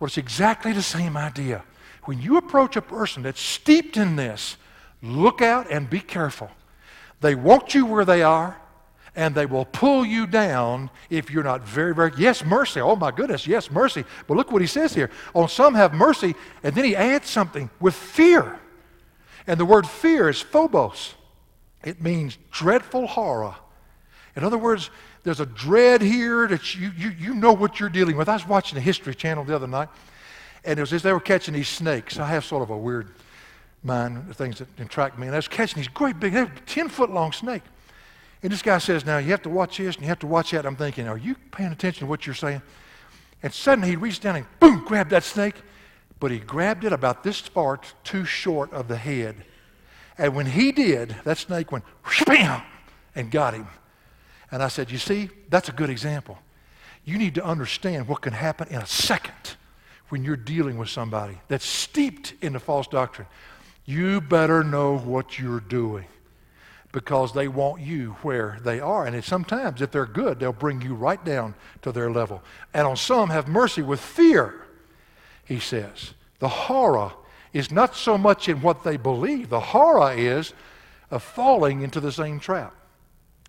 Well, 0.00 0.06
it's 0.06 0.18
exactly 0.18 0.72
the 0.72 0.82
same 0.82 1.16
idea. 1.16 1.62
When 2.04 2.20
you 2.20 2.36
approach 2.38 2.74
a 2.74 2.82
person 2.82 3.22
that's 3.22 3.40
steeped 3.40 3.96
in 3.96 4.16
this, 4.16 4.56
look 5.00 5.40
out 5.40 5.70
and 5.70 5.88
be 5.88 6.00
careful. 6.00 6.50
They 7.20 7.36
want 7.36 7.72
you 7.72 7.86
where 7.86 8.04
they 8.04 8.22
are 8.22 8.60
and 9.16 9.34
they 9.34 9.46
will 9.46 9.64
pull 9.64 10.04
you 10.04 10.26
down 10.26 10.90
if 11.08 11.30
you're 11.30 11.42
not 11.42 11.62
very, 11.62 11.94
very. 11.94 12.12
Yes, 12.18 12.44
mercy. 12.44 12.80
Oh 12.80 12.94
my 12.94 13.10
goodness, 13.10 13.46
yes, 13.46 13.70
mercy. 13.70 14.04
But 14.28 14.36
look 14.36 14.52
what 14.52 14.60
he 14.60 14.68
says 14.68 14.94
here. 14.94 15.10
On 15.34 15.48
some 15.48 15.74
have 15.74 15.94
mercy, 15.94 16.34
and 16.62 16.74
then 16.74 16.84
he 16.84 16.94
adds 16.94 17.28
something 17.28 17.70
with 17.80 17.94
fear. 17.94 18.60
And 19.46 19.58
the 19.58 19.64
word 19.64 19.86
fear 19.88 20.28
is 20.28 20.40
phobos, 20.40 21.14
it 21.82 22.02
means 22.02 22.36
dreadful 22.50 23.06
horror. 23.06 23.56
In 24.36 24.44
other 24.44 24.58
words, 24.58 24.90
there's 25.22 25.40
a 25.40 25.46
dread 25.46 26.02
here 26.02 26.46
that 26.46 26.74
you, 26.74 26.92
you, 26.96 27.10
you 27.18 27.34
know 27.34 27.52
what 27.52 27.80
you're 27.80 27.88
dealing 27.88 28.16
with. 28.16 28.28
I 28.28 28.34
was 28.34 28.46
watching 28.46 28.74
the 28.74 28.82
History 28.82 29.14
Channel 29.14 29.44
the 29.44 29.56
other 29.56 29.66
night, 29.66 29.88
and 30.62 30.78
it 30.78 30.82
was 30.82 30.92
as 30.92 31.02
they 31.02 31.12
were 31.12 31.20
catching 31.20 31.54
these 31.54 31.68
snakes. 31.68 32.18
I 32.18 32.26
have 32.26 32.44
sort 32.44 32.62
of 32.62 32.68
a 32.68 32.76
weird 32.76 33.08
mind, 33.82 34.28
the 34.28 34.34
things 34.34 34.58
that 34.58 34.68
attract 34.78 35.18
me. 35.18 35.26
And 35.26 35.34
I 35.34 35.38
was 35.38 35.48
catching 35.48 35.78
these 35.78 35.88
great 35.88 36.20
big, 36.20 36.34
10 36.66 36.88
foot 36.90 37.10
long 37.10 37.32
snake. 37.32 37.62
And 38.42 38.52
this 38.52 38.62
guy 38.62 38.78
says, 38.78 39.04
Now 39.04 39.18
you 39.18 39.30
have 39.30 39.42
to 39.42 39.48
watch 39.48 39.78
this 39.78 39.96
and 39.96 40.04
you 40.04 40.08
have 40.08 40.18
to 40.20 40.26
watch 40.26 40.50
that. 40.50 40.66
I'm 40.66 40.76
thinking, 40.76 41.08
Are 41.08 41.18
you 41.18 41.34
paying 41.50 41.72
attention 41.72 42.06
to 42.06 42.10
what 42.10 42.26
you're 42.26 42.34
saying? 42.34 42.62
And 43.42 43.52
suddenly 43.52 43.90
he 43.90 43.96
reached 43.96 44.22
down 44.22 44.36
and 44.36 44.46
boom, 44.60 44.84
grabbed 44.84 45.10
that 45.10 45.24
snake. 45.24 45.54
But 46.18 46.30
he 46.30 46.38
grabbed 46.38 46.84
it 46.84 46.92
about 46.92 47.22
this 47.22 47.40
far, 47.40 47.78
too 48.02 48.24
short 48.24 48.72
of 48.72 48.88
the 48.88 48.96
head. 48.96 49.36
And 50.16 50.34
when 50.34 50.46
he 50.46 50.72
did, 50.72 51.14
that 51.24 51.36
snake 51.36 51.70
went 51.70 51.84
bam 52.26 52.62
and 53.14 53.30
got 53.30 53.54
him. 53.54 53.66
And 54.50 54.62
I 54.62 54.68
said, 54.68 54.90
You 54.90 54.98
see, 54.98 55.28
that's 55.48 55.68
a 55.68 55.72
good 55.72 55.90
example. 55.90 56.38
You 57.04 57.18
need 57.18 57.34
to 57.36 57.44
understand 57.44 58.08
what 58.08 58.22
can 58.22 58.32
happen 58.32 58.68
in 58.68 58.76
a 58.76 58.86
second 58.86 59.56
when 60.08 60.24
you're 60.24 60.36
dealing 60.36 60.78
with 60.78 60.88
somebody 60.88 61.38
that's 61.48 61.66
steeped 61.66 62.34
in 62.40 62.52
the 62.52 62.60
false 62.60 62.86
doctrine. 62.86 63.28
You 63.84 64.20
better 64.20 64.64
know 64.64 64.98
what 64.98 65.38
you're 65.38 65.60
doing 65.60 66.06
because 66.96 67.34
they 67.34 67.46
want 67.46 67.82
you 67.82 68.16
where 68.22 68.58
they 68.64 68.80
are. 68.80 69.04
And 69.04 69.22
sometimes, 69.22 69.82
if 69.82 69.90
they're 69.90 70.06
good, 70.06 70.40
they'll 70.40 70.50
bring 70.50 70.80
you 70.80 70.94
right 70.94 71.22
down 71.22 71.54
to 71.82 71.92
their 71.92 72.10
level. 72.10 72.42
And 72.72 72.86
on 72.86 72.96
some, 72.96 73.28
have 73.28 73.48
mercy 73.48 73.82
with 73.82 74.00
fear, 74.00 74.64
he 75.44 75.60
says. 75.60 76.14
The 76.38 76.48
horror 76.48 77.12
is 77.52 77.70
not 77.70 77.94
so 77.94 78.16
much 78.16 78.48
in 78.48 78.62
what 78.62 78.82
they 78.82 78.96
believe, 78.96 79.50
the 79.50 79.60
horror 79.60 80.14
is 80.14 80.54
of 81.10 81.22
falling 81.22 81.82
into 81.82 82.00
the 82.00 82.10
same 82.10 82.40
trap. 82.40 82.74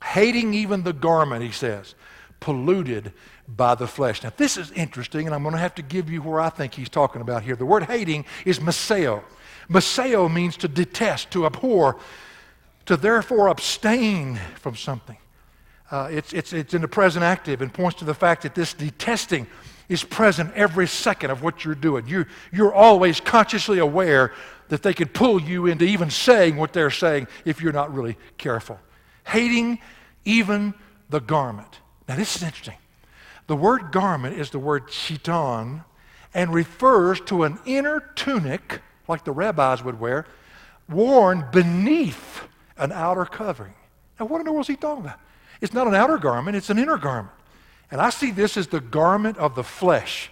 Hating 0.04 0.54
even 0.54 0.84
the 0.84 0.91
garment, 0.91 1.41
he 1.41 1.52
says, 1.52 1.95
polluted 2.41 3.14
by 3.48 3.76
the 3.76 3.88
flesh. 3.88 4.24
Now, 4.24 4.34
this 4.36 4.58
is 4.58 4.72
interesting, 4.72 5.26
and 5.26 5.34
I'm 5.34 5.43
going 5.43 5.56
to 5.56 5.62
have 5.62 5.76
to 5.76 5.82
give 5.82 6.10
you 6.10 6.22
where 6.22 6.41
I 6.41 6.50
think 6.50 6.74
he's 6.74 6.89
talking 6.89 7.22
about 7.22 7.43
here. 7.43 7.56
The 7.56 7.66
word 7.66 7.84
hating 7.84 8.26
is 8.43 8.60
meseo. 8.60 9.24
Meseo 9.70 10.30
means 10.30 10.58
to 10.58 10.68
detest, 10.68 11.32
to 11.32 11.45
abhor, 11.45 11.98
to 12.88 12.98
therefore 12.98 13.50
abstain 13.50 14.40
from 14.56 14.76
something. 14.76 15.18
Uh, 15.92 16.10
it's, 16.12 16.34
it's, 16.34 16.52
it's 16.52 16.74
in 16.74 16.82
the 16.82 16.88
present 16.88 17.24
active 17.24 17.62
and 17.62 17.74
points 17.74 18.00
to 18.00 18.06
the 18.06 18.14
fact 18.14 18.44
that 18.44 18.56
this 18.56 18.74
detesting 18.74 19.48
is 19.88 20.04
present 20.04 20.52
every 20.54 20.88
second 20.88 21.32
of 21.32 21.42
what 21.42 21.64
you're 21.64 21.76
doing. 21.76 22.08
You, 22.08 22.26
you're 22.52 22.74
always 22.74 23.22
consciously 23.22 23.80
aware 23.80 24.34
that 24.68 24.84
they 24.84 24.94
could 24.94 25.14
pull 25.14 25.42
you 25.42 25.66
into 25.66 25.86
even 25.86 26.10
saying 26.10 26.58
what 26.58 26.74
they're 26.74 26.92
saying 26.92 27.28
if 27.46 27.62
you're 27.62 27.72
not 27.72 27.94
really 27.94 28.18
careful. 28.38 28.80
Hating 29.26 29.80
even 30.26 30.74
the 31.10 31.22
garment. 31.22 31.80
Now, 32.08 32.18
this 32.18 32.36
is 32.36 32.44
interesting. 32.44 32.78
The 33.48 33.56
word 33.56 33.92
garment 33.92 34.38
is 34.38 34.50
the 34.50 34.60
word 34.60 34.88
chiton 34.90 35.86
and 36.34 36.54
refers 36.54 37.22
to 37.22 37.44
an 37.44 37.60
inner 37.66 38.12
tunic, 38.16 38.82
like 39.08 39.24
the 39.24 39.32
rabbis 39.32 39.84
would 39.84 40.00
wear, 40.02 40.26
worn 40.90 41.46
beneath 41.52 42.44
an 42.78 42.92
outer 42.92 43.26
covering. 43.26 43.74
Now, 44.20 44.26
what 44.26 44.40
in 44.40 44.46
the 44.46 44.52
world 44.52 44.66
is 44.66 44.68
he 44.68 44.76
talking 44.76 45.06
about? 45.06 45.20
It's 45.62 45.74
not 45.74 45.88
an 45.88 45.96
outer 45.96 46.18
garment, 46.18 46.56
it's 46.56 46.70
an 46.70 46.78
inner 46.78 46.98
garment. 46.98 47.34
And 47.90 48.02
I 48.02 48.10
see 48.10 48.32
this 48.32 48.58
as 48.58 48.68
the 48.68 48.82
garment 48.82 49.38
of 49.38 49.56
the 49.56 49.64
flesh 49.64 50.30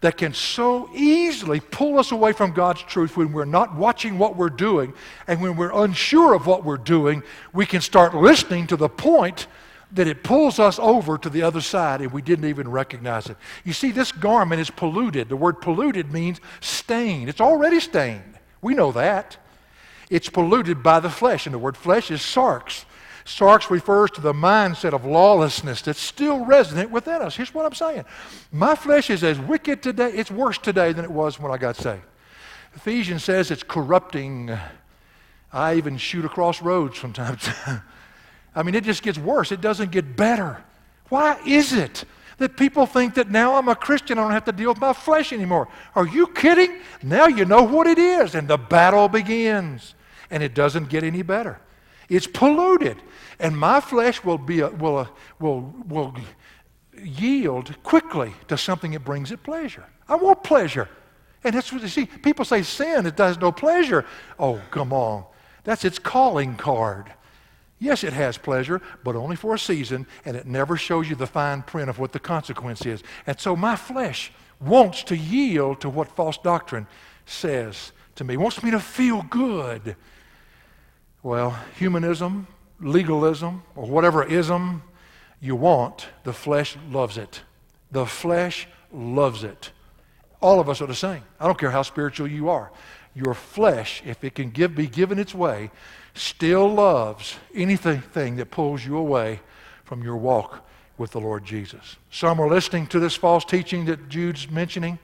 that 0.00 0.16
can 0.16 0.32
so 0.32 0.88
easily 0.94 1.60
pull 1.60 1.98
us 1.98 2.12
away 2.12 2.32
from 2.32 2.52
God's 2.52 2.82
truth 2.82 3.16
when 3.16 3.32
we're 3.32 3.44
not 3.44 3.74
watching 3.74 4.16
what 4.16 4.36
we're 4.36 4.48
doing 4.48 4.94
and 5.26 5.42
when 5.42 5.56
we're 5.56 5.72
unsure 5.72 6.34
of 6.34 6.46
what 6.46 6.64
we're 6.64 6.76
doing. 6.76 7.22
We 7.52 7.66
can 7.66 7.80
start 7.80 8.14
listening 8.14 8.68
to 8.68 8.76
the 8.76 8.88
point 8.88 9.48
that 9.92 10.06
it 10.06 10.22
pulls 10.22 10.58
us 10.58 10.78
over 10.78 11.18
to 11.18 11.30
the 11.30 11.42
other 11.42 11.60
side 11.60 12.00
and 12.00 12.12
we 12.12 12.22
didn't 12.22 12.44
even 12.44 12.70
recognize 12.70 13.26
it. 13.28 13.36
You 13.64 13.72
see, 13.72 13.90
this 13.90 14.12
garment 14.12 14.60
is 14.60 14.70
polluted. 14.70 15.28
The 15.28 15.36
word 15.36 15.60
polluted 15.60 16.12
means 16.12 16.40
stained, 16.60 17.28
it's 17.28 17.40
already 17.40 17.80
stained. 17.80 18.38
We 18.60 18.74
know 18.74 18.92
that. 18.92 19.36
It's 20.10 20.28
polluted 20.28 20.82
by 20.82 21.00
the 21.00 21.10
flesh, 21.10 21.46
and 21.46 21.54
the 21.54 21.58
word 21.58 21.76
flesh 21.76 22.10
is 22.10 22.20
sarx. 22.20 22.84
Sarx 23.28 23.68
refers 23.68 24.10
to 24.12 24.22
the 24.22 24.32
mindset 24.32 24.94
of 24.94 25.04
lawlessness 25.04 25.82
that's 25.82 26.00
still 26.00 26.46
resonant 26.46 26.90
within 26.90 27.20
us. 27.20 27.36
Here's 27.36 27.52
what 27.52 27.66
I'm 27.66 27.74
saying 27.74 28.04
My 28.50 28.74
flesh 28.74 29.10
is 29.10 29.22
as 29.22 29.38
wicked 29.38 29.82
today, 29.82 30.10
it's 30.12 30.30
worse 30.30 30.56
today 30.56 30.92
than 30.92 31.04
it 31.04 31.10
was 31.10 31.38
when 31.38 31.52
I 31.52 31.58
got 31.58 31.76
saved. 31.76 32.02
Ephesians 32.74 33.24
says 33.24 33.50
it's 33.50 33.62
corrupting. 33.62 34.56
I 35.52 35.74
even 35.74 35.98
shoot 35.98 36.24
across 36.24 36.62
roads 36.62 37.00
time. 37.00 37.38
I 38.54 38.62
mean, 38.62 38.74
it 38.74 38.84
just 38.84 39.02
gets 39.02 39.18
worse. 39.18 39.52
It 39.52 39.60
doesn't 39.60 39.90
get 39.90 40.16
better. 40.16 40.62
Why 41.10 41.38
is 41.46 41.72
it 41.72 42.04
that 42.38 42.56
people 42.56 42.86
think 42.86 43.14
that 43.14 43.30
now 43.30 43.56
I'm 43.56 43.68
a 43.68 43.74
Christian, 43.74 44.18
I 44.18 44.22
don't 44.22 44.32
have 44.32 44.44
to 44.46 44.52
deal 44.52 44.70
with 44.70 44.80
my 44.80 44.92
flesh 44.92 45.32
anymore? 45.32 45.68
Are 45.94 46.06
you 46.06 46.28
kidding? 46.28 46.78
Now 47.02 47.26
you 47.26 47.44
know 47.44 47.62
what 47.62 47.86
it 47.86 47.98
is, 47.98 48.34
and 48.34 48.48
the 48.48 48.58
battle 48.58 49.08
begins 49.08 49.94
and 50.30 50.42
it 50.42 50.54
doesn't 50.54 50.88
get 50.88 51.04
any 51.04 51.22
better. 51.22 51.60
It's 52.08 52.26
polluted. 52.26 52.96
And 53.38 53.56
my 53.56 53.80
flesh 53.80 54.24
will 54.24 54.38
be 54.38 54.60
a, 54.60 54.68
will, 54.68 54.98
a, 55.00 55.10
will, 55.38 55.74
will 55.86 56.14
yield 57.02 57.82
quickly 57.82 58.32
to 58.48 58.56
something 58.56 58.92
that 58.92 59.04
brings 59.04 59.30
it 59.30 59.42
pleasure. 59.42 59.84
I 60.08 60.16
want 60.16 60.42
pleasure. 60.42 60.88
And 61.44 61.54
that's 61.54 61.72
what 61.72 61.82
you 61.82 61.88
see. 61.88 62.06
People 62.06 62.44
say 62.44 62.62
sin, 62.62 63.06
it 63.06 63.16
does 63.16 63.38
no 63.38 63.52
pleasure. 63.52 64.04
Oh, 64.38 64.60
come 64.70 64.92
on. 64.92 65.24
That's 65.64 65.84
its 65.84 65.98
calling 65.98 66.56
card. 66.56 67.12
Yes, 67.78 68.02
it 68.02 68.12
has 68.12 68.36
pleasure, 68.36 68.82
but 69.04 69.14
only 69.14 69.36
for 69.36 69.54
a 69.54 69.58
season, 69.58 70.06
and 70.24 70.36
it 70.36 70.46
never 70.46 70.76
shows 70.76 71.08
you 71.08 71.14
the 71.14 71.28
fine 71.28 71.62
print 71.62 71.88
of 71.88 72.00
what 72.00 72.12
the 72.12 72.18
consequence 72.18 72.84
is. 72.84 73.04
And 73.26 73.38
so 73.38 73.54
my 73.54 73.76
flesh 73.76 74.32
wants 74.60 75.04
to 75.04 75.16
yield 75.16 75.80
to 75.82 75.88
what 75.88 76.08
false 76.08 76.38
doctrine 76.38 76.88
says 77.24 77.92
to 78.16 78.24
me, 78.24 78.36
wants 78.36 78.64
me 78.64 78.72
to 78.72 78.80
feel 78.80 79.22
good. 79.30 79.94
Well, 81.22 81.58
humanism, 81.76 82.46
legalism, 82.80 83.62
or 83.74 83.86
whatever 83.86 84.24
ism 84.24 84.82
you 85.40 85.56
want, 85.56 86.06
the 86.24 86.32
flesh 86.32 86.76
loves 86.90 87.18
it. 87.18 87.42
The 87.90 88.06
flesh 88.06 88.68
loves 88.92 89.44
it. 89.44 89.70
All 90.40 90.60
of 90.60 90.68
us 90.68 90.80
are 90.80 90.86
the 90.86 90.94
same. 90.94 91.22
I 91.40 91.46
don't 91.46 91.58
care 91.58 91.70
how 91.70 91.82
spiritual 91.82 92.28
you 92.28 92.48
are. 92.48 92.70
Your 93.14 93.34
flesh, 93.34 94.02
if 94.06 94.22
it 94.22 94.34
can 94.34 94.50
give, 94.50 94.74
be 94.74 94.86
given 94.86 95.18
its 95.18 95.34
way, 95.34 95.70
still 96.14 96.72
loves 96.72 97.36
anything 97.54 98.36
that 98.36 98.50
pulls 98.50 98.84
you 98.84 98.96
away 98.96 99.40
from 99.84 100.02
your 100.02 100.16
walk 100.16 100.64
with 100.98 101.10
the 101.12 101.20
Lord 101.20 101.44
Jesus. 101.44 101.96
Some 102.10 102.40
are 102.40 102.48
listening 102.48 102.86
to 102.88 103.00
this 103.00 103.16
false 103.16 103.44
teaching 103.44 103.86
that 103.86 104.08
Jude's 104.08 104.50
mentioning. 104.50 104.98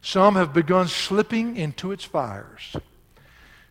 Some 0.00 0.36
have 0.36 0.54
begun 0.54 0.88
slipping 0.88 1.56
into 1.56 1.92
its 1.92 2.04
fires. 2.04 2.76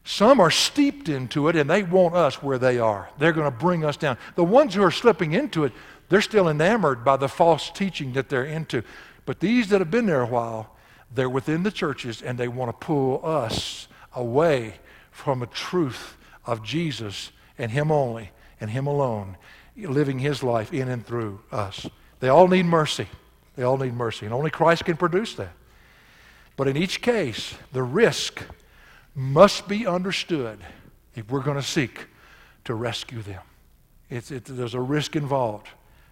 Some 0.07 0.39
are 0.39 0.51
steeped 0.51 1.09
into 1.09 1.47
it 1.49 1.55
and 1.55 1.67
they 1.67 1.81
want 1.81 2.13
us 2.13 2.41
where 2.41 2.59
they 2.59 2.77
are. 2.77 3.09
They're 3.17 3.33
going 3.33 3.51
to 3.51 3.57
bring 3.57 3.83
us 3.83 3.97
down. 3.97 4.17
The 4.35 4.43
ones 4.43 4.75
who 4.75 4.83
are 4.83 4.91
slipping 4.91 5.33
into 5.33 5.65
it, 5.65 5.73
they're 6.09 6.21
still 6.21 6.47
enamored 6.47 7.03
by 7.03 7.17
the 7.17 7.27
false 7.27 7.71
teaching 7.71 8.13
that 8.13 8.29
they're 8.29 8.45
into. 8.45 8.83
But 9.25 9.39
these 9.39 9.69
that 9.69 9.81
have 9.81 9.89
been 9.89 10.05
there 10.05 10.21
a 10.21 10.27
while, 10.27 10.75
they're 11.13 11.29
within 11.29 11.63
the 11.63 11.71
churches 11.71 12.21
and 12.21 12.37
they 12.37 12.47
want 12.47 12.69
to 12.69 12.85
pull 12.85 13.25
us 13.25 13.87
away 14.13 14.75
from 15.09 15.41
a 15.41 15.47
truth 15.47 16.17
of 16.45 16.63
Jesus 16.63 17.31
and 17.57 17.71
Him 17.71 17.91
only 17.91 18.29
and 18.61 18.69
Him 18.69 18.85
alone, 18.85 19.37
living 19.75 20.19
His 20.19 20.43
life 20.43 20.71
in 20.71 20.87
and 20.87 21.03
through 21.03 21.41
us. 21.51 21.89
They 22.19 22.29
all 22.29 22.47
need 22.47 22.67
mercy. 22.67 23.07
They 23.55 23.63
all 23.63 23.77
need 23.77 23.95
mercy. 23.95 24.27
And 24.27 24.35
only 24.35 24.51
Christ 24.51 24.85
can 24.85 24.97
produce 24.97 25.33
that. 25.33 25.53
But 26.57 26.67
in 26.67 26.77
each 26.77 27.01
case, 27.01 27.55
the 27.73 27.81
risk 27.81 28.43
must 29.15 29.67
be 29.67 29.87
understood 29.87 30.59
if 31.15 31.29
we're 31.31 31.41
going 31.41 31.57
to 31.57 31.63
seek 31.63 32.07
to 32.65 32.75
rescue 32.75 33.21
them. 33.21 33.41
It's, 34.09 34.29
it, 34.29 34.45
there's 34.45 34.73
a 34.73 34.81
risk 34.81 35.15
involved. 35.15 35.67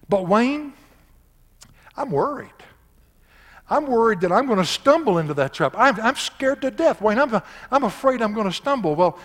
But 0.09 0.27
Wayne, 0.27 0.73
I'm 1.95 2.09
worried. 2.09 2.49
I'm 3.69 3.87
worried 3.87 4.21
that 4.21 4.31
I'm 4.31 4.47
going 4.47 4.59
to 4.59 4.65
stumble 4.65 5.17
into 5.17 5.33
that 5.35 5.53
trap. 5.53 5.75
I'm, 5.77 5.99
I'm 5.99 6.15
scared 6.15 6.61
to 6.61 6.71
death. 6.71 7.01
Wayne, 7.01 7.19
I'm, 7.19 7.41
I'm 7.71 7.83
afraid 7.83 8.21
I'm 8.21 8.33
going 8.33 8.47
to 8.47 8.53
stumble. 8.53 8.95
Well, 8.95 9.17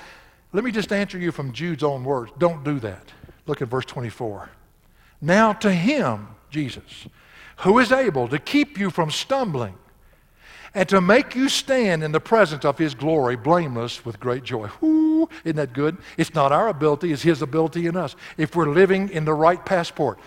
let 0.52 0.64
me 0.64 0.70
just 0.70 0.92
answer 0.92 1.18
you 1.18 1.32
from 1.32 1.52
Jude's 1.52 1.82
own 1.82 2.04
words. 2.04 2.32
Don't 2.38 2.64
do 2.64 2.78
that. 2.80 3.12
Look 3.46 3.62
at 3.62 3.68
verse 3.68 3.84
24. 3.84 4.50
Now 5.20 5.52
to 5.54 5.72
him, 5.72 6.28
Jesus, 6.50 7.06
who 7.58 7.78
is 7.78 7.92
able 7.92 8.28
to 8.28 8.38
keep 8.38 8.78
you 8.78 8.90
from 8.90 9.10
stumbling 9.10 9.74
and 10.74 10.88
to 10.88 11.00
make 11.00 11.34
you 11.34 11.48
stand 11.48 12.02
in 12.02 12.12
the 12.12 12.20
presence 12.20 12.64
of 12.64 12.78
his 12.78 12.94
glory 12.94 13.36
blameless 13.36 14.04
with 14.04 14.20
great 14.20 14.44
joy. 14.44 14.68
Whoo, 14.80 15.28
isn't 15.44 15.56
that 15.56 15.72
good? 15.72 15.96
It's 16.16 16.34
not 16.34 16.52
our 16.52 16.68
ability, 16.68 17.12
it's 17.12 17.22
his 17.22 17.42
ability 17.42 17.86
in 17.86 17.96
us. 17.96 18.16
If 18.36 18.54
we're 18.54 18.68
living 18.68 19.08
in 19.10 19.24
the 19.24 19.34
right 19.34 19.64
passport. 19.64 20.18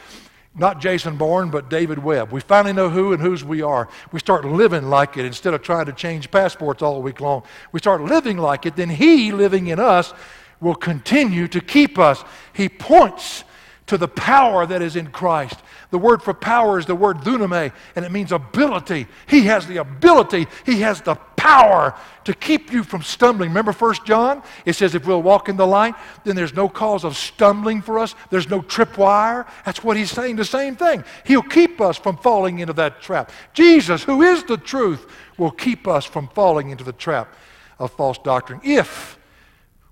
Not 0.53 0.81
Jason 0.81 1.15
Bourne, 1.15 1.49
but 1.49 1.69
David 1.69 1.99
Webb. 1.99 2.33
We 2.33 2.41
finally 2.41 2.73
know 2.73 2.89
who 2.89 3.13
and 3.13 3.21
whose 3.21 3.41
we 3.41 3.61
are. 3.61 3.87
We 4.11 4.19
start 4.19 4.43
living 4.43 4.89
like 4.89 5.15
it 5.15 5.25
instead 5.25 5.53
of 5.53 5.61
trying 5.61 5.85
to 5.85 5.93
change 5.93 6.29
passports 6.29 6.81
all 6.81 7.01
week 7.01 7.21
long. 7.21 7.43
We 7.71 7.79
start 7.79 8.01
living 8.01 8.37
like 8.37 8.65
it, 8.65 8.75
then 8.75 8.89
He 8.89 9.31
living 9.31 9.67
in 9.67 9.79
us 9.79 10.13
will 10.59 10.75
continue 10.75 11.47
to 11.47 11.61
keep 11.61 11.97
us. 11.97 12.23
He 12.53 12.67
points 12.67 13.45
to 13.91 13.97
the 13.97 14.07
power 14.07 14.65
that 14.65 14.81
is 14.81 14.95
in 14.95 15.07
Christ. 15.07 15.59
The 15.89 15.97
word 15.97 16.23
for 16.23 16.33
power 16.33 16.79
is 16.79 16.85
the 16.85 16.95
word 16.95 17.17
duname, 17.17 17.73
and 17.93 18.05
it 18.05 18.11
means 18.13 18.31
ability. 18.31 19.05
He 19.27 19.41
has 19.47 19.67
the 19.67 19.77
ability, 19.81 20.47
He 20.65 20.79
has 20.79 21.01
the 21.01 21.15
power 21.35 21.93
to 22.23 22.33
keep 22.33 22.71
you 22.71 22.85
from 22.85 23.01
stumbling. 23.01 23.49
Remember 23.49 23.73
1 23.73 23.95
John? 24.05 24.43
It 24.63 24.77
says, 24.77 24.95
if 24.95 25.05
we'll 25.05 25.21
walk 25.21 25.49
in 25.49 25.57
the 25.57 25.67
light, 25.67 25.95
then 26.23 26.37
there's 26.37 26.53
no 26.53 26.69
cause 26.69 27.03
of 27.03 27.17
stumbling 27.17 27.81
for 27.81 27.99
us. 27.99 28.15
There's 28.29 28.49
no 28.49 28.61
tripwire. 28.61 29.45
That's 29.65 29.83
what 29.83 29.97
He's 29.97 30.09
saying, 30.09 30.37
the 30.37 30.45
same 30.45 30.77
thing. 30.77 31.03
He'll 31.25 31.41
keep 31.41 31.81
us 31.81 31.97
from 31.97 32.15
falling 32.15 32.59
into 32.59 32.71
that 32.73 33.01
trap. 33.01 33.29
Jesus, 33.53 34.03
who 34.03 34.21
is 34.21 34.45
the 34.45 34.55
truth, 34.55 35.05
will 35.37 35.51
keep 35.51 35.85
us 35.85 36.05
from 36.05 36.29
falling 36.29 36.69
into 36.69 36.85
the 36.85 36.93
trap 36.93 37.35
of 37.77 37.91
false 37.91 38.19
doctrine 38.19 38.61
if 38.63 39.19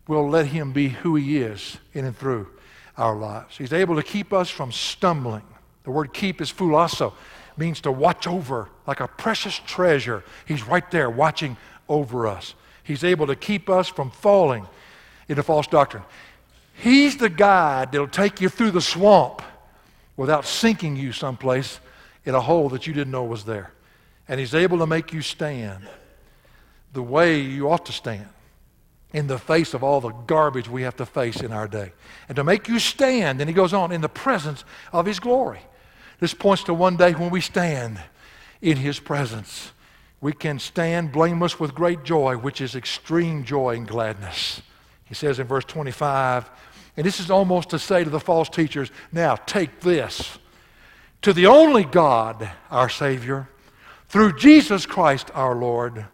we'll 0.07 0.29
let 0.29 0.45
Him 0.45 0.71
be 0.71 0.87
who 0.87 1.17
He 1.17 1.39
is 1.39 1.79
in 1.93 2.05
and 2.05 2.17
through 2.17 2.47
our 2.99 3.15
lives. 3.15 3.57
He's 3.57 3.73
able 3.73 3.95
to 3.95 4.03
keep 4.03 4.33
us 4.33 4.49
from 4.49 4.71
stumbling. 4.71 5.43
The 5.83 5.91
word 5.91 6.13
keep 6.13 6.41
is 6.41 6.51
phulasso, 6.51 7.13
means 7.57 7.81
to 7.81 7.91
watch 7.91 8.27
over 8.27 8.69
like 8.85 8.99
a 8.99 9.07
precious 9.07 9.59
treasure. 9.65 10.23
He's 10.45 10.63
right 10.63 10.89
there 10.91 11.09
watching 11.09 11.57
over 11.87 12.27
us. 12.27 12.53
He's 12.83 13.03
able 13.03 13.27
to 13.27 13.35
keep 13.35 13.69
us 13.69 13.87
from 13.87 14.11
falling 14.11 14.67
into 15.27 15.43
false 15.43 15.67
doctrine. 15.67 16.03
He's 16.73 17.17
the 17.17 17.29
guide 17.29 17.91
that'll 17.91 18.07
take 18.07 18.41
you 18.41 18.49
through 18.49 18.71
the 18.71 18.81
swamp 18.81 19.41
without 20.17 20.45
sinking 20.45 20.95
you 20.95 21.11
someplace 21.11 21.79
in 22.25 22.35
a 22.35 22.41
hole 22.41 22.69
that 22.69 22.85
you 22.85 22.93
didn't 22.93 23.11
know 23.11 23.23
was 23.23 23.45
there. 23.45 23.71
And 24.27 24.39
He's 24.39 24.53
able 24.53 24.77
to 24.79 24.87
make 24.87 25.13
you 25.13 25.21
stand 25.21 25.87
the 26.93 27.03
way 27.03 27.39
you 27.39 27.69
ought 27.69 27.85
to 27.85 27.91
stand 27.91 28.27
in 29.11 29.27
the 29.27 29.39
face 29.39 29.73
of 29.73 29.83
all 29.83 30.01
the 30.01 30.11
garbage 30.11 30.69
we 30.69 30.83
have 30.83 30.95
to 30.97 31.05
face 31.05 31.41
in 31.41 31.51
our 31.51 31.67
day. 31.67 31.91
And 32.27 32.35
to 32.35 32.43
make 32.43 32.67
you 32.67 32.79
stand, 32.79 33.41
and 33.41 33.49
he 33.49 33.53
goes 33.53 33.73
on, 33.73 33.91
in 33.91 34.01
the 34.01 34.09
presence 34.09 34.63
of 34.93 35.05
his 35.05 35.19
glory. 35.19 35.61
This 36.19 36.33
points 36.33 36.63
to 36.65 36.73
one 36.73 36.97
day 36.97 37.13
when 37.13 37.29
we 37.29 37.41
stand 37.41 37.99
in 38.61 38.77
his 38.77 38.99
presence. 38.99 39.71
We 40.21 40.33
can 40.33 40.59
stand 40.59 41.11
blameless 41.11 41.59
with 41.59 41.73
great 41.73 42.03
joy, 42.03 42.35
which 42.35 42.61
is 42.61 42.75
extreme 42.75 43.45
joy 43.45 43.77
and 43.77 43.87
gladness. 43.87 44.61
He 45.05 45.15
says 45.15 45.39
in 45.39 45.47
verse 45.47 45.65
25, 45.65 46.49
and 46.97 47.05
this 47.05 47.19
is 47.19 47.31
almost 47.31 47.69
to 47.69 47.79
say 47.79 48.03
to 48.03 48.09
the 48.09 48.19
false 48.19 48.49
teachers, 48.49 48.91
now 49.11 49.35
take 49.35 49.79
this. 49.79 50.37
To 51.23 51.33
the 51.33 51.47
only 51.47 51.83
God, 51.83 52.49
our 52.69 52.89
Savior, 52.89 53.49
through 54.09 54.37
Jesus 54.37 54.85
Christ 54.85 55.31
our 55.33 55.55
Lord, 55.55 56.05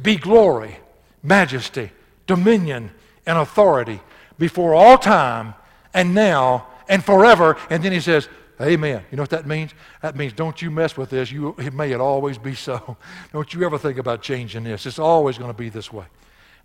be 0.00 0.16
glory, 0.16 0.78
majesty, 1.22 1.90
dominion, 2.28 2.92
and 3.26 3.38
authority 3.38 4.00
before 4.38 4.74
all 4.74 4.96
time 4.96 5.54
and 5.92 6.14
now 6.14 6.66
and 6.88 7.04
forever. 7.04 7.56
And 7.68 7.82
then 7.82 7.92
he 7.92 8.00
says, 8.00 8.28
Amen. 8.60 9.04
You 9.10 9.16
know 9.16 9.22
what 9.22 9.30
that 9.30 9.46
means? 9.46 9.72
That 10.02 10.16
means 10.16 10.32
don't 10.32 10.60
you 10.60 10.68
mess 10.68 10.96
with 10.96 11.10
this. 11.10 11.30
You, 11.30 11.54
may 11.72 11.92
it 11.92 12.00
always 12.00 12.38
be 12.38 12.56
so. 12.56 12.96
Don't 13.32 13.54
you 13.54 13.64
ever 13.64 13.78
think 13.78 13.98
about 13.98 14.20
changing 14.20 14.64
this. 14.64 14.84
It's 14.84 14.98
always 14.98 15.38
going 15.38 15.50
to 15.50 15.56
be 15.56 15.68
this 15.68 15.92
way. 15.92 16.06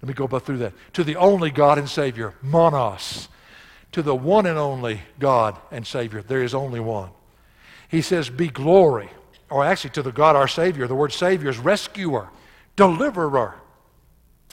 Let 0.02 0.08
me 0.08 0.16
go 0.16 0.28
back 0.28 0.42
through 0.42 0.58
that. 0.58 0.74
To 0.94 1.04
the 1.04 1.18
only 1.18 1.52
God 1.52 1.78
and 1.78 1.88
Savior, 1.88 2.34
monos. 2.42 3.30
To 3.92 4.02
the 4.02 4.16
one 4.16 4.48
and 4.48 4.58
only 4.58 5.02
God 5.20 5.56
and 5.70 5.86
Savior, 5.86 6.24
there 6.24 6.42
is 6.42 6.56
only 6.56 6.80
one. 6.80 7.12
He 7.90 8.02
says, 8.02 8.28
be 8.28 8.48
glory. 8.48 9.12
Or 9.52 9.64
actually, 9.64 9.92
to 9.92 10.02
the 10.02 10.12
God 10.12 10.36
our 10.36 10.48
Savior. 10.48 10.88
The 10.88 10.96
word 10.96 11.14
Savior 11.14 11.52
is 11.52 11.60
rescuer, 11.60 12.30
deliverer, 12.76 13.54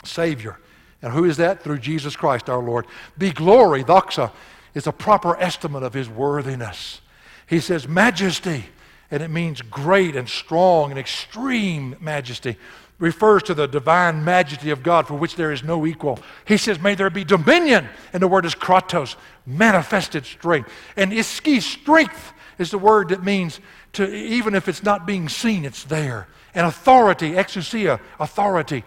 Savior. 0.03 0.59
And 1.01 1.13
who 1.13 1.25
is 1.25 1.37
that? 1.37 1.63
Through 1.63 1.79
Jesus 1.79 2.15
Christ 2.15 2.49
our 2.49 2.61
Lord. 2.61 2.85
Be 3.17 3.31
glory, 3.31 3.83
doxa, 3.83 4.31
is 4.73 4.87
a 4.87 4.91
proper 4.91 5.35
estimate 5.37 5.83
of 5.83 5.93
his 5.93 6.09
worthiness. 6.09 7.01
He 7.47 7.59
says 7.59 7.87
majesty, 7.87 8.65
and 9.09 9.21
it 9.21 9.29
means 9.29 9.61
great 9.61 10.15
and 10.15 10.29
strong 10.29 10.91
and 10.91 10.99
extreme 10.99 11.95
majesty. 11.99 12.57
Refers 12.99 13.41
to 13.43 13.55
the 13.55 13.67
divine 13.67 14.23
majesty 14.23 14.69
of 14.69 14.83
God 14.83 15.07
for 15.07 15.15
which 15.15 15.35
there 15.35 15.51
is 15.51 15.63
no 15.63 15.87
equal. 15.87 16.19
He 16.45 16.57
says, 16.57 16.79
May 16.79 16.93
there 16.93 17.09
be 17.09 17.23
dominion, 17.23 17.89
and 18.13 18.21
the 18.21 18.27
word 18.27 18.45
is 18.45 18.53
kratos, 18.53 19.15
manifested 19.45 20.25
strength. 20.25 20.71
And 20.95 21.11
iski, 21.11 21.61
strength, 21.61 22.31
is 22.59 22.69
the 22.69 22.77
word 22.77 23.09
that 23.09 23.23
means 23.23 23.59
to, 23.93 24.07
even 24.07 24.53
if 24.53 24.69
it's 24.69 24.83
not 24.83 25.07
being 25.07 25.27
seen, 25.27 25.65
it's 25.65 25.83
there. 25.83 26.27
And 26.53 26.67
authority, 26.67 27.31
exousia, 27.31 27.99
authority. 28.19 28.83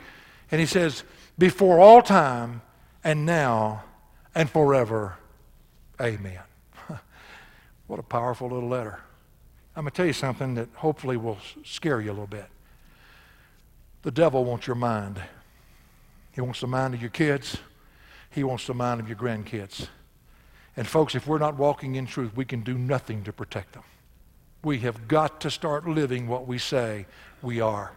And 0.51 0.61
he 0.61 0.67
says, 0.67 1.03
before 1.39 1.81
all 1.81 2.03
time 2.03 2.63
and 3.03 3.27
now 3.27 3.85
and 4.35 4.49
forever. 4.49 5.17
Amen. 6.01 6.41
what 7.87 7.99
a 7.99 8.03
powerful 8.03 8.49
little 8.49 8.69
letter. 8.69 9.01
I'm 9.77 9.85
going 9.85 9.91
to 9.91 9.97
tell 9.97 10.07
you 10.07 10.13
something 10.13 10.55
that 10.55 10.69
hopefully 10.75 11.17
will 11.17 11.39
scare 11.65 12.01
you 12.01 12.11
a 12.11 12.13
little 12.13 12.27
bit. 12.27 12.47
The 14.03 14.11
devil 14.11 14.45
wants 14.45 14.67
your 14.67 14.77
mind. 14.77 15.21
He 16.33 16.41
wants 16.41 16.61
the 16.61 16.67
mind 16.67 16.95
of 16.95 17.01
your 17.01 17.11
kids. 17.11 17.59
He 18.31 18.45
wants 18.45 18.67
the 18.67 18.75
mind 18.75 19.01
of 19.01 19.09
your 19.09 19.17
grandkids. 19.17 19.89
And 20.77 20.87
folks, 20.87 21.15
if 21.15 21.27
we're 21.27 21.39
not 21.39 21.57
walking 21.57 21.95
in 21.95 22.07
truth, 22.07 22.37
we 22.37 22.45
can 22.45 22.63
do 22.63 22.77
nothing 22.77 23.23
to 23.25 23.33
protect 23.33 23.73
them. 23.73 23.85
We 24.63 24.79
have 24.81 25.09
got 25.09 25.41
to 25.43 25.51
start 25.51 25.89
living 25.89 26.27
what 26.27 26.47
we 26.47 26.59
say 26.59 27.07
we 27.43 27.61
are. 27.61 27.93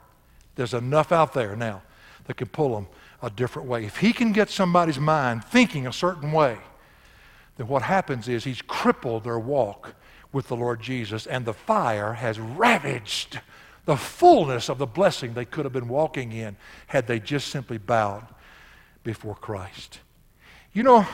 There's 0.55 0.73
enough 0.73 1.11
out 1.11 1.33
there 1.33 1.55
now 1.55 1.81
that 2.25 2.37
can 2.37 2.47
pull 2.47 2.75
them 2.75 2.87
a 3.21 3.29
different 3.29 3.67
way. 3.67 3.85
If 3.85 3.97
he 3.97 4.13
can 4.13 4.31
get 4.31 4.49
somebody's 4.49 4.99
mind 4.99 5.43
thinking 5.43 5.87
a 5.87 5.93
certain 5.93 6.31
way, 6.31 6.57
then 7.57 7.67
what 7.67 7.81
happens 7.81 8.27
is 8.27 8.43
he's 8.43 8.61
crippled 8.61 9.23
their 9.23 9.39
walk 9.39 9.95
with 10.31 10.47
the 10.47 10.55
Lord 10.55 10.81
Jesus, 10.81 11.25
and 11.25 11.45
the 11.45 11.53
fire 11.53 12.13
has 12.13 12.39
ravaged 12.39 13.39
the 13.85 13.97
fullness 13.97 14.69
of 14.69 14.77
the 14.77 14.85
blessing 14.85 15.33
they 15.33 15.45
could 15.45 15.65
have 15.65 15.73
been 15.73 15.87
walking 15.87 16.31
in 16.31 16.57
had 16.87 17.07
they 17.07 17.19
just 17.19 17.47
simply 17.47 17.77
bowed 17.77 18.27
before 19.03 19.35
Christ. 19.35 20.01
You 20.73 20.83
know, 20.83 21.07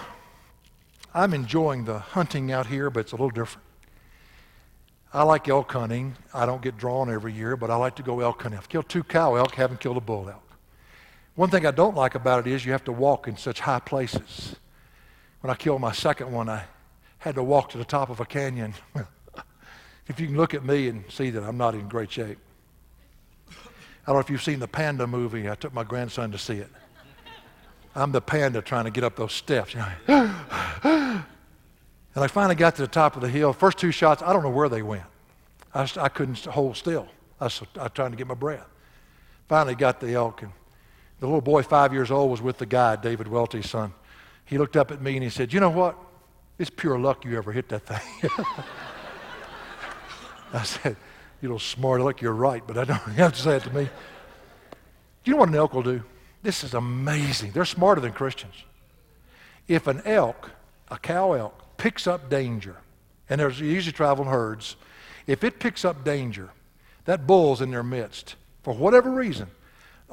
I'm 1.14 1.34
enjoying 1.34 1.86
the 1.86 2.00
hunting 2.00 2.52
out 2.52 2.68
here, 2.68 2.90
but 2.90 3.02
it's 3.02 3.12
a 3.12 3.16
little 3.16 3.30
different. 3.30 3.66
I 5.14 5.22
like 5.22 5.48
elk 5.48 5.72
hunting. 5.72 6.16
I 6.34 6.48
don't 6.48 6.64
get 6.64 6.76
drawn 6.76 7.12
every 7.12 7.34
year, 7.34 7.56
but 7.56 7.70
I 7.70 7.76
like 7.76 7.96
to 7.98 8.04
go 8.04 8.20
elk 8.20 8.42
hunting. 8.42 8.58
I've 8.58 8.68
killed 8.68 8.90
two 8.90 9.04
cow 9.04 9.36
elk, 9.36 9.54
haven't 9.54 9.80
killed 9.80 9.98
a 9.98 10.02
bull 10.02 10.28
elk. 10.28 10.43
One 11.36 11.50
thing 11.50 11.66
I 11.66 11.72
don't 11.72 11.96
like 11.96 12.16
about 12.16 12.46
it 12.46 12.52
is 12.52 12.66
you 12.66 12.72
have 12.72 12.84
to 12.86 12.92
walk 12.92 13.28
in 13.28 13.38
such 13.38 13.60
high 13.60 13.80
places. 13.80 14.56
When 15.42 15.52
I 15.52 15.56
killed 15.56 15.82
my 15.82 15.92
second 15.92 16.32
one, 16.32 16.48
I 16.48 16.64
had 17.18 17.36
to 17.36 17.44
walk 17.44 17.70
to 17.72 17.78
the 17.78 17.86
top 17.86 18.10
of 18.10 18.20
a 18.20 18.26
canyon. 18.26 18.74
if 20.08 20.20
you 20.20 20.28
can 20.28 20.38
look 20.38 20.54
at 20.54 20.64
me 20.64 20.90
and 20.90 21.04
see 21.10 21.32
that 21.32 21.44
I'm 21.44 21.58
not 21.58 21.74
in 21.74 21.88
great 21.88 22.12
shape. 22.12 22.38
I 23.50 24.08
don't 24.08 24.16
know 24.16 24.20
if 24.20 24.30
you've 24.30 24.44
seen 24.44 24.60
the 24.60 24.68
Panda 24.68 25.08
movie. 25.08 25.50
I 25.50 25.56
took 25.56 25.74
my 25.74 25.84
grandson 25.84 26.32
to 26.32 26.38
see 26.38 26.58
it. 26.58 26.70
I'm 27.96 28.12
the 28.12 28.22
panda 28.22 28.62
trying 28.62 28.86
to 28.86 28.92
get 28.92 29.04
up 29.04 29.16
those 29.16 29.34
steps. 29.34 29.76
And 32.16 32.24
I 32.24 32.28
finally 32.28 32.56
got 32.56 32.76
to 32.76 32.82
the 32.84 32.88
top 32.88 33.16
of 33.16 33.22
the 33.22 33.30
hill. 33.30 33.54
First 33.54 33.78
two 33.80 33.92
shots, 33.92 34.22
I 34.22 34.34
don't 34.34 34.44
know 34.44 34.50
where 34.50 34.70
they 34.70 34.82
went. 34.84 35.04
I, 35.74 35.90
I 35.98 36.10
couldn't 36.10 36.46
hold 36.46 36.78
still. 36.78 37.08
I 37.40 37.46
was, 37.46 37.62
I 37.76 37.84
was 37.84 37.92
trying 37.94 38.12
to 38.12 38.18
get 38.18 38.28
my 38.28 38.36
breath. 38.36 38.68
Finally 39.48 39.76
got 39.76 40.00
the 40.00 40.14
elk, 40.14 40.44
and 40.44 40.52
the 41.24 41.28
little 41.28 41.40
boy, 41.40 41.64
five 41.64 41.94
years 41.94 42.12
old, 42.12 42.30
was 42.30 42.42
with 42.42 42.58
the 42.58 42.66
guide, 42.66 43.02
David 43.02 43.30
Welty's 43.30 43.70
son. 43.70 43.94
He 44.44 44.58
looked 44.58 44.76
up 44.76 44.92
at 44.92 45.02
me 45.02 45.14
and 45.14 45.24
he 45.24 45.30
said, 45.30 45.54
You 45.54 45.62
know 45.62 45.70
what? 45.70 45.98
It's 46.60 46.70
pure 46.70 47.00
luck 47.00 47.24
you 47.24 47.38
ever 47.38 47.54
hit 47.54 47.70
that 47.70 47.86
thing. 47.86 48.30
I 50.54 50.64
said, 50.64 50.98
You 51.42 51.48
little 51.48 51.60
smart 51.60 52.02
aleck, 52.02 52.20
you're 52.20 52.34
right, 52.34 52.62
but 52.68 52.78
I 52.78 52.84
don't 52.84 53.02
you 53.08 53.14
have 53.24 53.32
to 53.32 53.42
say 53.42 53.56
it 53.56 53.64
to 53.64 53.74
me. 53.74 53.86
Do 53.86 55.32
you 55.32 55.36
know 55.36 55.38
what 55.38 55.48
an 55.48 55.56
elk 55.56 55.74
will 55.74 55.82
do? 55.82 56.04
This 56.42 56.62
is 56.62 56.74
amazing. 56.74 57.52
They're 57.52 57.64
smarter 57.64 58.02
than 58.02 58.12
Christians. 58.12 58.56
If 59.70 59.88
an 59.88 60.02
elk, 60.04 60.52
a 60.90 60.98
cow 60.98 61.32
elk, 61.32 61.78
picks 61.78 62.06
up 62.06 62.30
danger, 62.30 62.76
and 63.30 63.40
there's 63.40 63.62
usually 63.62 63.94
traveling 63.94 64.28
herds, 64.28 64.76
if 65.26 65.46
it 65.46 65.62
picks 65.62 65.86
up 65.86 66.04
danger, 66.04 66.50
that 67.06 67.26
bull's 67.26 67.62
in 67.62 67.72
their 67.72 67.82
midst. 67.82 68.36
For 68.64 68.74
whatever 68.74 69.10
reason, 69.10 69.48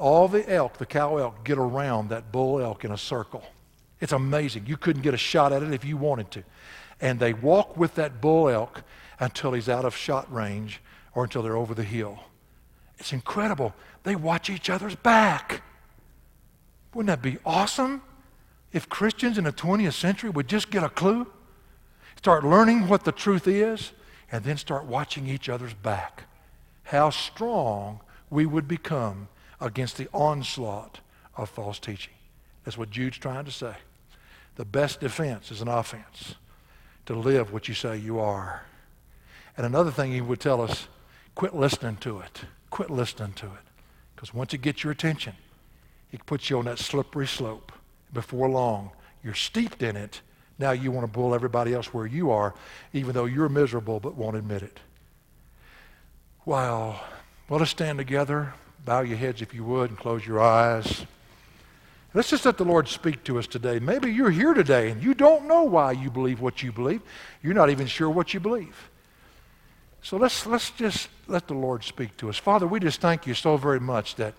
all 0.01 0.27
the 0.27 0.51
elk, 0.51 0.77
the 0.77 0.85
cow 0.85 1.17
elk, 1.17 1.45
get 1.45 1.59
around 1.59 2.09
that 2.09 2.31
bull 2.31 2.59
elk 2.59 2.83
in 2.83 2.91
a 2.91 2.97
circle. 2.97 3.43
It's 3.99 4.11
amazing. 4.11 4.65
You 4.65 4.75
couldn't 4.75 5.03
get 5.03 5.13
a 5.13 5.17
shot 5.17 5.53
at 5.53 5.61
it 5.61 5.71
if 5.73 5.85
you 5.85 5.95
wanted 5.95 6.31
to. 6.31 6.43
And 6.99 7.19
they 7.19 7.33
walk 7.33 7.77
with 7.77 7.95
that 7.95 8.19
bull 8.19 8.49
elk 8.49 8.83
until 9.19 9.53
he's 9.53 9.69
out 9.69 9.85
of 9.85 9.95
shot 9.95 10.31
range 10.33 10.81
or 11.13 11.23
until 11.23 11.43
they're 11.43 11.55
over 11.55 11.75
the 11.75 11.83
hill. 11.83 12.19
It's 12.97 13.13
incredible. 13.13 13.75
They 14.03 14.15
watch 14.15 14.49
each 14.49 14.71
other's 14.71 14.95
back. 14.95 15.61
Wouldn't 16.95 17.07
that 17.07 17.21
be 17.21 17.37
awesome 17.45 18.01
if 18.73 18.89
Christians 18.89 19.37
in 19.37 19.43
the 19.43 19.53
20th 19.53 19.93
century 19.93 20.31
would 20.31 20.47
just 20.47 20.71
get 20.71 20.83
a 20.83 20.89
clue, 20.89 21.27
start 22.17 22.43
learning 22.43 22.87
what 22.87 23.03
the 23.03 23.11
truth 23.11 23.47
is, 23.47 23.91
and 24.31 24.43
then 24.43 24.57
start 24.57 24.85
watching 24.85 25.27
each 25.27 25.47
other's 25.47 25.75
back? 25.75 26.23
How 26.85 27.11
strong 27.11 27.99
we 28.31 28.47
would 28.47 28.67
become 28.67 29.27
against 29.61 29.97
the 29.97 30.09
onslaught 30.11 30.99
of 31.37 31.49
false 31.49 31.79
teaching. 31.79 32.13
That's 32.63 32.77
what 32.77 32.89
Jude's 32.89 33.17
trying 33.17 33.45
to 33.45 33.51
say. 33.51 33.75
The 34.55 34.65
best 34.65 34.99
defense 34.99 35.51
is 35.51 35.61
an 35.61 35.67
offense 35.67 36.35
to 37.05 37.13
live 37.15 37.53
what 37.53 37.67
you 37.67 37.73
say 37.73 37.97
you 37.97 38.19
are. 38.19 38.63
And 39.55 39.65
another 39.65 39.91
thing 39.91 40.11
he 40.11 40.21
would 40.21 40.39
tell 40.39 40.61
us 40.61 40.87
quit 41.35 41.55
listening 41.55 41.97
to 41.97 42.19
it. 42.19 42.41
Quit 42.69 42.89
listening 42.89 43.33
to 43.33 43.45
it. 43.45 43.63
Because 44.15 44.33
once 44.33 44.53
it 44.53 44.61
gets 44.61 44.83
your 44.83 44.91
attention, 44.91 45.33
it 46.11 46.25
puts 46.25 46.49
you 46.49 46.59
on 46.59 46.65
that 46.65 46.79
slippery 46.79 47.27
slope. 47.27 47.71
Before 48.13 48.49
long, 48.49 48.91
you're 49.23 49.33
steeped 49.33 49.81
in 49.81 49.95
it. 49.95 50.21
Now 50.59 50.71
you 50.71 50.91
want 50.91 51.07
to 51.07 51.11
pull 51.11 51.33
everybody 51.33 51.73
else 51.73 51.93
where 51.93 52.05
you 52.05 52.31
are, 52.31 52.53
even 52.93 53.13
though 53.13 53.25
you're 53.25 53.49
miserable 53.49 53.99
but 53.99 54.15
won't 54.15 54.35
admit 54.35 54.61
it. 54.61 54.79
Wow. 56.45 57.01
Well, 57.49 57.59
let's 57.59 57.71
stand 57.71 57.97
together. 57.97 58.53
Bow 58.85 59.01
your 59.01 59.17
heads 59.17 59.41
if 59.41 59.53
you 59.53 59.63
would 59.63 59.89
and 59.89 59.99
close 59.99 60.25
your 60.25 60.39
eyes. 60.39 61.05
Let's 62.13 62.29
just 62.29 62.45
let 62.45 62.57
the 62.57 62.65
Lord 62.65 62.87
speak 62.87 63.23
to 63.25 63.39
us 63.39 63.47
today. 63.47 63.79
Maybe 63.79 64.11
you're 64.11 64.31
here 64.31 64.53
today 64.53 64.89
and 64.89 65.01
you 65.01 65.13
don't 65.13 65.47
know 65.47 65.63
why 65.63 65.93
you 65.93 66.09
believe 66.09 66.41
what 66.41 66.61
you 66.61 66.71
believe. 66.71 67.01
You're 67.41 67.53
not 67.53 67.69
even 67.69 67.87
sure 67.87 68.09
what 68.09 68.33
you 68.33 68.39
believe. 68.39 68.89
So 70.01 70.17
let's, 70.17 70.45
let's 70.45 70.71
just 70.71 71.09
let 71.27 71.47
the 71.47 71.53
Lord 71.53 71.83
speak 71.83 72.17
to 72.17 72.29
us. 72.29 72.37
Father, 72.37 72.67
we 72.67 72.79
just 72.79 72.99
thank 72.99 73.27
you 73.27 73.33
so 73.33 73.55
very 73.55 73.79
much 73.79 74.15
that 74.15 74.33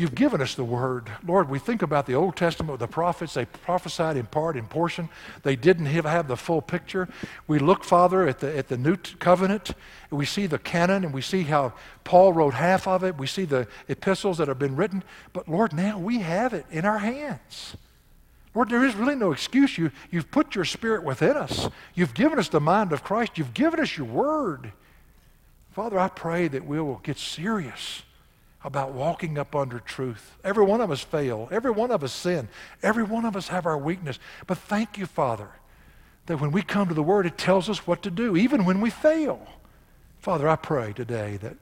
You've 0.00 0.14
given 0.14 0.40
us 0.40 0.54
the 0.54 0.64
word. 0.64 1.10
Lord, 1.26 1.50
we 1.50 1.58
think 1.58 1.82
about 1.82 2.06
the 2.06 2.14
Old 2.14 2.34
Testament 2.34 2.78
the 2.78 2.88
prophets. 2.88 3.34
They 3.34 3.44
prophesied 3.44 4.16
in 4.16 4.24
part, 4.24 4.56
in 4.56 4.64
portion. 4.64 5.10
They 5.42 5.56
didn't 5.56 5.84
have, 5.84 6.06
have 6.06 6.26
the 6.26 6.38
full 6.38 6.62
picture. 6.62 7.06
We 7.46 7.58
look, 7.58 7.84
Father, 7.84 8.26
at 8.26 8.38
the, 8.38 8.56
at 8.56 8.68
the 8.68 8.78
New 8.78 8.96
Covenant, 8.96 9.72
and 10.08 10.18
we 10.18 10.24
see 10.24 10.46
the 10.46 10.58
canon, 10.58 11.04
and 11.04 11.12
we 11.12 11.20
see 11.20 11.42
how 11.42 11.74
Paul 12.02 12.32
wrote 12.32 12.54
half 12.54 12.88
of 12.88 13.04
it. 13.04 13.18
We 13.18 13.26
see 13.26 13.44
the 13.44 13.68
epistles 13.88 14.38
that 14.38 14.48
have 14.48 14.58
been 14.58 14.74
written. 14.74 15.04
But 15.34 15.50
Lord, 15.50 15.74
now 15.74 15.98
we 15.98 16.20
have 16.20 16.54
it 16.54 16.64
in 16.70 16.86
our 16.86 17.00
hands. 17.00 17.76
Lord, 18.54 18.70
there 18.70 18.86
is 18.86 18.94
really 18.94 19.16
no 19.16 19.32
excuse. 19.32 19.76
You, 19.76 19.90
you've 20.10 20.30
put 20.30 20.54
your 20.54 20.64
spirit 20.64 21.04
within 21.04 21.36
us. 21.36 21.68
You've 21.94 22.14
given 22.14 22.38
us 22.38 22.48
the 22.48 22.58
mind 22.58 22.94
of 22.94 23.04
Christ. 23.04 23.36
You've 23.36 23.52
given 23.52 23.78
us 23.78 23.98
your 23.98 24.06
word. 24.06 24.72
Father, 25.72 25.98
I 25.98 26.08
pray 26.08 26.48
that 26.48 26.64
we 26.64 26.80
will 26.80 27.00
get 27.02 27.18
serious 27.18 28.00
about 28.62 28.92
walking 28.92 29.38
up 29.38 29.56
under 29.56 29.78
truth. 29.78 30.36
Every 30.44 30.64
one 30.64 30.80
of 30.80 30.90
us 30.90 31.00
fail. 31.00 31.48
Every 31.50 31.70
one 31.70 31.90
of 31.90 32.04
us 32.04 32.12
sin. 32.12 32.48
Every 32.82 33.02
one 33.02 33.24
of 33.24 33.36
us 33.36 33.48
have 33.48 33.66
our 33.66 33.78
weakness. 33.78 34.18
But 34.46 34.58
thank 34.58 34.98
you, 34.98 35.06
Father, 35.06 35.48
that 36.26 36.40
when 36.40 36.52
we 36.52 36.62
come 36.62 36.88
to 36.88 36.94
the 36.94 37.02
Word, 37.02 37.26
it 37.26 37.38
tells 37.38 37.70
us 37.70 37.86
what 37.86 38.02
to 38.02 38.10
do, 38.10 38.36
even 38.36 38.64
when 38.64 38.80
we 38.80 38.90
fail. 38.90 39.46
Father, 40.18 40.48
I 40.48 40.56
pray 40.56 40.92
today 40.92 41.38
that 41.38 41.56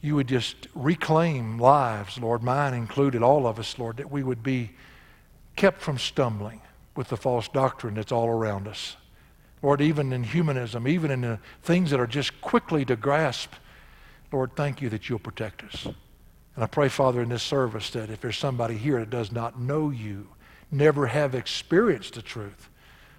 you 0.00 0.14
would 0.14 0.28
just 0.28 0.68
reclaim 0.74 1.58
lives, 1.58 2.18
Lord, 2.18 2.42
mine 2.42 2.74
included, 2.74 3.22
all 3.22 3.46
of 3.46 3.58
us, 3.58 3.76
Lord, 3.76 3.96
that 3.96 4.10
we 4.10 4.22
would 4.22 4.42
be 4.42 4.70
kept 5.56 5.80
from 5.80 5.98
stumbling 5.98 6.60
with 6.94 7.08
the 7.08 7.16
false 7.16 7.48
doctrine 7.48 7.94
that's 7.94 8.12
all 8.12 8.28
around 8.28 8.68
us. 8.68 8.96
Lord, 9.62 9.80
even 9.80 10.12
in 10.12 10.22
humanism, 10.22 10.86
even 10.86 11.10
in 11.10 11.22
the 11.22 11.40
things 11.62 11.90
that 11.90 11.98
are 11.98 12.06
just 12.06 12.40
quickly 12.40 12.84
to 12.84 12.94
grasp 12.94 13.52
Lord, 14.36 14.54
thank 14.54 14.82
you 14.82 14.90
that 14.90 15.08
you'll 15.08 15.18
protect 15.18 15.64
us. 15.64 15.86
And 15.86 16.62
I 16.62 16.66
pray, 16.66 16.90
Father, 16.90 17.22
in 17.22 17.30
this 17.30 17.42
service 17.42 17.88
that 17.90 18.10
if 18.10 18.20
there's 18.20 18.36
somebody 18.36 18.76
here 18.76 18.98
that 18.98 19.08
does 19.08 19.32
not 19.32 19.58
know 19.58 19.88
you, 19.88 20.28
never 20.70 21.06
have 21.06 21.34
experienced 21.34 22.16
the 22.16 22.22
truth, 22.22 22.68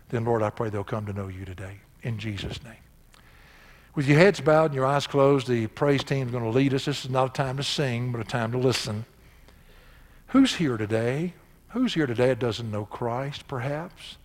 then, 0.10 0.26
Lord, 0.26 0.44
I 0.44 0.52
pray 0.52 0.70
they'll 0.70 0.84
come 0.84 1.08
to 1.08 1.14
know 1.14 1.28
you 1.28 1.44
today. 1.44 1.78
In 2.04 2.20
Jesus' 2.20 2.64
name. 2.64 2.78
With 3.96 4.08
your 4.08 4.20
heads 4.20 4.40
bowed 4.40 4.66
and 4.66 4.76
your 4.76 4.86
eyes 4.86 5.08
closed, 5.08 5.48
the 5.48 5.66
praise 5.66 6.04
team 6.04 6.28
is 6.28 6.32
going 6.32 6.44
to 6.44 6.52
lead 6.52 6.76
us. 6.76 6.86
This 6.86 7.06
is 7.06 7.10
not 7.10 7.32
a 7.32 7.34
time 7.34 7.58
to 7.58 7.64
sing, 7.64 8.12
but 8.12 8.22
a 8.22 8.24
time 8.24 8.52
to 8.52 8.60
listen. 8.60 9.04
Who's 10.28 10.54
here 10.54 10.78
today? 10.78 11.34
Who's 11.70 11.96
here 11.96 12.06
today 12.06 12.28
that 12.28 12.38
doesn't 12.38 12.70
know 12.70 12.86
Christ, 12.86 13.48
perhaps? 13.48 14.18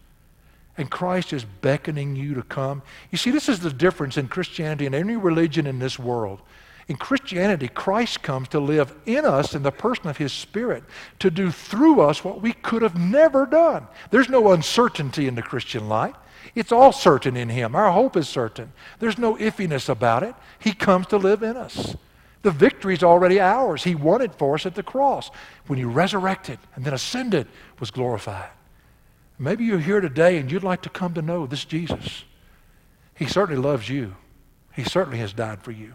And 0.76 0.90
Christ 0.90 1.32
is 1.32 1.44
beckoning 1.44 2.16
you 2.16 2.34
to 2.34 2.42
come. 2.42 2.82
You 3.10 3.16
see, 3.16 3.30
this 3.30 3.48
is 3.48 3.60
the 3.60 3.72
difference 3.72 4.18
in 4.18 4.28
Christianity 4.28 4.84
and 4.84 4.94
any 4.94 5.16
religion 5.16 5.66
in 5.66 5.78
this 5.78 5.98
world. 5.98 6.42
In 6.88 6.96
Christianity, 6.96 7.68
Christ 7.68 8.22
comes 8.22 8.48
to 8.48 8.60
live 8.60 8.94
in 9.06 9.24
us 9.24 9.54
in 9.54 9.62
the 9.62 9.70
person 9.70 10.08
of 10.08 10.16
His 10.16 10.32
Spirit, 10.32 10.82
to 11.20 11.30
do 11.30 11.50
through 11.50 12.00
us 12.00 12.24
what 12.24 12.42
we 12.42 12.52
could 12.52 12.82
have 12.82 12.98
never 12.98 13.46
done. 13.46 13.86
There's 14.10 14.28
no 14.28 14.52
uncertainty 14.52 15.28
in 15.28 15.34
the 15.34 15.42
Christian 15.42 15.88
life. 15.88 16.16
It's 16.54 16.72
all 16.72 16.92
certain 16.92 17.36
in 17.36 17.48
Him. 17.48 17.76
Our 17.76 17.92
hope 17.92 18.16
is 18.16 18.28
certain. 18.28 18.72
There's 18.98 19.18
no 19.18 19.36
iffiness 19.36 19.88
about 19.88 20.24
it. 20.24 20.34
He 20.58 20.72
comes 20.72 21.06
to 21.08 21.16
live 21.16 21.42
in 21.42 21.56
us. 21.56 21.96
The 22.42 22.50
victory 22.50 22.94
is 22.94 23.04
already 23.04 23.40
ours. 23.40 23.84
He 23.84 23.94
won 23.94 24.20
it 24.20 24.34
for 24.34 24.56
us 24.56 24.66
at 24.66 24.74
the 24.74 24.82
cross 24.82 25.30
when 25.68 25.78
He 25.78 25.84
resurrected 25.84 26.58
and 26.74 26.84
then 26.84 26.94
ascended, 26.94 27.46
was 27.78 27.92
glorified. 27.92 28.50
Maybe 29.38 29.64
you're 29.64 29.78
here 29.78 30.00
today 30.00 30.38
and 30.38 30.50
you'd 30.50 30.64
like 30.64 30.82
to 30.82 30.90
come 30.90 31.14
to 31.14 31.22
know 31.22 31.46
this 31.46 31.64
Jesus. 31.64 32.24
He 33.14 33.26
certainly 33.26 33.62
loves 33.62 33.88
you. 33.88 34.16
He 34.74 34.84
certainly 34.84 35.18
has 35.18 35.32
died 35.32 35.62
for 35.62 35.70
you. 35.70 35.94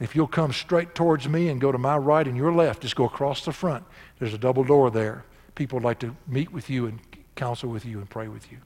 If 0.00 0.14
you'll 0.14 0.28
come 0.28 0.52
straight 0.52 0.94
towards 0.94 1.28
me 1.28 1.48
and 1.48 1.60
go 1.60 1.72
to 1.72 1.78
my 1.78 1.96
right 1.96 2.26
and 2.26 2.36
your 2.36 2.52
left, 2.52 2.82
just 2.82 2.94
go 2.94 3.04
across 3.04 3.44
the 3.44 3.52
front. 3.52 3.84
There's 4.18 4.34
a 4.34 4.38
double 4.38 4.62
door 4.62 4.90
there. 4.90 5.24
People 5.54 5.78
would 5.78 5.84
like 5.84 5.98
to 6.00 6.14
meet 6.26 6.52
with 6.52 6.70
you 6.70 6.86
and 6.86 7.00
counsel 7.34 7.68
with 7.68 7.84
you 7.84 7.98
and 7.98 8.08
pray 8.08 8.28
with 8.28 8.50
you. 8.52 8.58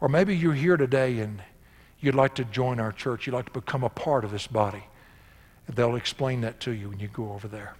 Or 0.00 0.08
maybe 0.08 0.36
you're 0.36 0.54
here 0.54 0.76
today 0.76 1.20
and 1.20 1.42
you'd 2.00 2.16
like 2.16 2.34
to 2.34 2.44
join 2.44 2.80
our 2.80 2.92
church, 2.92 3.26
you'd 3.26 3.32
like 3.32 3.46
to 3.46 3.60
become 3.60 3.84
a 3.84 3.88
part 3.88 4.24
of 4.24 4.30
this 4.30 4.46
body, 4.46 4.84
they'll 5.68 5.96
explain 5.96 6.40
that 6.42 6.60
to 6.60 6.72
you 6.72 6.90
when 6.90 6.98
you 6.98 7.08
go 7.08 7.32
over 7.32 7.48
there. 7.48 7.74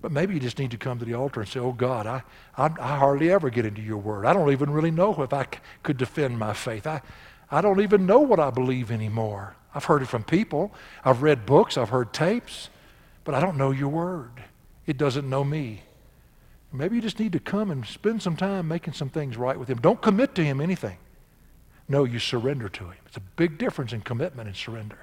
But 0.00 0.12
maybe 0.12 0.34
you 0.34 0.40
just 0.40 0.58
need 0.58 0.70
to 0.70 0.76
come 0.76 1.00
to 1.00 1.04
the 1.04 1.14
altar 1.14 1.40
and 1.40 1.48
say, 1.48 1.58
Oh 1.58 1.72
God, 1.72 2.06
I, 2.06 2.22
I, 2.56 2.66
I 2.66 2.96
hardly 2.98 3.32
ever 3.32 3.50
get 3.50 3.66
into 3.66 3.82
your 3.82 3.96
word. 3.96 4.26
I 4.26 4.32
don't 4.32 4.52
even 4.52 4.70
really 4.70 4.92
know 4.92 5.20
if 5.22 5.32
I 5.32 5.42
c- 5.42 5.58
could 5.82 5.96
defend 5.96 6.38
my 6.38 6.52
faith. 6.52 6.86
I, 6.86 7.02
I 7.50 7.60
don't 7.60 7.80
even 7.80 8.06
know 8.06 8.20
what 8.20 8.38
I 8.38 8.50
believe 8.50 8.92
anymore. 8.92 9.56
I've 9.78 9.84
heard 9.84 10.02
it 10.02 10.06
from 10.06 10.24
people, 10.24 10.72
I've 11.04 11.22
read 11.22 11.46
books, 11.46 11.78
I've 11.78 11.90
heard 11.90 12.12
tapes, 12.12 12.68
but 13.22 13.32
I 13.32 13.38
don't 13.38 13.56
know 13.56 13.70
your 13.70 13.90
word. 13.90 14.32
It 14.88 14.98
doesn't 14.98 15.30
know 15.30 15.44
me. 15.44 15.82
Maybe 16.72 16.96
you 16.96 17.00
just 17.00 17.20
need 17.20 17.30
to 17.34 17.38
come 17.38 17.70
and 17.70 17.86
spend 17.86 18.20
some 18.20 18.34
time 18.34 18.66
making 18.66 18.94
some 18.94 19.08
things 19.08 19.36
right 19.36 19.56
with 19.56 19.70
Him. 19.70 19.78
Don't 19.78 20.02
commit 20.02 20.34
to 20.34 20.44
Him 20.44 20.60
anything. 20.60 20.96
No, 21.88 22.02
you 22.02 22.18
surrender 22.18 22.68
to 22.68 22.86
Him. 22.86 22.96
It's 23.06 23.18
a 23.18 23.20
big 23.20 23.56
difference 23.56 23.92
in 23.92 24.00
commitment 24.00 24.48
and 24.48 24.56
surrender. 24.56 24.98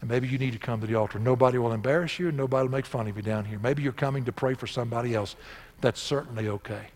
And 0.00 0.08
maybe 0.08 0.28
you 0.28 0.38
need 0.38 0.52
to 0.52 0.60
come 0.60 0.80
to 0.80 0.86
the 0.86 0.94
altar. 0.94 1.18
Nobody 1.18 1.58
will 1.58 1.72
embarrass 1.72 2.16
you, 2.20 2.28
and 2.28 2.36
nobody 2.36 2.68
will 2.68 2.76
make 2.76 2.86
fun 2.86 3.08
of 3.08 3.16
you 3.16 3.22
down 3.22 3.44
here. 3.44 3.58
Maybe 3.58 3.82
you're 3.82 3.90
coming 3.90 4.24
to 4.26 4.32
pray 4.32 4.54
for 4.54 4.68
somebody 4.68 5.16
else. 5.16 5.34
That's 5.80 6.00
certainly 6.00 6.46
okay. 6.46 6.86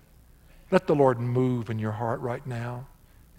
Let 0.70 0.86
the 0.86 0.94
Lord 0.94 1.18
move 1.18 1.70
in 1.70 1.80
your 1.80 1.90
heart 1.90 2.20
right 2.20 2.46
now 2.46 2.86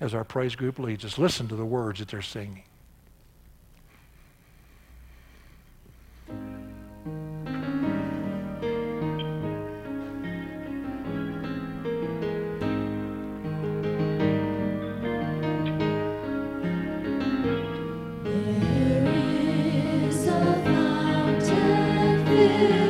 as 0.02 0.14
our 0.14 0.26
praise 0.26 0.56
group 0.56 0.78
leads 0.78 1.06
us. 1.06 1.18
Listen 1.18 1.48
to 1.48 1.56
the 1.56 1.66
words 1.66 2.00
that 2.00 2.10
they're 2.10 2.22
singing. 2.22 2.64
Fountain 22.44 22.83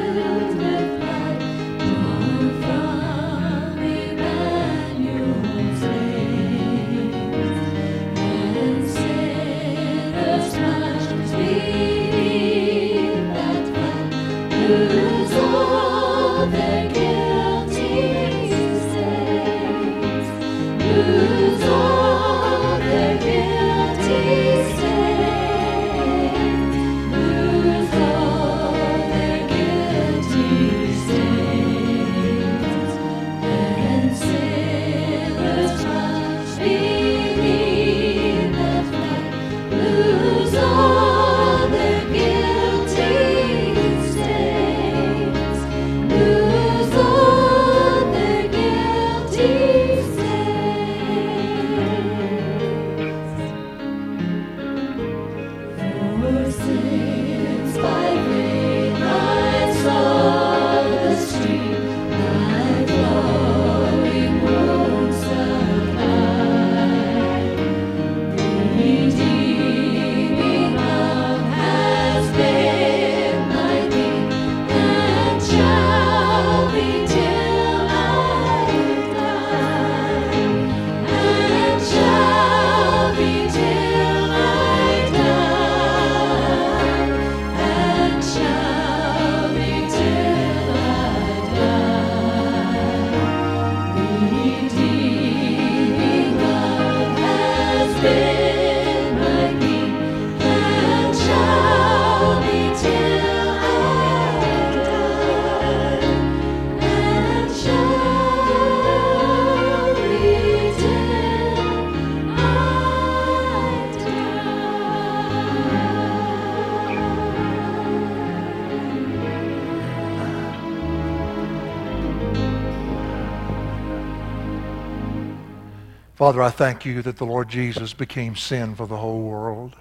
Father, 126.23 126.41
I 126.41 126.51
thank 126.51 126.85
you 126.85 127.01
that 127.01 127.17
the 127.17 127.25
Lord 127.25 127.49
Jesus 127.49 127.91
became 127.91 128.37
sin 128.37 128.75
for 128.75 128.87
the 128.87 128.95
whole 128.95 129.23
world. 129.23 129.75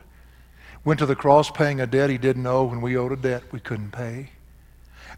Went 0.84 0.98
to 0.98 1.06
the 1.06 1.14
cross 1.14 1.48
paying 1.52 1.80
a 1.80 1.86
debt 1.86 2.10
he 2.10 2.18
didn't 2.18 2.44
owe 2.48 2.64
when 2.64 2.80
we 2.80 2.96
owed 2.96 3.12
a 3.12 3.16
debt 3.16 3.44
we 3.52 3.60
couldn't 3.60 3.92
pay. 3.92 4.30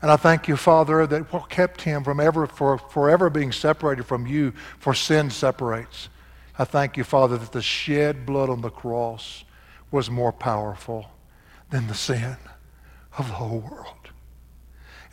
And 0.03 0.11
I 0.11 0.17
thank 0.17 0.49
you, 0.49 0.59
Father, 0.59 1.07
that 1.07 1.33
what 1.33 1.49
kept 1.49 1.81
him 1.81 2.05
from 2.05 2.21
ever 2.21 2.47
for 2.47 2.77
forever 2.77 3.31
being 3.31 3.53
separated 3.53 4.05
from 4.05 4.27
you, 4.27 4.53
for 4.79 4.93
sin 4.93 5.31
separates. 5.31 6.11
I 6.59 6.67
thank 6.67 6.99
you, 6.99 7.05
Father, 7.05 7.39
that 7.39 7.53
the 7.53 7.63
shed 7.63 8.27
blood 8.27 8.51
on 8.51 8.61
the 8.61 8.69
cross 8.69 9.45
was 9.91 10.11
more 10.11 10.31
powerful 10.31 11.07
than 11.71 11.87
the 11.87 11.95
sin 11.95 12.37
of 13.17 13.29
the 13.29 13.35
whole 13.37 13.61
world. 13.61 14.11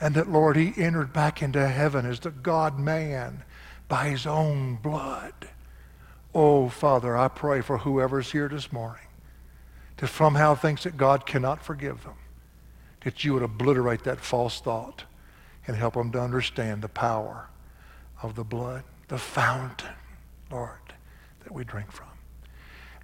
And 0.02 0.14
that, 0.16 0.30
Lord, 0.30 0.58
he 0.58 0.74
entered 0.76 1.14
back 1.14 1.42
into 1.42 1.66
heaven 1.66 2.06
as 2.06 2.20
the 2.20 2.32
God 2.32 2.78
man 2.78 3.44
by 3.88 4.10
his 4.10 4.28
own 4.28 4.76
blood. 4.76 5.48
Oh, 6.34 6.70
Father, 6.70 7.18
I 7.18 7.28
pray 7.28 7.62
for 7.62 7.80
whoever's 7.80 8.32
here 8.32 8.48
this 8.48 8.72
morning 8.72 9.03
that 9.98 10.08
somehow 10.08 10.56
thinks 10.56 10.84
that 10.84 10.98
God 10.98 11.26
cannot 11.26 11.64
forgive 11.64 12.03
them, 12.03 12.16
that 13.03 13.24
you 13.24 13.34
would 13.34 13.44
obliterate 13.44 14.03
that 14.06 14.20
false 14.20 14.62
thought 14.62 15.03
and 15.68 15.76
help 15.76 15.94
them 15.94 16.12
to 16.12 16.22
understand 16.22 16.82
the 16.82 16.90
power 16.90 17.49
of 18.24 18.36
the 18.36 18.44
blood, 18.44 18.84
the 19.10 19.18
fountain, 19.18 19.94
Lord, 20.49 20.94
that 21.44 21.52
we 21.52 21.64
drink 21.64 21.91
from. 21.91 22.08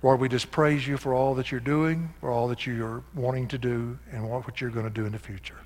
Lord, 0.01 0.19
we 0.19 0.29
just 0.29 0.51
praise 0.51 0.87
you 0.87 0.97
for 0.97 1.13
all 1.13 1.35
that 1.35 1.51
you're 1.51 1.59
doing, 1.59 2.13
for 2.19 2.31
all 2.31 2.47
that 2.47 2.65
you're 2.65 3.03
wanting 3.13 3.47
to 3.49 3.57
do, 3.57 3.97
and 4.11 4.29
what 4.29 4.61
you're 4.61 4.69
going 4.69 4.85
to 4.85 4.91
do 4.91 5.05
in 5.05 5.11
the 5.11 5.19
future. 5.19 5.57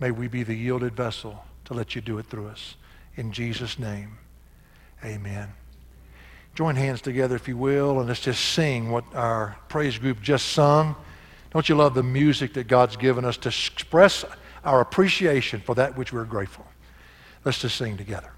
May 0.00 0.10
we 0.10 0.28
be 0.28 0.42
the 0.42 0.54
yielded 0.54 0.94
vessel 0.94 1.44
to 1.66 1.74
let 1.74 1.94
you 1.94 2.00
do 2.00 2.18
it 2.18 2.26
through 2.26 2.48
us. 2.48 2.76
In 3.16 3.32
Jesus' 3.32 3.78
name, 3.78 4.18
amen. 5.04 5.48
Join 6.54 6.76
hands 6.76 7.00
together, 7.00 7.36
if 7.36 7.48
you 7.48 7.56
will, 7.56 8.00
and 8.00 8.08
let's 8.08 8.20
just 8.20 8.44
sing 8.52 8.90
what 8.90 9.04
our 9.14 9.56
praise 9.68 9.98
group 9.98 10.20
just 10.20 10.48
sung. 10.48 10.96
Don't 11.52 11.68
you 11.68 11.74
love 11.74 11.94
the 11.94 12.02
music 12.02 12.54
that 12.54 12.68
God's 12.68 12.96
given 12.96 13.24
us 13.24 13.36
to 13.38 13.48
express 13.48 14.24
our 14.64 14.80
appreciation 14.80 15.60
for 15.60 15.74
that 15.76 15.96
which 15.96 16.12
we're 16.12 16.24
grateful? 16.24 16.66
Let's 17.44 17.60
just 17.60 17.76
sing 17.76 17.96
together. 17.96 18.32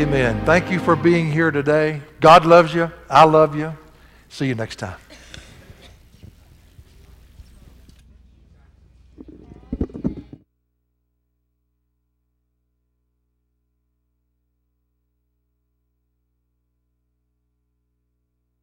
Amen. 0.00 0.42
Thank 0.46 0.70
you 0.70 0.78
for 0.78 0.96
being 0.96 1.30
here 1.30 1.50
today. 1.50 2.00
God 2.20 2.46
loves 2.46 2.72
you. 2.72 2.90
I 3.10 3.24
love 3.24 3.54
you. 3.54 3.76
See 4.30 4.46
you 4.46 4.54
next 4.54 4.76
time. 4.76 4.96